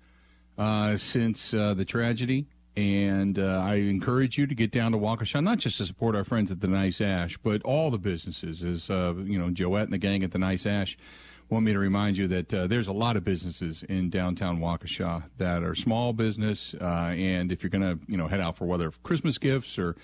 uh, 0.57 0.97
since 0.97 1.53
uh, 1.53 1.73
the 1.73 1.85
tragedy. 1.85 2.47
And 2.75 3.39
uh, 3.39 3.61
I 3.63 3.75
encourage 3.75 4.37
you 4.37 4.45
to 4.45 4.55
get 4.55 4.71
down 4.71 4.91
to 4.91 4.97
Waukesha, 4.97 5.41
not 5.41 5.59
just 5.59 5.77
to 5.77 5.85
support 5.85 6.17
our 6.17 6.25
friends 6.25 6.51
at 6.51 6.59
the 6.59 6.67
Nice 6.67 6.99
Ash, 6.99 7.37
but 7.37 7.61
all 7.61 7.91
the 7.91 7.97
businesses. 7.97 8.61
As 8.61 8.89
you 8.89 9.39
know, 9.39 9.51
Joette 9.51 9.83
and 9.83 9.93
the 9.93 9.97
gang 9.97 10.21
at 10.23 10.31
the 10.31 10.37
Nice 10.37 10.65
Ash 10.65 10.97
want 11.49 11.65
me 11.65 11.73
to 11.73 11.79
remind 11.79 12.17
you 12.17 12.27
that 12.27 12.53
uh, 12.53 12.67
there's 12.67 12.87
a 12.87 12.93
lot 12.93 13.15
of 13.15 13.23
businesses 13.23 13.83
in 13.83 14.09
downtown 14.09 14.59
Waukesha 14.59 15.23
that 15.37 15.63
are 15.63 15.75
small 15.75 16.11
business, 16.11 16.73
uh, 16.81 17.13
and 17.15 17.51
if 17.51 17.61
you're 17.61 17.69
going 17.69 17.83
to, 17.83 17.99
you 18.07 18.17
know, 18.17 18.27
head 18.27 18.41
out 18.41 18.57
for 18.57 18.65
whether 18.65 18.91
Christmas 19.03 19.37
gifts 19.37 19.77
or 19.77 19.95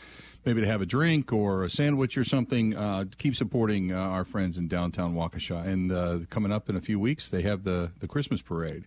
maybe 0.45 0.61
to 0.61 0.67
have 0.67 0.81
a 0.81 0.85
drink 0.85 1.33
or 1.33 1.63
a 1.63 1.69
sandwich 1.69 2.17
or 2.17 2.23
something, 2.23 2.75
uh, 2.75 3.05
keep 3.17 3.35
supporting 3.35 3.91
uh, 3.91 3.97
our 3.97 4.23
friends 4.23 4.57
in 4.57 4.67
downtown 4.67 5.15
Waukesha. 5.15 5.65
And 5.65 5.91
uh, 5.91 6.19
coming 6.29 6.51
up 6.51 6.69
in 6.69 6.75
a 6.75 6.81
few 6.81 6.99
weeks, 6.99 7.31
they 7.31 7.41
have 7.41 7.63
the 7.63 7.91
the 7.99 8.07
Christmas 8.07 8.41
parade, 8.41 8.85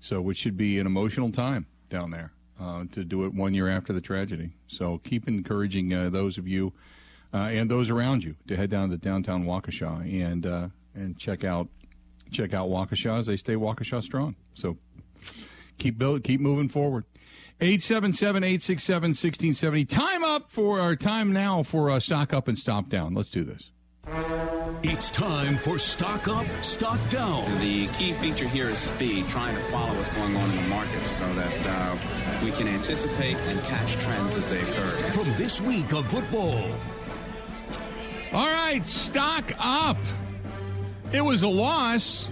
so 0.00 0.20
which 0.20 0.38
should 0.38 0.56
be 0.56 0.78
an 0.78 0.86
emotional 0.86 1.30
time 1.30 1.66
down 1.90 2.10
there 2.10 2.32
uh, 2.58 2.84
to 2.92 3.04
do 3.04 3.24
it 3.24 3.34
one 3.34 3.52
year 3.52 3.68
after 3.68 3.92
the 3.92 4.00
tragedy. 4.00 4.52
So 4.66 4.98
keep 5.04 5.28
encouraging 5.28 5.90
those 6.10 6.38
of 6.38 6.48
you. 6.48 6.72
and 7.34 7.70
those 7.70 7.90
around 7.90 8.24
you 8.24 8.34
to 8.48 8.56
head 8.56 8.70
down 8.70 8.88
to 8.90 8.96
downtown 8.96 9.44
Waukesha 9.44 10.00
and 10.00 10.70
and 10.94 11.18
check 11.18 11.42
out 11.42 11.68
check 12.32 12.54
out 12.54 12.68
Waukesha 12.68 13.18
as 13.18 13.26
they 13.26 13.36
stay 13.36 13.54
Waukesha 13.54 14.02
strong. 14.02 14.34
So 14.54 14.78
keep 15.78 15.98
build, 15.98 16.24
keep 16.24 16.40
moving 16.40 16.68
forward. 16.68 17.04
877-867-1670. 17.60 19.88
Time 19.88 20.24
up 20.24 20.50
for 20.50 20.80
our 20.80 20.96
time 20.96 21.32
now 21.32 21.62
for 21.62 21.90
uh, 21.90 22.00
stock 22.00 22.32
up 22.32 22.48
and 22.48 22.58
stop 22.58 22.88
down. 22.88 23.14
Let's 23.14 23.30
do 23.30 23.44
this. 23.44 23.70
It's 24.82 25.10
time 25.10 25.56
for 25.56 25.78
stock 25.78 26.26
up, 26.26 26.44
stock 26.62 26.98
down. 27.08 27.44
The 27.60 27.86
key 27.88 28.12
feature 28.14 28.48
here 28.48 28.68
is 28.68 28.80
speed, 28.80 29.28
trying 29.28 29.54
to 29.54 29.62
follow 29.64 29.94
what's 29.94 30.08
going 30.08 30.34
on 30.36 30.50
in 30.50 30.56
the 30.56 30.62
market 30.62 31.04
so 31.04 31.32
that 31.34 31.66
uh, 31.66 31.96
we 32.44 32.50
can 32.50 32.66
anticipate 32.66 33.36
and 33.36 33.62
catch 33.62 33.96
trends 33.98 34.36
as 34.36 34.50
they 34.50 34.60
occur. 34.60 34.90
From 35.12 35.26
this 35.36 35.60
week 35.60 35.92
of 35.92 36.08
football. 36.08 36.68
All 38.32 38.50
right, 38.50 38.84
stock 38.84 39.52
up. 39.58 39.98
It 41.12 41.22
was 41.22 41.42
a 41.42 41.48
loss, 41.48 42.26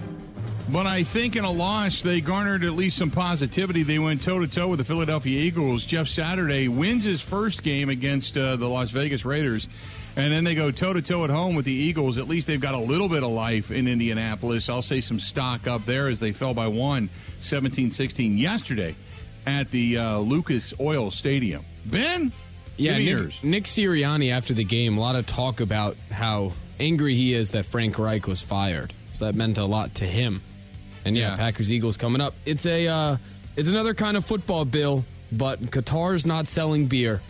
but 0.69 0.87
I 0.87 1.03
think 1.03 1.35
in 1.35 1.43
a 1.43 1.51
loss, 1.51 2.01
they 2.01 2.19
garnered 2.19 2.63
at 2.63 2.71
least 2.71 2.97
some 2.97 3.11
positivity. 3.11 3.83
They 3.83 3.99
went 3.99 4.23
toe 4.23 4.39
to 4.39 4.47
toe 4.47 4.69
with 4.69 4.79
the 4.79 4.85
Philadelphia 4.85 5.39
Eagles. 5.39 5.85
Jeff 5.85 6.07
Saturday 6.07 6.67
wins 6.67 7.03
his 7.03 7.21
first 7.21 7.61
game 7.61 7.89
against 7.89 8.35
uh, 8.35 8.55
the 8.55 8.67
Las 8.67 8.89
Vegas 8.89 9.23
Raiders. 9.23 9.67
And 10.15 10.33
then 10.33 10.43
they 10.43 10.55
go 10.55 10.71
toe 10.71 10.93
to 10.93 11.01
toe 11.03 11.23
at 11.23 11.29
home 11.29 11.55
with 11.55 11.65
the 11.65 11.71
Eagles. 11.71 12.17
At 12.17 12.27
least 12.27 12.47
they've 12.47 12.59
got 12.59 12.73
a 12.73 12.79
little 12.79 13.07
bit 13.07 13.21
of 13.21 13.29
life 13.29 13.69
in 13.69 13.87
Indianapolis. 13.87 14.67
I'll 14.67 14.81
say 14.81 14.99
some 14.99 15.19
stock 15.19 15.67
up 15.67 15.85
there 15.85 16.07
as 16.07 16.19
they 16.19 16.31
fell 16.31 16.55
by 16.55 16.67
one, 16.67 17.11
17 17.39 17.91
16 17.91 18.35
yesterday 18.35 18.95
at 19.45 19.69
the 19.69 19.99
uh, 19.99 20.17
Lucas 20.17 20.73
Oil 20.79 21.11
Stadium. 21.11 21.63
Ben? 21.85 22.31
Yeah, 22.77 22.97
Nick, 22.97 23.43
Nick 23.43 23.63
Sirianni 23.65 24.31
after 24.31 24.55
the 24.55 24.63
game, 24.63 24.97
a 24.97 25.01
lot 25.01 25.15
of 25.15 25.27
talk 25.27 25.59
about 25.59 25.97
how 26.09 26.53
angry 26.81 27.15
he 27.15 27.33
is 27.33 27.51
that 27.51 27.65
Frank 27.65 27.97
Reich 27.97 28.27
was 28.27 28.41
fired. 28.41 28.93
So 29.11 29.25
that 29.25 29.35
meant 29.35 29.57
a 29.57 29.65
lot 29.65 29.95
to 29.95 30.05
him. 30.05 30.41
And 31.05 31.15
yeah, 31.15 31.31
yeah. 31.31 31.37
Packers 31.37 31.71
Eagles 31.71 31.97
coming 31.97 32.21
up. 32.21 32.33
It's 32.45 32.65
a 32.65 32.87
uh, 32.87 33.17
it's 33.55 33.69
another 33.69 33.93
kind 33.93 34.17
of 34.17 34.25
football 34.25 34.65
bill, 34.65 35.05
but 35.31 35.61
Qatar's 35.61 36.25
not 36.25 36.47
selling 36.47 36.87
beer. 36.87 37.21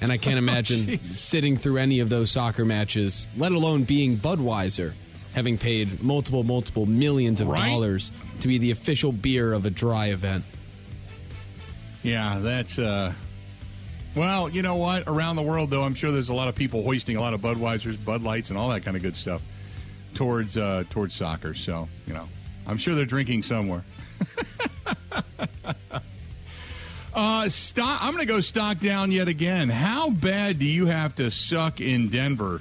And 0.00 0.10
I 0.12 0.16
can't 0.16 0.34
oh, 0.36 0.38
imagine 0.38 0.90
oh, 0.90 0.98
sitting 1.02 1.56
through 1.56 1.78
any 1.78 2.00
of 2.00 2.08
those 2.08 2.30
soccer 2.30 2.64
matches, 2.64 3.28
let 3.36 3.52
alone 3.52 3.84
being 3.84 4.16
Budweiser, 4.16 4.94
having 5.34 5.58
paid 5.58 6.02
multiple, 6.02 6.42
multiple 6.42 6.86
millions 6.86 7.40
of 7.40 7.48
right? 7.48 7.68
dollars 7.68 8.12
to 8.40 8.48
be 8.48 8.58
the 8.58 8.70
official 8.70 9.12
beer 9.12 9.52
of 9.52 9.66
a 9.66 9.70
dry 9.70 10.06
event. 10.06 10.44
Yeah, 12.02 12.40
that's 12.40 12.78
uh 12.78 13.12
well, 14.14 14.48
you 14.48 14.62
know 14.62 14.76
what? 14.76 15.04
Around 15.06 15.36
the 15.36 15.42
world, 15.42 15.70
though, 15.70 15.82
I'm 15.82 15.94
sure 15.94 16.10
there's 16.10 16.28
a 16.28 16.34
lot 16.34 16.48
of 16.48 16.54
people 16.54 16.82
hoisting 16.82 17.16
a 17.16 17.20
lot 17.20 17.34
of 17.34 17.40
Budweisers, 17.40 18.02
Bud 18.02 18.22
Lights, 18.22 18.50
and 18.50 18.58
all 18.58 18.68
that 18.70 18.84
kind 18.84 18.96
of 18.96 19.02
good 19.02 19.16
stuff 19.16 19.42
towards 20.14 20.56
uh, 20.56 20.84
towards 20.90 21.14
soccer. 21.14 21.54
So, 21.54 21.88
you 22.06 22.14
know, 22.14 22.28
I'm 22.66 22.76
sure 22.76 22.94
they're 22.94 23.06
drinking 23.06 23.42
somewhere. 23.42 23.84
uh, 27.14 27.48
stock. 27.48 27.98
I'm 28.02 28.12
going 28.14 28.26
to 28.26 28.32
go 28.32 28.40
stock 28.40 28.80
down 28.80 29.10
yet 29.10 29.28
again. 29.28 29.68
How 29.68 30.10
bad 30.10 30.58
do 30.58 30.64
you 30.64 30.86
have 30.86 31.14
to 31.16 31.30
suck 31.30 31.80
in 31.80 32.08
Denver 32.08 32.60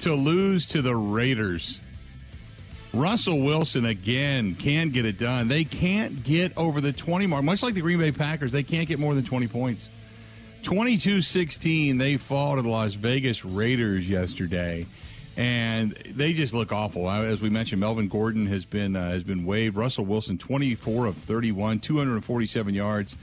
to 0.00 0.14
lose 0.14 0.66
to 0.66 0.82
the 0.82 0.94
Raiders? 0.94 1.80
Russell 2.94 3.40
Wilson 3.40 3.86
again 3.86 4.54
can 4.54 4.90
get 4.90 5.06
it 5.06 5.18
done. 5.18 5.48
They 5.48 5.64
can't 5.64 6.22
get 6.22 6.56
over 6.58 6.82
the 6.82 6.92
20 6.92 7.26
mark. 7.26 7.42
Much 7.42 7.62
like 7.62 7.72
the 7.72 7.80
Green 7.80 7.98
Bay 7.98 8.12
Packers, 8.12 8.52
they 8.52 8.62
can't 8.62 8.86
get 8.86 8.98
more 8.98 9.14
than 9.14 9.24
20 9.24 9.48
points. 9.48 9.88
22 10.62 11.22
16, 11.22 11.98
they 11.98 12.16
fall 12.16 12.56
to 12.56 12.62
the 12.62 12.68
Las 12.68 12.94
Vegas 12.94 13.44
Raiders 13.44 14.08
yesterday. 14.08 14.86
And 15.36 15.92
they 15.92 16.34
just 16.34 16.52
look 16.52 16.72
awful. 16.72 17.08
Uh, 17.08 17.22
as 17.22 17.40
we 17.40 17.48
mentioned, 17.48 17.80
Melvin 17.80 18.08
Gordon 18.08 18.46
has 18.46 18.64
been 18.64 18.94
uh, 18.94 19.10
has 19.10 19.22
been 19.22 19.44
waived. 19.44 19.76
Russell 19.76 20.04
Wilson, 20.04 20.38
24 20.38 21.06
of 21.06 21.16
31, 21.16 21.80
247 21.80 22.74
yards, 22.74 23.16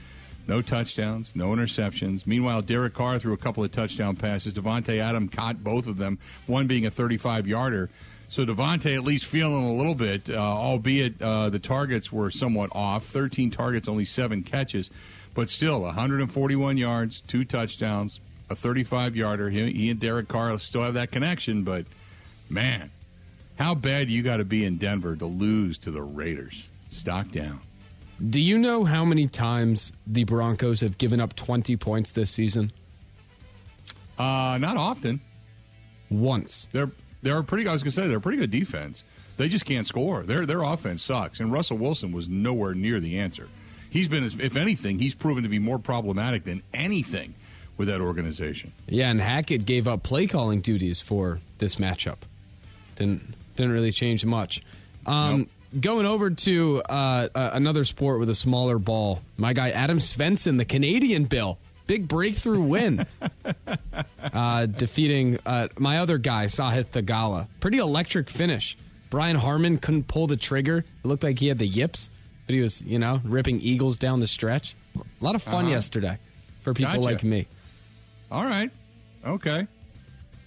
no 0.48 0.60
touchdowns, 0.60 1.32
no 1.34 1.50
interceptions. 1.50 2.26
Meanwhile, 2.26 2.62
Derek 2.62 2.94
Carr 2.94 3.20
threw 3.20 3.32
a 3.32 3.36
couple 3.36 3.62
of 3.62 3.70
touchdown 3.70 4.16
passes. 4.16 4.54
Davante 4.54 4.98
Adam 4.98 5.28
caught 5.28 5.62
both 5.62 5.86
of 5.86 5.98
them, 5.98 6.18
one 6.46 6.66
being 6.66 6.84
a 6.84 6.90
35 6.90 7.46
yarder. 7.46 7.90
So 8.28 8.44
Davante 8.44 8.94
at 8.94 9.02
least 9.02 9.26
feeling 9.26 9.64
a 9.64 9.72
little 9.72 9.96
bit, 9.96 10.30
uh, 10.30 10.36
albeit 10.36 11.20
uh, 11.20 11.50
the 11.50 11.58
targets 11.58 12.12
were 12.12 12.30
somewhat 12.30 12.70
off. 12.72 13.06
13 13.06 13.50
targets, 13.50 13.88
only 13.88 14.04
seven 14.04 14.42
catches. 14.42 14.90
But 15.34 15.48
still, 15.48 15.82
141 15.82 16.76
yards, 16.76 17.20
two 17.20 17.44
touchdowns, 17.44 18.20
a 18.48 18.56
35 18.56 19.14
yarder. 19.16 19.50
He, 19.50 19.72
he, 19.72 19.90
and 19.90 20.00
Derek 20.00 20.28
Carr 20.28 20.58
still 20.58 20.82
have 20.82 20.94
that 20.94 21.12
connection, 21.12 21.62
but 21.62 21.86
man, 22.48 22.90
how 23.58 23.74
bad 23.74 24.10
you 24.10 24.22
got 24.22 24.38
to 24.38 24.44
be 24.44 24.64
in 24.64 24.76
Denver 24.78 25.14
to 25.16 25.26
lose 25.26 25.78
to 25.78 25.90
the 25.90 26.02
Raiders? 26.02 26.68
Stock 26.88 27.30
down. 27.30 27.60
Do 28.28 28.40
you 28.40 28.58
know 28.58 28.84
how 28.84 29.04
many 29.04 29.26
times 29.26 29.92
the 30.06 30.24
Broncos 30.24 30.80
have 30.80 30.98
given 30.98 31.20
up 31.20 31.36
20 31.36 31.76
points 31.76 32.10
this 32.10 32.30
season? 32.30 32.72
Uh, 34.18 34.58
not 34.60 34.76
often. 34.76 35.20
Once. 36.10 36.68
They're 36.72 36.90
they're 37.22 37.42
pretty. 37.42 37.66
I 37.66 37.72
was 37.72 37.82
gonna 37.82 37.92
say 37.92 38.08
they're 38.08 38.18
a 38.18 38.20
pretty 38.20 38.38
good 38.38 38.50
defense. 38.50 39.04
They 39.36 39.48
just 39.48 39.64
can't 39.64 39.86
score. 39.86 40.22
Their 40.22 40.44
their 40.44 40.62
offense 40.62 41.02
sucks, 41.02 41.40
and 41.40 41.52
Russell 41.52 41.78
Wilson 41.78 42.12
was 42.12 42.28
nowhere 42.28 42.74
near 42.74 43.00
the 43.00 43.18
answer. 43.18 43.48
He's 43.90 44.08
been, 44.08 44.24
if 44.24 44.56
anything, 44.56 44.98
he's 44.98 45.14
proven 45.14 45.42
to 45.42 45.48
be 45.48 45.58
more 45.58 45.78
problematic 45.78 46.44
than 46.44 46.62
anything 46.72 47.34
with 47.76 47.88
that 47.88 48.00
organization. 48.00 48.72
Yeah, 48.86 49.10
and 49.10 49.20
Hackett 49.20 49.64
gave 49.64 49.88
up 49.88 50.02
play 50.02 50.26
calling 50.26 50.60
duties 50.60 51.00
for 51.00 51.40
this 51.58 51.76
matchup. 51.76 52.18
Didn't 52.96 53.34
didn't 53.56 53.72
really 53.72 53.92
change 53.92 54.24
much. 54.24 54.62
Um, 55.06 55.48
nope. 55.72 55.82
Going 55.82 56.06
over 56.06 56.30
to 56.30 56.82
uh, 56.88 57.28
uh, 57.34 57.50
another 57.52 57.84
sport 57.84 58.18
with 58.18 58.28
a 58.28 58.34
smaller 58.34 58.78
ball, 58.78 59.20
my 59.36 59.52
guy 59.52 59.70
Adam 59.70 59.98
Svensson, 59.98 60.58
the 60.58 60.64
Canadian 60.64 61.24
Bill, 61.24 61.58
big 61.86 62.08
breakthrough 62.08 62.60
win, 62.60 63.06
uh, 64.32 64.66
defeating 64.66 65.38
uh, 65.46 65.68
my 65.78 65.98
other 65.98 66.18
guy 66.18 66.46
Sahith 66.46 66.90
Theegala. 66.90 67.46
Pretty 67.60 67.78
electric 67.78 68.30
finish. 68.30 68.76
Brian 69.10 69.36
Harman 69.36 69.78
couldn't 69.78 70.06
pull 70.06 70.26
the 70.26 70.36
trigger. 70.36 70.78
It 70.78 71.06
looked 71.06 71.22
like 71.22 71.38
he 71.38 71.48
had 71.48 71.58
the 71.58 71.66
yips, 71.66 72.10
but 72.50 72.54
he 72.56 72.60
was, 72.62 72.82
you 72.82 72.98
know, 72.98 73.20
ripping 73.22 73.60
eagles 73.60 73.96
down 73.96 74.18
the 74.18 74.26
stretch. 74.26 74.74
A 74.96 75.24
lot 75.24 75.36
of 75.36 75.42
fun 75.42 75.66
uh-huh. 75.66 75.74
yesterday 75.74 76.18
for 76.64 76.74
people 76.74 76.94
gotcha. 76.94 77.04
like 77.04 77.22
me. 77.22 77.46
All 78.28 78.42
right. 78.42 78.72
Okay. 79.24 79.68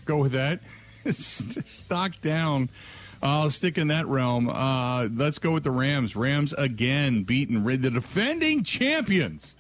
Go 0.04 0.18
with 0.18 0.34
that. 0.34 0.60
Stock 1.10 2.20
down. 2.20 2.70
I'll 3.22 3.52
stick 3.52 3.78
in 3.78 3.88
that 3.88 4.06
realm. 4.08 4.50
Uh, 4.50 5.08
let's 5.16 5.40
go 5.40 5.52
with 5.52 5.64
the 5.64 5.72
Rams. 5.72 6.14
Rams 6.14 6.54
again 6.58 7.24
beaten 7.24 7.64
rid 7.64 7.82
the 7.82 7.90
defending 7.90 8.66
champions 8.66 9.56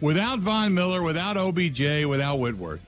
without 0.00 0.38
Von 0.38 0.72
Miller, 0.72 1.02
without 1.02 1.36
OBJ, 1.36 2.06
without 2.06 2.38
Whitworth. 2.38 2.80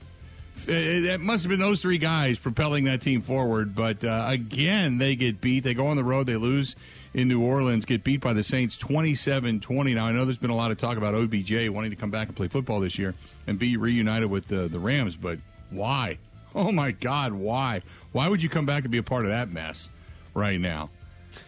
It, 0.67 1.21
must 1.21 1.43
have 1.43 1.49
been 1.49 1.59
those 1.59 1.81
three 1.81 1.97
guys 1.97 2.39
propelling 2.39 2.85
that 2.85 3.01
team 3.01 3.21
forward. 3.21 3.75
But 3.75 4.03
uh, 4.03 4.25
again, 4.29 4.97
they 4.97 5.15
get 5.15 5.41
beat. 5.41 5.63
They 5.63 5.73
go 5.73 5.87
on 5.87 5.97
the 5.97 6.03
road. 6.03 6.27
They 6.27 6.35
lose 6.37 6.75
in 7.15 7.29
New 7.29 7.41
Orleans, 7.41 7.85
get 7.85 8.03
beat 8.03 8.19
by 8.19 8.33
the 8.33 8.43
Saints 8.43 8.75
27 8.75 9.61
20. 9.61 9.93
Now, 9.93 10.05
I 10.05 10.11
know 10.11 10.25
there's 10.25 10.37
been 10.37 10.49
a 10.49 10.55
lot 10.55 10.71
of 10.71 10.77
talk 10.77 10.97
about 10.97 11.15
OBJ 11.15 11.69
wanting 11.69 11.91
to 11.91 11.95
come 11.95 12.11
back 12.11 12.27
and 12.27 12.35
play 12.35 12.49
football 12.49 12.81
this 12.81 12.99
year 12.99 13.15
and 13.47 13.57
be 13.57 13.77
reunited 13.77 14.29
with 14.29 14.51
uh, 14.51 14.67
the 14.67 14.79
Rams, 14.79 15.15
but 15.15 15.39
why? 15.69 16.17
Oh, 16.57 16.71
my 16.71 16.91
God, 16.91 17.33
why? 17.33 17.81
Why 18.13 18.29
would 18.29 18.41
you 18.41 18.47
come 18.47 18.65
back 18.65 18.83
and 18.83 18.91
be 18.91 18.97
a 18.97 19.03
part 19.03 19.25
of 19.25 19.31
that 19.31 19.49
mess 19.49 19.89
right 20.33 20.57
now? 20.57 20.89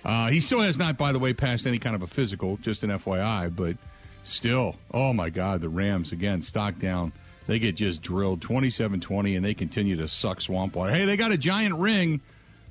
Uh, 0.03 0.28
he 0.28 0.41
still 0.41 0.60
has 0.60 0.78
not, 0.78 0.97
by 0.97 1.14
the 1.14 1.20
way, 1.20 1.32
passed 1.32 1.66
any 1.66 1.80
kind 1.80 1.95
of 1.95 2.01
a 2.01 2.08
physical, 2.08 2.58
just 2.58 2.84
an 2.84 2.89
FYI, 2.89 3.55
but 3.55 3.78
still, 4.24 4.76
oh, 4.93 5.14
my 5.14 5.30
God, 5.30 5.62
the 5.62 5.70
Rams, 5.70 6.12
again, 6.12 6.41
stock 6.41 6.78
down. 6.78 7.14
They 7.48 7.60
get 7.60 7.76
just 7.76 8.02
drilled 8.02 8.41
27 8.41 9.02
20, 9.02 9.36
and 9.36 9.45
they 9.45 9.54
continue 9.54 9.95
to 9.98 10.08
suck 10.08 10.41
swamp 10.41 10.76
water. 10.76 10.93
Hey, 10.93 11.06
they 11.06 11.18
got 11.18 11.32
a 11.32 11.38
giant 11.38 11.76
ring 11.76 12.22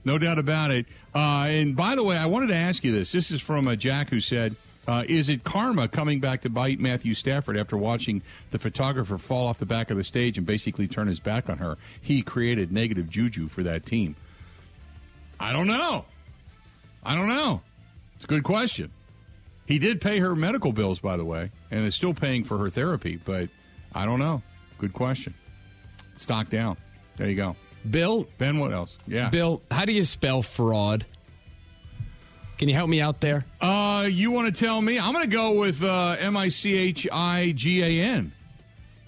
no 0.07 0.19
doubt 0.19 0.39
about 0.39 0.71
it. 0.71 0.87
Uh, 1.15 1.47
and 1.49 1.77
by 1.77 1.97
the 1.97 2.05
way, 2.05 2.17
I 2.17 2.27
wanted 2.27 2.47
to 2.47 2.55
ask 2.55 2.85
you 2.85 2.93
this. 2.93 3.11
This 3.11 3.33
is 3.33 3.43
from 3.43 3.67
a 3.67 3.77
Jack 3.77 4.09
who 4.09 4.21
said, 4.21 4.55
uh, 4.87 5.03
is 5.09 5.29
it 5.29 5.43
karma 5.43 5.89
coming 5.89 6.21
back 6.21 6.43
to 6.43 6.49
bite 6.49 6.79
Matthew 6.79 7.13
Stafford 7.13 7.57
after 7.57 7.77
watching 7.77 8.23
the 8.53 8.59
photographer 8.61 9.19
fall 9.19 9.49
off 9.49 9.59
the 9.59 9.67
back 9.67 9.91
of 9.91 9.97
the 9.97 10.05
stage 10.05 10.39
and 10.39 10.47
basically 10.47 10.87
turn 10.87 11.09
his 11.09 11.19
back 11.19 11.51
on 11.51 11.59
her? 11.59 11.77
He 12.01 12.23
created 12.23 12.71
negative 12.71 13.11
juju 13.11 13.49
for 13.49 13.65
that 13.65 13.85
team. 13.85 14.15
I 15.41 15.53
don't 15.53 15.67
know. 15.67 16.05
I 17.05 17.17
don't 17.17 17.29
know. 17.29 17.63
It's 18.15 18.25
a 18.25 18.29
good 18.29 18.45
question. 18.45 18.93
He 19.67 19.81
did 19.81 20.01
pay 20.01 20.21
her 20.21 20.37
medical 20.37 20.73
bills, 20.73 21.01
by 21.01 21.17
the 21.17 21.25
way, 21.25 21.51
and 21.73 21.85
is 21.85 21.97
still 21.97 22.15
paying 22.15 22.45
for 22.45 22.59
her 22.59 22.71
therapy, 22.71 23.19
but 23.23 23.49
I 23.93 24.07
don't 24.07 24.21
know. 24.21 24.43
Good 24.79 24.93
question. 24.93 25.35
Stock 26.17 26.49
down. 26.49 26.77
There 27.17 27.29
you 27.29 27.37
go. 27.37 27.57
Bill. 27.91 28.27
Ben, 28.39 28.59
what 28.59 28.73
else? 28.73 28.99
Yeah. 29.07 29.31
Bill, 29.31 29.63
how 29.71 29.85
do 29.85 29.93
you 29.93 30.05
spell 30.05 30.43
fraud? 30.43 31.07
Can 32.59 32.69
you 32.69 32.75
help 32.75 32.89
me 32.89 33.01
out 33.01 33.21
there? 33.21 33.45
Uh, 33.61 34.09
you 34.11 34.31
want 34.31 34.55
to 34.55 34.65
tell 34.65 34.81
me? 34.81 34.99
I'm 34.99 35.13
going 35.13 35.25
to 35.25 35.31
go 35.31 35.53
with 35.53 35.83
uh, 35.83 36.17
M 36.19 36.37
I 36.37 36.49
C 36.49 36.77
H 36.77 37.07
I 37.13 37.53
G 37.55 37.83
A 37.83 38.03
N. 38.03 38.33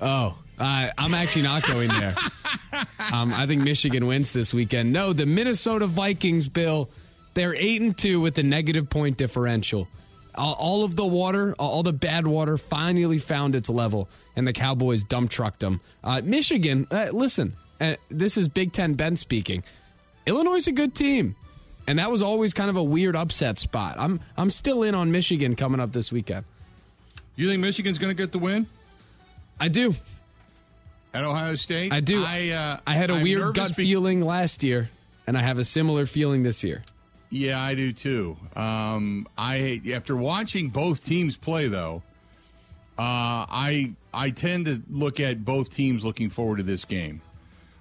Oh, 0.01 0.39
uh, 0.59 0.91
I'm 0.99 1.15
actually 1.15 1.43
not 1.43 1.67
going 1.67 1.89
there. 1.89 2.15
um, 3.13 3.33
I 3.33 3.47
think 3.47 3.63
Michigan 3.63 4.07
wins 4.07 4.33
this 4.33 4.53
weekend. 4.53 4.93
No, 4.93 5.13
the 5.13 5.27
Minnesota 5.27 5.87
Vikings, 5.87 6.49
Bill, 6.49 6.91
they're 7.35 7.55
eight 7.55 7.81
and 7.81 7.97
two 7.97 8.21
with 8.21 8.37
a 8.39 8.43
negative 8.43 8.91
point 8.91 9.17
differential. 9.17 9.89
All, 10.39 10.85
of 10.85 10.95
the 10.95 11.05
water, 11.07 11.55
all 11.59 11.83
the 11.83 11.93
bad 11.93 12.27
water, 12.27 12.57
finally 12.57 13.19
found 13.19 13.57
its 13.57 13.69
level, 13.69 14.09
and 14.37 14.47
the 14.47 14.53
Cowboys 14.53 15.03
dump 15.03 15.31
trucked 15.31 15.61
them. 15.61 15.81
Uh, 16.05 16.23
Michigan, 16.25 16.87
uh, 16.91 17.09
listen, 17.13 17.57
and 17.81 17.99
this 18.09 18.37
is 18.37 18.49
Big 18.49 18.73
Ten 18.73 18.95
Ben 18.95 19.17
speaking. 19.17 19.65
Illinois 20.27 20.55
is 20.57 20.69
a 20.69 20.73
good 20.73 20.95
team, 20.95 21.35
and 21.87 21.99
that 21.99 22.11
was 22.11 22.23
always 22.23 22.55
kind 22.55 22.71
of 22.71 22.77
a 22.77 22.83
weird 22.83 23.17
upset 23.17 23.59
spot. 23.59 23.97
I'm 23.99 24.21
I'm 24.37 24.51
still 24.51 24.83
in 24.83 24.95
on 24.95 25.11
Michigan 25.11 25.57
coming 25.57 25.81
up 25.81 25.93
this 25.93 26.13
weekend. 26.13 26.45
You 27.35 27.49
think 27.49 27.61
Michigan's 27.61 27.99
going 27.99 28.15
to 28.15 28.21
get 28.21 28.33
the 28.33 28.39
win? 28.39 28.67
I 29.59 29.69
do. 29.69 29.95
At 31.15 31.25
Ohio 31.25 31.55
State, 31.55 31.93
I 31.93 32.01
do. 32.01 32.23
I 32.23 32.51
uh, 32.51 32.81
I 32.87 32.95
had 32.95 33.11
a 33.11 33.15
I'm 33.15 33.23
weird 33.23 33.55
gut 33.55 33.77
be- 33.77 33.85
feeling 33.85 34.23
last 34.23 34.63
year, 34.63 34.91
and 35.27 35.37
I 35.37 35.41
have 35.41 35.59
a 35.59 35.65
similar 35.65 36.05
feeling 36.07 36.43
this 36.43 36.63
year. 36.63 36.85
Yeah, 37.31 37.61
I 37.61 37.75
do 37.75 37.93
too. 37.93 38.37
Um, 38.57 39.29
I 39.37 39.83
after 39.93 40.17
watching 40.17 40.69
both 40.71 41.05
teams 41.05 41.37
play 41.37 41.69
though, 41.69 42.03
uh, 42.99 43.45
I 43.49 43.93
I 44.15 44.31
tend 44.31 44.67
to 44.67 44.83
look 44.91 45.21
at 45.21 45.45
both 45.45 45.71
teams 45.71 46.05
looking 46.05 46.31
forward 46.31 46.57
to 46.57 46.63
this 46.63 46.85
game. 46.85 47.21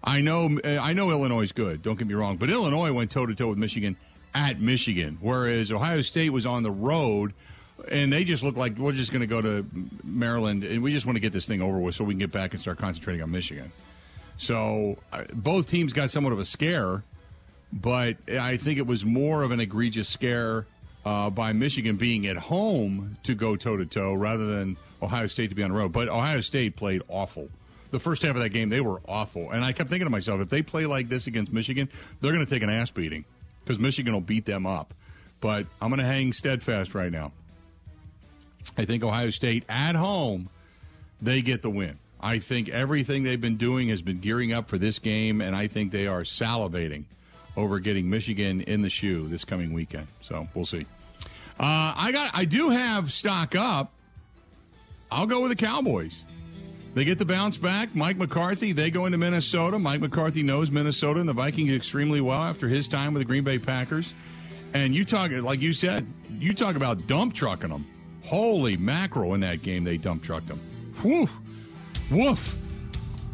I 0.04 0.22
know 0.22 0.60
I 0.64 0.94
know 0.94 1.12
Illinois 1.12 1.44
is 1.44 1.52
good. 1.54 1.82
Don't 1.82 1.98
get 1.98 2.08
me 2.08 2.14
wrong, 2.14 2.38
but 2.38 2.50
Illinois 2.50 2.92
went 2.92 3.12
toe 3.12 3.26
to 3.26 3.36
toe 3.36 3.48
with 3.48 3.58
Michigan 3.58 3.96
at 4.36 4.60
Michigan, 4.60 5.18
whereas 5.22 5.72
Ohio 5.72 6.02
State 6.02 6.32
was 6.32 6.46
on 6.46 6.64
the 6.64 6.72
road, 6.72 7.34
and 7.90 8.12
they 8.12 8.24
just 8.24 8.44
looked 8.44 8.58
like 8.58 8.78
we're 8.78 8.92
just 8.92 9.12
going 9.12 9.22
to 9.22 9.28
go 9.28 9.42
to 9.42 9.66
Maryland 10.04 10.64
and 10.64 10.84
we 10.84 10.94
just 10.94 11.06
want 11.06 11.16
to 11.16 11.20
get 11.20 11.34
this 11.34 11.48
thing 11.48 11.62
over 11.62 11.80
with 11.80 11.96
so 11.96 12.04
we 12.04 12.14
can 12.14 12.20
get 12.20 12.32
back 12.32 12.52
and 12.54 12.62
start 12.62 12.78
concentrating 12.78 13.24
on 13.24 13.32
Michigan. 13.32 13.72
So 14.38 14.98
uh, 15.12 15.24
both 15.34 15.70
teams 15.70 15.94
got 15.94 16.12
somewhat 16.12 16.34
of 16.34 16.40
a 16.40 16.46
scare, 16.46 17.04
but 17.72 18.18
I 18.30 18.58
think 18.58 18.78
it 18.78 18.88
was 18.88 19.06
more 19.06 19.44
of 19.44 19.52
an 19.52 19.60
egregious 19.60 20.08
scare 20.08 20.66
uh, 21.06 21.30
by 21.30 21.54
Michigan 21.54 21.96
being 21.96 22.28
at 22.28 22.38
home 22.38 23.18
to 23.24 23.36
go 23.36 23.56
toe 23.56 23.78
to 23.78 23.86
toe 23.86 24.14
rather 24.14 24.46
than 24.46 24.78
Ohio 25.02 25.28
State 25.28 25.50
to 25.50 25.56
be 25.56 25.64
on 25.64 25.72
the 25.72 25.76
road. 25.78 25.92
But 25.92 26.10
Ohio 26.10 26.42
State 26.42 26.76
played 26.76 27.02
awful 27.08 27.50
the 27.92 28.00
first 28.00 28.22
half 28.22 28.36
of 28.36 28.42
that 28.42 28.50
game, 28.50 28.70
they 28.70 28.82
were 28.82 29.02
awful. 29.08 29.52
And 29.52 29.64
I 29.64 29.72
kept 29.72 29.90
thinking 29.90 30.06
to 30.06 30.12
myself, 30.12 30.42
if 30.42 30.50
they 30.50 30.62
play 30.62 30.86
like 30.86 31.10
this 31.10 31.28
against 31.28 31.52
Michigan, 31.52 31.90
they're 32.22 32.34
going 32.34 32.46
to 32.46 32.52
take 32.52 32.64
an 32.64 32.70
ass 32.70 32.92
beating 32.92 33.26
because 33.64 33.80
Michigan 33.80 34.14
will 34.14 34.22
beat 34.22 34.46
them 34.46 34.66
up. 34.66 34.94
But 35.40 35.68
I'm 35.82 35.90
going 35.90 36.00
to 36.00 36.06
hang 36.06 36.34
steadfast 36.34 36.96
right 36.96 37.12
now. 37.12 37.32
I 38.78 38.86
think 38.86 39.04
Ohio 39.04 39.30
State 39.30 39.64
at 39.70 39.96
home, 39.96 40.50
they 41.22 41.42
get 41.42 41.62
the 41.62 41.70
win. 41.70 42.00
I 42.20 42.40
think 42.40 42.70
everything 42.70 43.24
they've 43.24 43.40
been 43.40 43.58
doing 43.58 43.90
has 43.90 44.02
been 44.02 44.20
gearing 44.20 44.52
up 44.52 44.68
for 44.68 44.78
this 44.78 45.00
game, 45.00 45.40
and 45.40 45.56
I 45.56 45.68
think 45.68 45.92
they 45.92 46.08
are 46.08 46.22
salivating 46.22 47.06
over 47.58 47.80
getting 47.80 48.10
Michigan 48.10 48.62
in 48.62 48.82
the 48.82 48.90
shoe 48.90 49.28
this 49.28 49.44
coming 49.44 49.74
weekend. 49.74 50.08
So 50.22 50.48
we'll 50.54 50.66
see. 50.66 50.86
Uh, 51.60 51.94
I 51.98 52.12
got, 52.14 52.32
I 52.34 52.46
do 52.46 52.70
have 52.70 53.12
stock 53.12 53.56
up. 53.56 53.92
I'll 55.12 55.26
go 55.26 55.42
with 55.42 55.50
the 55.50 55.56
Cowboys. 55.56 56.22
They 56.94 57.04
get 57.04 57.18
the 57.18 57.26
bounce 57.26 57.58
back. 57.58 57.96
Mike 57.96 58.18
McCarthy, 58.18 58.72
they 58.72 58.92
go 58.92 59.06
into 59.06 59.18
Minnesota. 59.18 59.78
Mike 59.78 60.02
McCarthy 60.02 60.44
knows 60.44 60.72
Minnesota 60.72 61.20
and 61.20 61.28
the 61.28 61.34
Vikings 61.34 61.72
extremely 61.72 62.22
well 62.22 62.42
after 62.42 62.68
his 62.68 62.88
time 62.88 63.14
with 63.14 63.22
the 63.22 63.26
Green 63.26 63.44
Bay 63.44 63.60
Packers. 63.60 64.14
And 64.74 64.96
you 64.96 65.06
talk, 65.06 65.32
like 65.32 65.62
you 65.62 65.74
said, 65.74 66.06
you 66.40 66.54
talk 66.54 66.76
about 66.76 67.08
dump 67.08 67.34
trucking 67.34 67.70
them. 67.70 67.86
Holy 68.24 68.78
mackerel 68.78 69.34
in 69.34 69.42
that 69.42 69.62
game, 69.62 69.84
they 69.84 69.98
dump 69.98 70.24
trucked 70.24 70.48
them. 70.48 70.60
Woof. 71.04 71.32
Woof. 72.12 72.56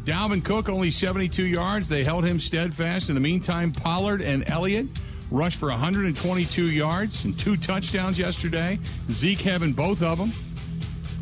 Dalvin 0.04 0.44
Cook 0.44 0.68
only 0.68 0.90
72 0.90 1.46
yards. 1.46 1.88
They 1.88 2.04
held 2.04 2.24
him 2.24 2.38
steadfast. 2.38 3.08
In 3.08 3.14
the 3.14 3.20
meantime, 3.20 3.72
Pollard 3.72 4.20
and 4.20 4.48
Elliott 4.50 4.86
rushed 5.30 5.58
for 5.58 5.68
122 5.70 6.70
yards 6.70 7.24
and 7.24 7.38
two 7.38 7.56
touchdowns 7.56 8.18
yesterday. 8.18 8.78
Zeke 9.10 9.40
having 9.40 9.72
both 9.72 10.02
of 10.02 10.18
them. 10.18 10.32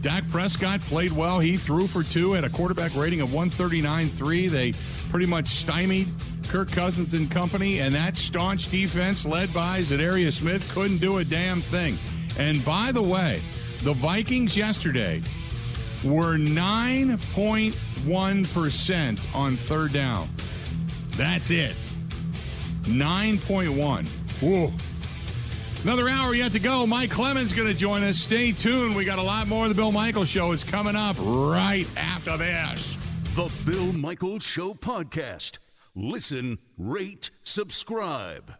Dak 0.01 0.29
Prescott 0.31 0.81
played 0.81 1.13
well. 1.13 1.39
He 1.39 1.57
threw 1.57 1.87
for 1.87 2.03
two 2.03 2.35
at 2.35 2.43
a 2.43 2.51
quarterback 2.51 2.97
rating 2.97 3.21
of 3.21 3.29
139.3. 3.29 4.51
They 4.51 4.73
pretty 5.11 5.27
much 5.27 5.47
stymied 5.47 6.09
Kirk 6.49 6.73
Cousins 6.73 7.15
and 7.15 7.31
company, 7.31 7.79
and 7.79 7.95
that 7.95 8.17
staunch 8.17 8.69
defense 8.69 9.25
led 9.25 9.55
by 9.55 9.83
Za'Darius 9.83 10.41
Smith 10.41 10.69
couldn't 10.75 10.99
do 10.99 11.19
a 11.19 11.25
damn 11.25 11.63
thing. 11.63 11.99
And 12.37 12.65
by 12.65 12.91
the 12.91 13.03
way, 13.03 13.41
the 13.85 13.95
Vikings 13.95 14.57
yesterday 14.57 15.23
were 16.05 16.37
9.1% 16.37 19.35
on 19.35 19.57
third 19.57 19.93
down. 19.93 20.29
That's 21.11 21.51
it. 21.51 21.75
9.1. 22.83 24.09
Whoa. 24.41 24.73
Another 25.83 26.09
hour 26.09 26.35
yet 26.35 26.53
to 26.53 26.61
go. 26.61 26.87
Mike 26.87 27.11
Clemens 27.11 27.53
going 27.53 27.69
to 27.69 27.75
join 27.75 28.03
us. 28.05 28.17
Stay 28.17 28.53
tuned. 28.53 28.95
We 28.95 29.05
got 29.05 29.19
a 29.19 29.23
lot 29.23 29.49
more 29.49 29.65
of 29.65 29.69
the 29.69 29.75
Bill 29.75 29.93
Michaels 29.93 30.29
Show. 30.29 30.53
It's 30.53 30.65
coming 30.65 30.95
up 30.95 31.17
right 31.19 31.87
after 31.97 32.37
this. 32.37 32.97
The 33.35 33.51
Bill 33.67 33.93
Michaels 33.93 34.45
Show 34.45 34.75
podcast. 34.75 35.59
Listen, 35.95 36.59
rate, 36.79 37.31
subscribe. 37.43 38.55